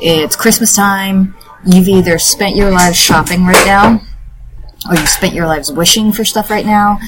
it's 0.00 0.36
Christmas 0.36 0.74
time. 0.74 1.34
You've 1.64 1.88
either 1.88 2.18
spent 2.18 2.56
your 2.56 2.70
lives 2.70 2.96
shopping 2.96 3.44
right 3.44 3.66
now, 3.66 4.00
or 4.88 4.96
you 4.96 5.06
spent 5.06 5.34
your 5.34 5.46
lives 5.46 5.70
wishing 5.72 6.12
for 6.12 6.24
stuff 6.24 6.50
right 6.50 6.66
now. 6.66 6.98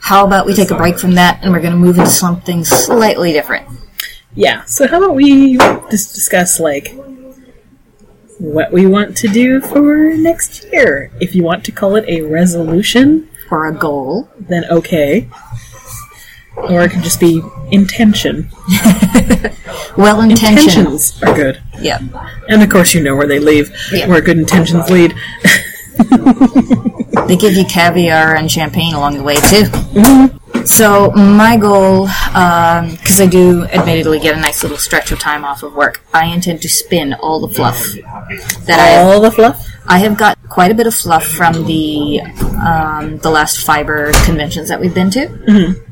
How 0.00 0.24
about 0.26 0.46
we 0.46 0.54
take 0.54 0.70
a 0.70 0.76
break 0.76 0.98
from 0.98 1.14
that 1.14 1.40
and 1.42 1.52
we're 1.52 1.60
going 1.60 1.72
to 1.72 1.78
move 1.78 1.98
into 1.98 2.10
something 2.10 2.64
slightly 2.64 3.32
different? 3.32 3.68
Yeah. 4.34 4.64
So 4.64 4.86
how 4.86 4.98
about 5.02 5.14
we 5.16 5.56
just 5.90 6.14
discuss 6.14 6.60
like 6.60 6.94
what 8.38 8.72
we 8.72 8.86
want 8.86 9.16
to 9.18 9.28
do 9.28 9.60
for 9.60 10.12
next 10.16 10.64
year? 10.72 11.10
If 11.20 11.34
you 11.34 11.42
want 11.42 11.64
to 11.64 11.72
call 11.72 11.96
it 11.96 12.04
a 12.08 12.22
resolution, 12.22 13.28
Or 13.50 13.66
a 13.66 13.74
goal. 13.74 14.28
then 14.38 14.64
okay. 14.70 15.28
Or 16.62 16.82
it 16.82 16.90
could 16.90 17.02
just 17.02 17.20
be 17.20 17.42
intention. 17.70 18.48
Well 19.96 20.20
intentioned. 20.20 20.68
Intentions 20.68 21.22
are 21.24 21.34
good. 21.34 21.60
Yeah. 21.80 21.98
And 22.48 22.62
of 22.62 22.70
course 22.70 22.94
you 22.94 23.02
know 23.02 23.16
where 23.16 23.26
they 23.26 23.40
leave, 23.40 23.74
Yeah. 23.92 24.06
where 24.06 24.20
good 24.20 24.38
intentions 24.38 24.88
lead. 24.90 25.12
They 27.26 27.36
give 27.36 27.54
you 27.54 27.64
caviar 27.64 28.36
and 28.36 28.50
champagne 28.50 28.94
along 28.94 29.18
the 29.18 29.22
way 29.22 29.34
too. 29.34 29.64
Mm-hmm. 29.64 30.64
So 30.64 31.10
my 31.10 31.56
goal, 31.56 32.06
um, 32.34 32.92
because 32.92 33.20
I 33.20 33.26
do 33.26 33.64
admittedly 33.64 34.18
get 34.20 34.36
a 34.36 34.40
nice 34.40 34.62
little 34.62 34.78
stretch 34.78 35.10
of 35.12 35.18
time 35.18 35.44
off 35.44 35.62
of 35.62 35.74
work, 35.74 36.00
I 36.14 36.26
intend 36.26 36.62
to 36.62 36.68
spin 36.68 37.12
all 37.14 37.40
the 37.46 37.52
fluff 37.54 37.82
that 38.66 38.78
I. 38.78 38.96
All 39.02 39.20
the 39.20 39.30
fluff? 39.30 39.66
I 39.86 39.98
have 39.98 40.16
got 40.16 40.38
quite 40.48 40.70
a 40.70 40.74
bit 40.74 40.86
of 40.86 40.94
fluff 40.94 41.26
from 41.26 41.64
the 41.66 42.20
um, 42.64 43.18
the 43.18 43.30
last 43.30 43.58
fiber 43.58 44.12
conventions 44.24 44.68
that 44.68 44.80
we've 44.80 44.94
been 44.94 45.10
to, 45.10 45.26
mm-hmm. 45.26 45.87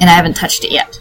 And 0.00 0.04
I 0.04 0.14
haven't 0.14 0.34
touched 0.34 0.64
it 0.64 0.72
yet. 0.72 1.00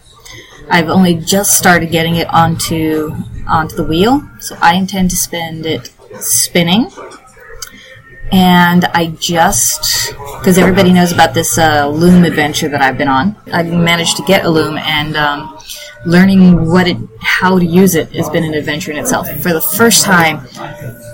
I've 0.70 0.90
only 0.90 1.16
just 1.16 1.58
started 1.58 1.92
getting 1.92 2.16
it 2.16 2.28
onto 2.34 3.12
onto 3.48 3.76
the 3.76 3.84
wheel, 3.84 4.28
so 4.40 4.58
I 4.62 4.76
intend 4.76 5.10
to 5.12 5.18
spend 5.18 5.66
it 5.66 5.92
spinning. 6.20 6.90
And 8.32 8.86
I 8.86 9.08
just, 9.20 10.10
because 10.40 10.58
everybody 10.58 10.92
knows 10.92 11.12
about 11.12 11.36
this 11.36 11.60
uh, 11.60 11.88
loom 11.88 12.24
adventure 12.24 12.68
that 12.70 12.82
I've 12.82 12.98
been 12.98 13.08
on, 13.08 13.36
I 13.52 13.62
managed 13.62 14.18
to 14.18 14.24
get 14.24 14.44
a 14.44 14.50
loom, 14.50 14.78
and 14.78 15.16
um, 15.16 15.60
learning 16.06 16.68
what 16.68 16.88
it, 16.88 16.98
how 17.22 17.60
to 17.60 17.66
use 17.66 17.94
it, 17.94 18.12
has 18.14 18.30
been 18.32 18.44
an 18.44 18.56
adventure 18.56 18.92
in 18.92 18.98
itself. 18.98 19.30
For 19.44 19.54
the 19.54 19.62
first 19.62 20.04
time, 20.04 20.48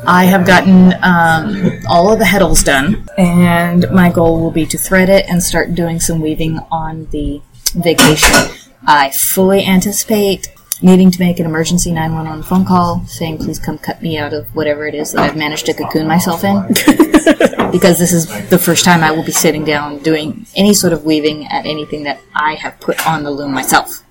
I 0.06 0.26
have 0.26 0.48
gotten 0.48 0.94
um, 1.04 1.82
all 1.90 2.14
of 2.14 2.20
the 2.20 2.26
heddles 2.26 2.64
done, 2.64 3.06
and 3.18 3.86
my 3.92 4.12
goal 4.12 4.40
will 4.40 4.52
be 4.52 4.66
to 4.68 4.78
thread 4.78 5.10
it 5.10 5.26
and 5.28 5.44
start 5.44 5.76
doing 5.76 6.00
some 6.00 6.22
weaving 6.22 6.60
on 6.72 7.08
the 7.08 7.42
vacation. 7.72 8.56
I 8.86 9.12
fully 9.12 9.66
anticipate 9.66 10.50
needing 10.82 11.12
to 11.12 11.20
make 11.20 11.40
an 11.40 11.46
emergency 11.46 11.92
911 11.92 12.44
phone 12.44 12.66
call 12.66 13.06
saying, 13.06 13.38
please 13.38 13.60
come 13.60 13.78
cut 13.78 14.02
me 14.02 14.18
out 14.18 14.34
of 14.34 14.54
whatever 14.56 14.88
it 14.88 14.96
is 14.96 15.12
that 15.12 15.24
I've 15.24 15.36
managed 15.38 15.66
to 15.66 15.74
cocoon 15.74 16.08
myself 16.08 16.44
in. 16.44 16.68
because 17.72 18.00
this 18.00 18.14
is 18.14 18.28
the 18.50 18.58
first 18.58 18.86
time 18.86 19.04
I 19.04 19.12
will 19.12 19.24
be 19.24 19.32
sitting 19.32 19.64
down 19.64 20.00
doing 20.00 20.46
any 20.56 20.74
sort 20.74 20.94
of 20.94 21.04
weaving 21.04 21.48
at 21.48 21.66
anything 21.66 22.04
that 22.04 22.20
I 22.34 22.56
have 22.56 22.80
put 22.80 23.06
on 23.06 23.24
the 23.24 23.32
loom 23.32 23.54
myself. 23.54 24.04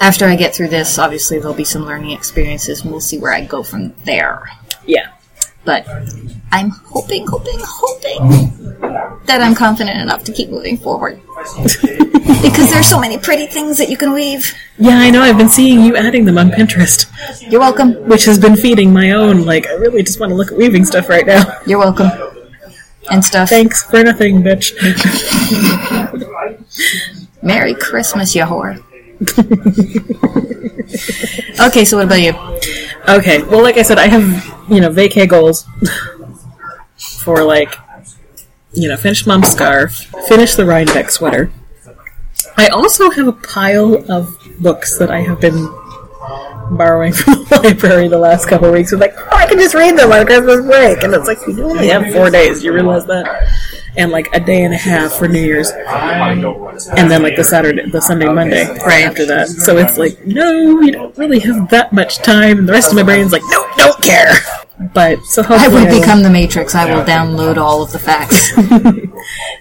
After 0.00 0.26
I 0.26 0.36
get 0.36 0.54
through 0.54 0.68
this, 0.68 0.98
obviously 0.98 1.38
there'll 1.38 1.54
be 1.54 1.64
some 1.64 1.84
learning 1.84 2.10
experiences, 2.10 2.82
and 2.82 2.90
we'll 2.90 3.00
see 3.00 3.18
where 3.18 3.32
I 3.32 3.44
go 3.44 3.62
from 3.62 3.94
there. 4.04 4.42
Yeah. 4.86 5.12
But 5.64 5.86
I'm 6.52 6.70
hoping, 6.70 7.26
hoping, 7.26 7.58
hoping 7.60 9.20
that 9.26 9.40
I'm 9.40 9.54
confident 9.54 10.00
enough 10.00 10.24
to 10.24 10.32
keep 10.32 10.50
moving 10.50 10.76
forward. 10.76 11.20
because 12.42 12.70
there's 12.70 12.86
so 12.86 13.00
many 13.00 13.18
pretty 13.18 13.46
things 13.46 13.78
that 13.78 13.88
you 13.88 13.96
can 13.96 14.12
weave. 14.12 14.54
Yeah, 14.78 14.98
I 14.98 15.10
know. 15.10 15.22
I've 15.22 15.38
been 15.38 15.48
seeing 15.48 15.82
you 15.82 15.96
adding 15.96 16.24
them 16.24 16.38
on 16.38 16.50
Pinterest, 16.50 17.06
You're 17.50 17.60
welcome. 17.60 17.94
which 18.08 18.24
has 18.26 18.38
been 18.38 18.56
feeding 18.56 18.92
my 18.92 19.12
own. 19.12 19.44
Like, 19.44 19.66
I 19.66 19.72
really 19.74 20.02
just 20.02 20.20
want 20.20 20.30
to 20.30 20.36
look 20.36 20.52
at 20.52 20.58
weaving 20.58 20.84
stuff 20.84 21.08
right 21.08 21.26
now. 21.26 21.44
You're 21.66 21.78
welcome. 21.78 22.10
And 23.10 23.24
stuff. 23.24 23.50
Thanks 23.50 23.84
for 23.84 24.02
nothing, 24.02 24.42
bitch. 24.42 24.72
Merry 27.42 27.74
Christmas, 27.74 28.34
you 28.34 28.44
whore. 28.44 28.82
okay, 31.66 31.84
so 31.84 31.98
what 31.98 32.06
about 32.06 32.20
you? 32.20 32.32
Okay, 33.08 33.42
well, 33.42 33.62
like 33.62 33.76
I 33.76 33.82
said, 33.82 33.98
I 33.98 34.06
have, 34.06 34.68
you 34.68 34.80
know, 34.80 34.88
vacay 34.90 35.28
goals 35.28 35.66
for, 36.96 37.42
like, 37.44 37.74
you 38.72 38.88
know, 38.88 38.96
finish 38.96 39.26
Mom's 39.26 39.48
scarf, 39.48 39.92
finish 40.26 40.54
the 40.54 40.64
Rhinebeck 40.64 41.10
sweater. 41.10 41.52
I 42.56 42.68
also 42.68 43.10
have 43.10 43.28
a 43.28 43.32
pile 43.32 44.10
of 44.10 44.36
books 44.60 44.98
that 44.98 45.10
I 45.10 45.20
have 45.20 45.40
been 45.40 45.68
borrowing 46.70 47.12
from 47.14 47.34
the 47.44 47.60
library 47.62 48.08
the 48.08 48.18
last 48.18 48.48
couple 48.48 48.70
weeks. 48.72 48.90
With 48.90 49.00
like, 49.00 49.14
oh, 49.16 49.28
I 49.32 49.46
can 49.46 49.58
just 49.58 49.74
read 49.74 49.98
them 49.98 50.10
on 50.10 50.24
Christmas 50.24 50.64
break, 50.64 51.02
and 51.02 51.12
it's 51.14 51.26
like 51.26 51.38
you 51.46 51.62
only 51.62 51.88
have 51.88 52.12
four 52.12 52.30
days. 52.30 52.64
You 52.64 52.72
realize 52.72 53.04
that, 53.06 53.26
and 53.96 54.10
like 54.10 54.28
a 54.34 54.40
day 54.40 54.64
and 54.64 54.74
a 54.74 54.76
half 54.76 55.12
for 55.12 55.28
New 55.28 55.40
Year's, 55.40 55.70
and 55.70 57.10
then 57.10 57.22
like 57.22 57.36
the 57.36 57.44
Saturday, 57.44 57.88
the 57.90 58.00
Sunday, 58.00 58.26
Monday 58.28 58.66
right 58.80 59.04
after 59.04 59.24
that. 59.26 59.48
So 59.48 59.76
it's 59.78 59.96
like, 59.98 60.24
no, 60.26 60.80
you 60.80 60.92
don't 60.92 61.16
really 61.16 61.38
have 61.40 61.70
that 61.70 61.92
much 61.92 62.18
time, 62.18 62.58
and 62.58 62.68
the 62.68 62.72
rest 62.72 62.90
of 62.90 62.96
my 62.96 63.02
brain's 63.02 63.32
like, 63.32 63.42
no, 63.50 63.66
don't 63.76 64.00
care. 64.02 64.32
But 64.92 65.22
so 65.24 65.42
I 65.48 65.68
will- 65.68 65.86
become 66.00 66.22
the 66.22 66.30
Matrix. 66.30 66.74
I 66.74 66.92
will 66.92 67.04
download 67.04 67.56
all 67.56 67.82
of 67.82 67.92
the 67.92 67.98
facts. 67.98 68.52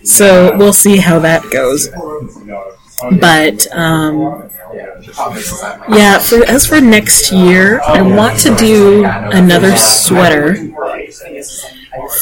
So 0.04 0.58
we'll 0.58 0.74
see 0.74 0.98
how 0.98 1.20
that 1.20 1.50
goes. 1.50 1.88
But 3.20 3.68
um, 3.76 4.50
yeah, 5.90 6.20
for 6.20 6.44
as 6.46 6.66
for 6.66 6.80
next 6.80 7.32
year, 7.32 7.82
I 7.82 8.02
want 8.02 8.40
to 8.40 8.56
do 8.56 9.06
another 9.06 9.76
sweater 9.76 10.56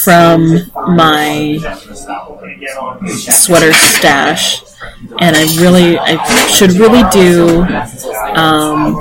from 0.03 0.71
my 0.95 1.57
sweater 3.07 3.73
stash, 3.73 4.63
and 5.19 5.35
I 5.35 5.43
really, 5.61 5.97
I 5.97 6.23
should 6.47 6.71
really 6.71 7.03
do 7.11 7.63
um, 8.35 8.95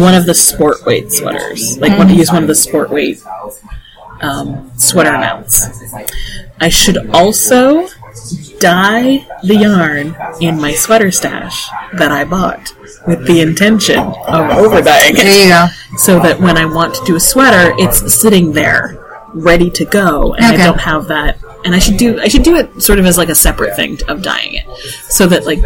one 0.00 0.14
of 0.14 0.26
the 0.26 0.34
sport 0.34 0.84
weight 0.86 1.10
sweaters. 1.10 1.78
Like, 1.78 1.96
want 1.98 2.10
to 2.10 2.16
use 2.16 2.30
one 2.30 2.42
of 2.42 2.48
the 2.48 2.54
sport 2.54 2.90
weight 2.90 3.22
um, 4.20 4.70
sweater 4.76 5.12
mounts. 5.12 5.66
I 6.60 6.68
should 6.68 7.10
also 7.10 7.88
dye 8.60 9.26
the 9.42 9.56
yarn 9.56 10.16
in 10.40 10.60
my 10.60 10.72
sweater 10.72 11.10
stash 11.10 11.68
that 11.94 12.10
I 12.12 12.24
bought 12.24 12.74
with 13.06 13.26
the 13.26 13.40
intention 13.40 13.98
of 13.98 14.50
overdying 14.50 15.14
it 15.16 15.24
there 15.24 15.44
you 15.44 15.48
go. 15.50 15.66
so 15.96 16.18
that 16.20 16.40
when 16.40 16.56
I 16.58 16.64
want 16.66 16.94
to 16.96 17.04
do 17.04 17.16
a 17.16 17.20
sweater, 17.20 17.74
it's 17.78 18.14
sitting 18.20 18.52
there, 18.52 18.98
ready 19.34 19.70
to 19.70 19.84
go, 19.84 20.34
and 20.34 20.44
Okay. 20.54 20.62
I 20.62 20.66
don't 20.66 20.80
have 20.80 21.08
that. 21.08 21.38
And 21.64 21.74
I 21.74 21.78
should 21.78 21.96
do 21.96 22.20
I 22.20 22.28
should 22.28 22.42
do 22.44 22.56
it 22.56 22.82
sort 22.82 22.98
of 22.98 23.06
as 23.06 23.18
like 23.18 23.28
a 23.28 23.34
separate 23.34 23.74
thing 23.76 23.98
of 24.08 24.22
dyeing 24.22 24.54
it, 24.54 24.64
so 25.08 25.26
that 25.26 25.44
like 25.44 25.58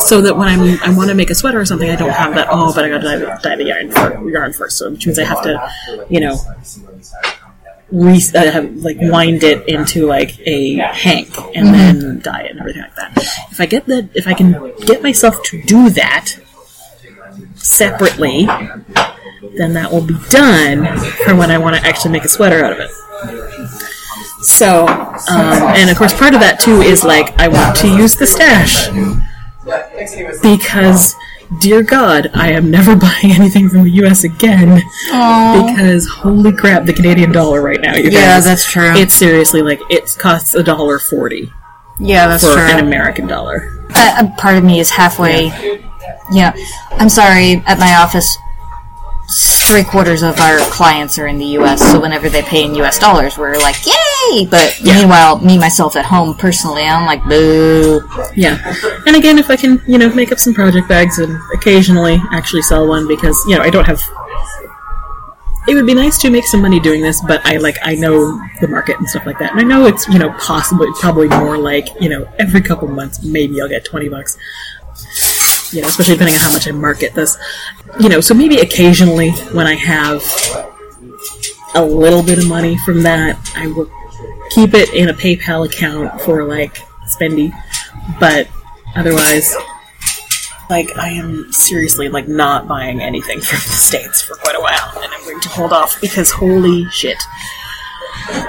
so 0.00 0.20
that 0.20 0.36
when 0.36 0.48
I'm 0.48 0.78
I 0.82 0.94
want 0.96 1.08
to 1.08 1.14
make 1.14 1.30
a 1.30 1.34
sweater 1.34 1.58
or 1.60 1.64
something, 1.64 1.88
I 1.90 1.96
don't 1.96 2.10
have 2.10 2.34
that. 2.34 2.48
Oh, 2.50 2.72
but 2.74 2.84
I 2.84 2.88
got 2.90 2.98
to 2.98 3.04
dye, 3.04 3.16
the- 3.16 3.40
dye 3.42 3.56
the 3.56 3.64
yarn 3.64 3.90
for, 3.90 4.28
yarn 4.30 4.52
first, 4.52 4.78
so 4.78 4.90
which 4.90 5.06
means 5.06 5.18
I 5.18 5.24
have 5.24 5.42
to, 5.42 6.06
you 6.10 6.20
know. 6.20 6.36
Re- 7.94 8.20
uh, 8.34 8.50
have, 8.50 8.76
like 8.78 8.96
wind 9.00 9.44
it 9.44 9.68
into 9.68 10.06
like 10.06 10.36
a 10.40 10.76
hank 10.78 11.28
and 11.54 11.68
then 11.68 12.18
dye 12.18 12.42
it 12.42 12.50
and 12.50 12.60
everything 12.60 12.82
like 12.82 12.96
that. 12.96 13.16
If 13.52 13.60
I 13.60 13.66
get 13.66 13.86
that, 13.86 14.08
if 14.14 14.26
I 14.26 14.34
can 14.34 14.72
get 14.80 15.00
myself 15.00 15.40
to 15.44 15.62
do 15.62 15.90
that 15.90 16.36
separately, 17.54 18.46
then 19.56 19.74
that 19.74 19.92
will 19.92 20.04
be 20.04 20.16
done 20.28 20.98
for 21.24 21.36
when 21.36 21.52
I 21.52 21.58
want 21.58 21.76
to 21.76 21.82
actually 21.86 22.10
make 22.10 22.24
a 22.24 22.28
sweater 22.28 22.64
out 22.64 22.72
of 22.72 22.80
it. 22.80 22.90
So, 24.42 24.86
um, 24.88 25.62
and 25.78 25.88
of 25.88 25.96
course, 25.96 26.12
part 26.12 26.34
of 26.34 26.40
that 26.40 26.58
too 26.60 26.80
is 26.82 27.04
like 27.04 27.38
I 27.38 27.46
want 27.48 27.76
to 27.78 27.88
use 27.88 28.16
the 28.16 28.26
stash 28.26 28.88
because, 30.42 31.14
dear 31.60 31.82
God, 31.82 32.30
I 32.34 32.52
am 32.52 32.70
never 32.70 32.94
buying 33.06 33.32
anything 33.32 33.68
from 33.68 33.84
the 33.84 33.90
U.S. 33.90 34.24
again 34.24 34.80
because 35.06 36.08
holy 36.08 36.52
crap, 36.52 36.84
the 36.84 36.92
Canadian 36.92 37.32
dollar 37.32 37.60
right 37.62 37.80
now. 37.80 37.94
You 37.96 38.04
Yeah, 38.10 38.34
guys, 38.36 38.44
that's 38.44 38.70
true. 38.70 38.92
It's 38.94 39.14
seriously 39.14 39.62
like 39.62 39.80
it 39.90 40.14
costs 40.18 40.54
a 40.54 40.62
dollar 40.62 40.98
forty 40.98 41.52
Yeah, 41.98 42.26
that's 42.28 42.44
for 42.44 42.54
true. 42.54 42.62
an 42.62 42.84
American 42.84 43.26
dollar. 43.26 43.70
uh, 43.94 44.24
a 44.26 44.40
part 44.40 44.56
of 44.56 44.64
me 44.64 44.80
is 44.80 44.90
halfway. 44.90 45.46
Yeah, 46.32 46.54
I'm 46.92 47.08
sorry. 47.08 47.62
At 47.66 47.78
my 47.78 47.94
office, 47.96 48.36
three 49.28 49.84
quarters 49.84 50.22
of 50.22 50.38
our 50.40 50.58
clients 50.70 51.18
are 51.18 51.26
in 51.26 51.38
the 51.38 51.46
U.S. 51.58 51.80
So 51.90 52.00
whenever 52.00 52.28
they 52.28 52.42
pay 52.42 52.64
in 52.64 52.74
U.S. 52.76 52.98
dollars, 52.98 53.38
we're 53.38 53.56
like, 53.58 53.76
"Yay!" 53.86 54.46
But 54.46 54.78
meanwhile, 54.82 55.38
me 55.38 55.58
myself 55.58 55.96
at 55.96 56.04
home 56.04 56.34
personally, 56.34 56.82
I'm 56.82 57.06
like, 57.06 57.24
"Boo." 57.24 58.02
Yeah. 58.36 58.58
And 59.06 59.16
again, 59.16 59.38
if 59.38 59.50
I 59.50 59.56
can, 59.56 59.80
you 59.86 59.98
know, 59.98 60.12
make 60.14 60.32
up 60.32 60.38
some 60.38 60.54
project 60.54 60.88
bags 60.88 61.18
and 61.18 61.38
occasionally 61.54 62.18
actually 62.32 62.62
sell 62.62 62.86
one 62.86 63.08
because, 63.08 63.38
you 63.48 63.56
know, 63.56 63.62
I 63.62 63.70
don't 63.70 63.86
have. 63.86 64.00
It 65.66 65.74
would 65.74 65.86
be 65.86 65.94
nice 65.94 66.18
to 66.18 66.28
make 66.28 66.44
some 66.44 66.60
money 66.60 66.78
doing 66.78 67.00
this, 67.00 67.22
but 67.26 67.40
I 67.46 67.56
like 67.56 67.78
I 67.82 67.94
know 67.94 68.38
the 68.60 68.68
market 68.68 68.98
and 68.98 69.08
stuff 69.08 69.24
like 69.24 69.38
that, 69.38 69.52
and 69.52 69.60
I 69.60 69.64
know 69.64 69.86
it's 69.86 70.06
you 70.08 70.18
know 70.18 70.30
possibly 70.38 70.88
probably 71.00 71.26
more 71.28 71.56
like 71.56 71.88
you 72.02 72.10
know 72.10 72.28
every 72.38 72.60
couple 72.60 72.86
months 72.86 73.22
maybe 73.24 73.62
I'll 73.62 73.68
get 73.68 73.82
twenty 73.82 74.10
bucks, 74.10 74.36
you 75.74 75.82
know, 75.82 75.88
especially 75.88 76.14
depending 76.14 76.36
on 76.36 76.40
how 76.40 76.52
much 76.52 76.68
I 76.68 76.70
market 76.70 77.14
this, 77.14 77.36
you 78.00 78.08
know. 78.08 78.20
So 78.20 78.34
maybe 78.34 78.58
occasionally 78.58 79.30
when 79.52 79.66
I 79.66 79.74
have 79.74 80.22
a 81.74 81.84
little 81.84 82.22
bit 82.22 82.38
of 82.38 82.48
money 82.48 82.78
from 82.78 83.02
that, 83.02 83.38
I 83.56 83.66
will 83.66 83.90
keep 84.50 84.74
it 84.74 84.94
in 84.94 85.08
a 85.08 85.14
PayPal 85.14 85.66
account 85.66 86.20
for 86.20 86.44
like 86.44 86.78
spendy, 87.08 87.52
but 88.20 88.48
otherwise, 88.94 89.54
like 90.70 90.96
I 90.96 91.10
am 91.10 91.52
seriously 91.52 92.08
like 92.08 92.28
not 92.28 92.68
buying 92.68 93.00
anything 93.00 93.40
from 93.40 93.58
the 93.58 93.76
states 93.76 94.22
for 94.22 94.36
quite 94.36 94.56
a 94.56 94.60
while, 94.60 95.02
and 95.02 95.12
I'm 95.12 95.22
going 95.24 95.40
to 95.40 95.48
hold 95.48 95.72
off 95.72 96.00
because 96.00 96.30
holy 96.30 96.88
shit, 96.90 97.22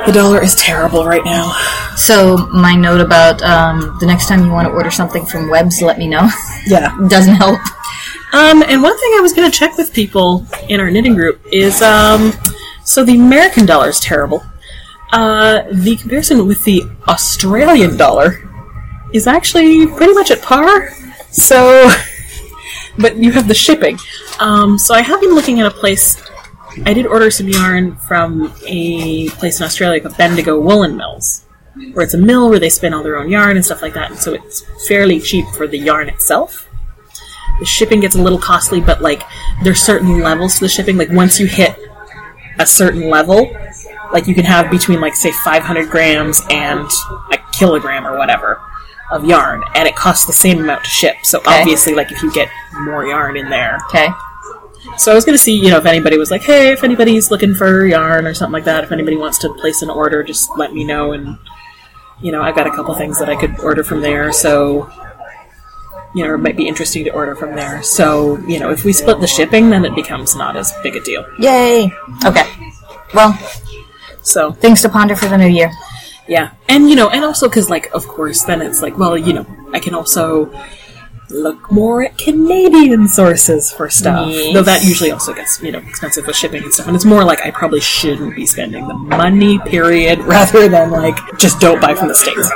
the 0.05 0.11
dollar 0.13 0.41
is 0.41 0.55
terrible 0.55 1.05
right 1.05 1.23
now. 1.26 1.51
So 1.95 2.38
my 2.53 2.76
note 2.76 3.01
about 3.01 3.41
um, 3.41 3.97
the 3.99 4.05
next 4.05 4.28
time 4.28 4.43
you 4.43 4.51
want 4.51 4.67
to 4.67 4.73
order 4.73 4.91
something 4.91 5.26
from 5.26 5.49
Webs, 5.49 5.82
let 5.82 5.97
me 5.97 6.07
know. 6.07 6.30
Yeah. 6.65 6.95
Doesn't 7.07 7.36
help. 7.36 7.59
Um, 8.34 8.63
and 8.63 8.82
one 8.82 8.97
thing 8.99 9.13
I 9.15 9.19
was 9.21 9.34
going 9.34 9.49
to 9.49 9.57
check 9.57 9.78
with 9.78 9.93
people 9.93 10.45
in 10.67 10.80
our 10.80 10.91
knitting 10.91 11.15
group 11.15 11.39
is 11.51 11.82
um, 11.82 12.34
so 12.84 13.03
the 13.03 13.15
American 13.15 13.65
dollar 13.65 13.89
is 13.89 13.99
terrible. 13.99 14.43
Uh, 15.11 15.63
the 15.71 15.95
comparison 15.95 16.45
with 16.47 16.63
the 16.65 16.84
Australian 17.07 17.95
dollar 17.95 18.41
is 19.13 19.28
actually 19.28 19.88
pretty 19.88 20.13
much 20.13 20.32
at 20.32 20.41
par. 20.41 20.89
So, 21.32 21.89
but 22.97 23.15
you 23.15 23.32
have 23.32 23.47
the 23.47 23.53
shipping. 23.53 23.97
Um, 24.39 24.78
so 24.78 24.93
I 24.93 25.01
have 25.01 25.21
been 25.21 25.34
looking 25.34 25.61
at 25.61 25.67
a 25.67 25.71
place. 25.71 26.21
I 26.86 26.93
did 26.93 27.05
order 27.05 27.32
some 27.32 27.47
yarn 27.47 27.95
from 27.95 28.53
a 28.65 29.30
place 29.30 29.59
in 29.59 29.65
Australia 29.65 30.01
called 30.01 30.17
Bendigo 30.17 30.59
Woollen 30.59 30.97
Mills, 30.97 31.45
where 31.93 32.03
it's 32.03 32.13
a 32.13 32.17
mill 32.17 32.49
where 32.49 32.59
they 32.59 32.69
spin 32.69 32.93
all 32.93 33.03
their 33.03 33.17
own 33.17 33.30
yarn 33.30 33.55
and 33.55 33.65
stuff 33.65 33.82
like 33.82 33.93
that. 33.93 34.11
And 34.11 34.19
so 34.19 34.34
it's 34.34 34.63
fairly 34.88 35.19
cheap 35.19 35.45
for 35.55 35.67
the 35.67 35.78
yarn 35.78 36.09
itself 36.09 36.65
the 37.59 37.65
shipping 37.65 37.99
gets 37.99 38.15
a 38.15 38.21
little 38.21 38.39
costly, 38.39 38.82
but 38.82 39.01
like 39.01 39.23
there's 39.63 39.82
certain 39.82 40.19
levels 40.19 40.55
to 40.55 40.61
the 40.61 40.69
shipping. 40.69 40.97
Like 40.97 41.09
once 41.09 41.39
you 41.39 41.47
hit 41.47 41.78
a 42.59 42.65
certain 42.65 43.09
level, 43.09 43.51
like 44.11 44.28
you 44.28 44.36
can 44.36 44.45
have 44.45 44.69
between 44.69 45.01
like 45.01 45.15
say 45.15 45.32
500 45.32 45.89
grams 45.89 46.41
and 46.49 46.89
a 47.32 47.38
kilogram 47.53 48.05
or 48.05 48.17
whatever 48.17 48.61
of 49.11 49.23
yarn, 49.23 49.63
and 49.76 49.88
it 49.88 49.95
costs 49.95 50.26
the 50.26 50.34
same 50.34 50.59
amount 50.59 50.84
to 50.84 50.89
ship. 50.89 51.15
So 51.23 51.41
obviously, 51.45 51.93
like 51.93 52.11
if 52.11 52.21
you 52.23 52.34
get 52.34 52.49
more 52.82 53.05
yarn 53.05 53.38
in 53.38 53.49
there, 53.49 53.78
Okay. 53.89 54.07
So 54.98 55.12
I 55.12 55.16
was 55.16 55.26
going 55.26 55.38
to 55.38 55.43
see, 55.43 55.54
you 55.56 55.70
know, 55.70 55.78
if 55.78 55.86
anybody 55.86 56.18
was 56.18 56.32
like, 56.32 56.43
hey, 56.43 56.72
if 56.72 56.84
anybody's 56.84 57.32
looking 57.32 57.54
for 57.56 57.86
yarn 57.86 58.26
or 58.26 58.34
something 58.34 58.54
like 58.54 58.66
that, 58.66 58.84
if 58.84 58.91
anybody 58.91 59.18
wants 59.18 59.38
to 59.39 59.54
place 59.56 59.82
an 59.82 59.89
order, 59.89 60.24
just 60.24 60.50
let 60.58 60.74
me 60.74 60.84
know. 60.84 61.12
And, 61.14 61.38
you 62.22 62.32
know, 62.32 62.41
I've 62.41 62.56
got 62.56 62.68
a 62.68 62.72
couple 62.72 62.93
things 62.96 63.20
that 63.20 63.30
I 63.30 63.36
could 63.36 63.60
order 63.60 63.84
from 63.84 64.02
there. 64.02 64.32
So, 64.32 64.89
you 66.16 66.26
know, 66.26 66.34
it 66.34 66.38
might 66.38 66.56
be 66.58 66.68
interesting 66.68 67.04
to 67.06 67.12
order 67.12 67.36
from 67.36 67.56
there. 67.56 67.84
So, 67.84 68.38
you 68.48 68.60
know, 68.60 68.72
if 68.72 68.86
we 68.86 68.93
split 68.93 69.20
the 69.20 69.28
shipping, 69.28 69.70
then 69.70 69.84
it 69.86 69.93
becomes 69.96 70.36
not 70.36 70.56
as 70.56 70.74
big 70.82 70.96
a 70.96 71.02
deal. 71.02 71.26
Yay. 71.39 71.91
Okay. 72.26 72.50
Well, 73.14 73.38
So, 74.22 74.52
things 74.52 74.82
to 74.82 74.89
ponder 74.89 75.16
for 75.16 75.28
the 75.28 75.38
new 75.38 75.48
year. 75.48 75.72
yeah. 76.28 76.52
And, 76.70 76.89
you 76.89 76.96
know, 76.96 77.10
and 77.10 77.24
also 77.24 77.48
because, 77.48 77.70
like, 77.70 77.91
of 77.93 78.08
course, 78.08 78.43
then 78.43 78.62
it's 78.62 78.82
like, 78.82 78.98
well, 78.98 79.16
you 79.18 79.34
know, 79.34 79.46
I 79.74 79.80
can 79.80 79.93
also 79.93 80.52
look 81.30 81.71
more 81.71 82.03
at 82.03 82.17
Canadian 82.17 83.07
sources 83.07 83.71
for 83.71 83.89
stuff. 83.89 84.30
Yes. 84.30 84.53
Though 84.53 84.61
that 84.63 84.84
usually 84.84 85.11
also 85.11 85.34
gets, 85.34 85.61
you 85.61 85.71
know, 85.71 85.80
expensive 85.80 86.26
with 86.28 86.36
shipping 86.36 86.63
and 86.63 86.73
stuff. 86.73 86.88
And 86.88 86.95
it's 86.95 87.05
more 87.05 87.23
like 87.23 87.41
I 87.45 87.51
probably 87.51 87.82
shouldn't 87.82 88.36
be 88.36 88.45
spending 88.45 88.88
the 88.88 88.93
money, 88.93 89.59
period, 89.59 90.19
rather 90.26 90.67
than 90.67 90.91
like 90.91 91.17
just 91.38 91.59
don't 91.59 91.82
buy 91.82 91.95
from 91.95 92.07
the 92.07 92.15
States. 92.15 92.51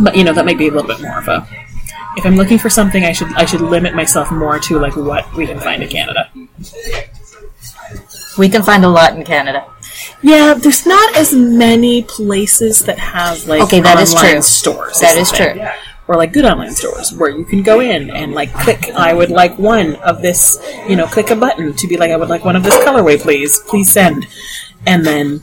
But 0.00 0.16
you 0.16 0.24
know, 0.24 0.32
that 0.32 0.44
might 0.44 0.58
be 0.58 0.68
a 0.68 0.70
little 0.72 0.88
bit 0.88 1.00
more 1.00 1.18
of 1.18 1.28
a 1.28 1.46
if 2.16 2.24
I'm 2.24 2.36
looking 2.36 2.58
for 2.58 2.70
something 2.70 3.04
I 3.04 3.12
should 3.12 3.32
I 3.34 3.44
should 3.44 3.60
limit 3.60 3.94
myself 3.94 4.30
more 4.30 4.58
to 4.58 4.78
like 4.78 4.96
what 4.96 5.32
we 5.34 5.46
can 5.46 5.58
find 5.58 5.82
in 5.82 5.88
Canada. 5.88 6.30
We 8.38 8.48
can 8.48 8.62
find 8.62 8.84
a 8.84 8.88
lot 8.88 9.16
in 9.16 9.24
Canada. 9.24 9.66
Yeah, 10.22 10.54
there's 10.54 10.86
not 10.86 11.16
as 11.16 11.34
many 11.34 12.02
places 12.02 12.84
that 12.84 12.98
have 12.98 13.46
like 13.46 13.62
Okay, 13.62 13.80
that 13.80 14.00
is 14.00 14.14
online 14.14 14.32
true. 14.32 14.42
stores. 14.42 15.00
That 15.00 15.16
is 15.16 15.30
is 15.30 15.36
true. 15.36 15.54
Or 16.06 16.16
like 16.16 16.34
good 16.34 16.44
online 16.44 16.72
stores 16.72 17.14
where 17.14 17.30
you 17.30 17.44
can 17.46 17.62
go 17.62 17.80
in 17.80 18.10
and 18.10 18.32
like 18.32 18.52
click 18.52 18.90
I 18.90 19.14
would 19.14 19.30
like 19.30 19.58
one 19.58 19.96
of 19.96 20.20
this, 20.20 20.60
you 20.86 20.96
know, 20.96 21.06
click 21.06 21.30
a 21.30 21.36
button 21.36 21.72
to 21.72 21.86
be 21.86 21.96
like 21.96 22.10
I 22.10 22.16
would 22.16 22.28
like 22.28 22.44
one 22.44 22.56
of 22.56 22.62
this 22.62 22.76
colorway 22.84 23.18
please, 23.18 23.58
please 23.60 23.90
send. 23.90 24.26
And 24.86 25.06
then 25.06 25.42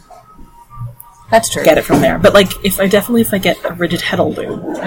That's 1.32 1.50
true. 1.50 1.64
get 1.64 1.80
it 1.80 1.84
from 1.84 2.02
there. 2.02 2.20
But 2.20 2.36
like 2.36 2.64
if 2.64 2.80
I 2.80 2.86
definitely 2.88 3.22
if 3.22 3.34
I 3.34 3.40
get 3.40 3.58
a 3.66 3.74
rigid 3.74 4.02
heddle 4.02 4.38
loom 4.38 4.78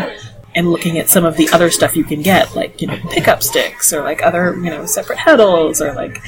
and 0.54 0.70
looking 0.70 0.96
at 0.98 1.10
some 1.10 1.24
of 1.24 1.36
the 1.36 1.48
other 1.52 1.68
stuff 1.70 1.96
you 1.96 2.04
can 2.04 2.22
get, 2.22 2.54
like, 2.54 2.80
you 2.80 2.86
know, 2.86 2.96
pickup 3.10 3.42
sticks 3.42 3.92
or 3.92 4.02
like 4.02 4.22
other, 4.22 4.54
you 4.54 4.70
know, 4.70 4.86
separate 4.86 5.18
heddles 5.18 5.80
or 5.80 5.92
like 5.94 6.22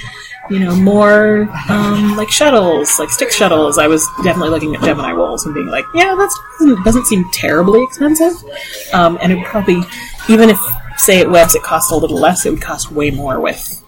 you 0.50 0.58
know, 0.60 0.74
more 0.76 1.48
um, 1.68 2.16
like 2.16 2.30
shuttles, 2.30 2.98
like 2.98 3.10
stick 3.10 3.30
shuttles. 3.32 3.78
I 3.78 3.86
was 3.88 4.06
definitely 4.22 4.50
looking 4.50 4.74
at 4.74 4.82
Gemini 4.82 5.12
rolls 5.12 5.44
and 5.46 5.54
being 5.54 5.66
like, 5.68 5.84
yeah, 5.94 6.14
that 6.14 6.30
doesn't, 6.60 6.84
doesn't 6.84 7.06
seem 7.06 7.24
terribly 7.32 7.82
expensive. 7.82 8.32
Um, 8.92 9.18
and 9.22 9.32
it 9.32 9.36
would 9.36 9.44
probably, 9.46 9.82
even 10.28 10.48
if, 10.50 10.58
say, 10.98 11.20
at 11.20 11.30
Webs 11.30 11.54
it 11.54 11.62
cost 11.62 11.90
a 11.92 11.96
little 11.96 12.18
less, 12.18 12.46
it 12.46 12.50
would 12.50 12.62
cost 12.62 12.90
way 12.92 13.10
more 13.10 13.40
with 13.40 13.82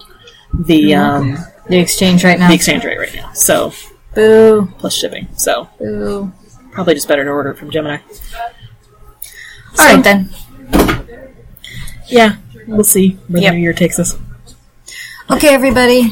the 0.52 0.94
um, 0.94 1.36
The 1.68 1.78
exchange 1.78 2.24
right 2.24 2.38
now. 2.38 2.48
the 2.48 2.54
exchange 2.54 2.84
rate 2.84 2.98
right 2.98 3.14
now. 3.14 3.32
So 3.34 3.72
Boo. 4.14 4.68
plus 4.78 4.94
shipping. 4.94 5.28
So 5.36 5.68
Boo. 5.78 6.32
probably 6.72 6.94
just 6.94 7.06
better 7.08 7.24
to 7.24 7.30
order 7.30 7.50
it 7.50 7.58
from 7.58 7.70
Gemini. 7.70 7.98
All 9.78 9.94
right 9.94 10.02
then. 10.02 10.30
Yeah, 12.08 12.36
we'll 12.66 12.84
see 12.84 13.10
where 13.28 13.42
Yep. 13.42 13.52
the 13.52 13.56
new 13.58 13.62
year 13.62 13.72
takes 13.74 13.98
us. 13.98 14.16
Okay, 15.30 15.48
everybody. 15.54 16.10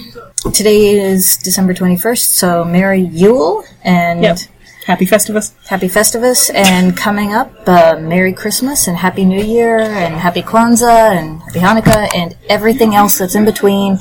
Today 0.53 0.91
is 0.99 1.37
December 1.37 1.75
21st, 1.75 2.19
so 2.31 2.65
Merry 2.65 3.01
Yule 3.01 3.65
and 3.85 4.23
Yep. 4.23 4.39
Happy 4.87 5.05
Festivus. 5.05 5.53
Happy 5.67 5.89
Festivus. 5.89 6.51
And 6.55 6.97
coming 6.97 7.35
up, 7.35 7.53
uh, 7.69 7.97
Merry 8.01 8.33
Christmas 8.33 8.87
and 8.87 8.97
Happy 8.97 9.25
New 9.25 9.43
Year 9.43 9.79
and 9.81 10.15
Happy 10.15 10.43
Kwanzaa 10.43 11.17
and 11.17 11.43
Happy 11.43 11.59
Hanukkah 11.59 12.09
and 12.15 12.37
everything 12.49 12.95
else 12.95 13.19
that's 13.19 13.35
in 13.35 13.45
between. 13.45 13.99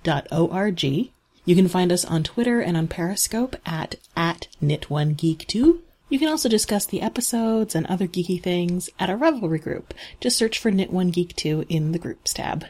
dot 0.03 0.27
O-R-G. 0.33 1.13
You 1.45 1.57
can 1.57 1.69
find 1.69 1.93
us 1.93 2.05
on 2.05 2.25
Twitter 2.25 2.61
and 2.61 2.77
on 2.77 2.89
Periscope 2.89 3.55
at, 3.65 3.95
at 4.17 4.49
knit1geek2. 4.63 5.79
You 6.11 6.19
can 6.19 6.29
also 6.29 6.49
discuss 6.49 6.87
the 6.87 7.03
episodes 7.03 7.77
and 7.77 7.87
other 7.87 8.09
geeky 8.09 8.43
things 8.43 8.91
at 8.99 9.09
our 9.09 9.17
Ravelry 9.17 9.63
group. 9.63 9.95
Just 10.21 10.37
search 10.37 10.59
for 10.59 10.73
Knit1Geek2 10.73 11.67
in 11.69 11.93
the 11.93 12.01
groups 12.01 12.35
tab. 12.35 12.65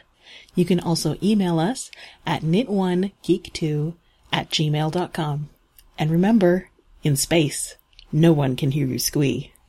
You 0.53 0.63
can 0.63 0.79
also 0.79 1.17
email 1.23 1.59
us 1.59 1.89
at 2.25 2.43
knit1geek2 2.43 3.95
at 4.31 4.49
gmail.com. 4.51 5.49
And 5.97 6.11
remember, 6.11 6.69
in 7.03 7.15
space, 7.15 7.75
no 8.11 8.31
one 8.31 8.55
can 8.55 8.71
hear 8.71 8.85
you 8.85 8.99
squee. 8.99 9.51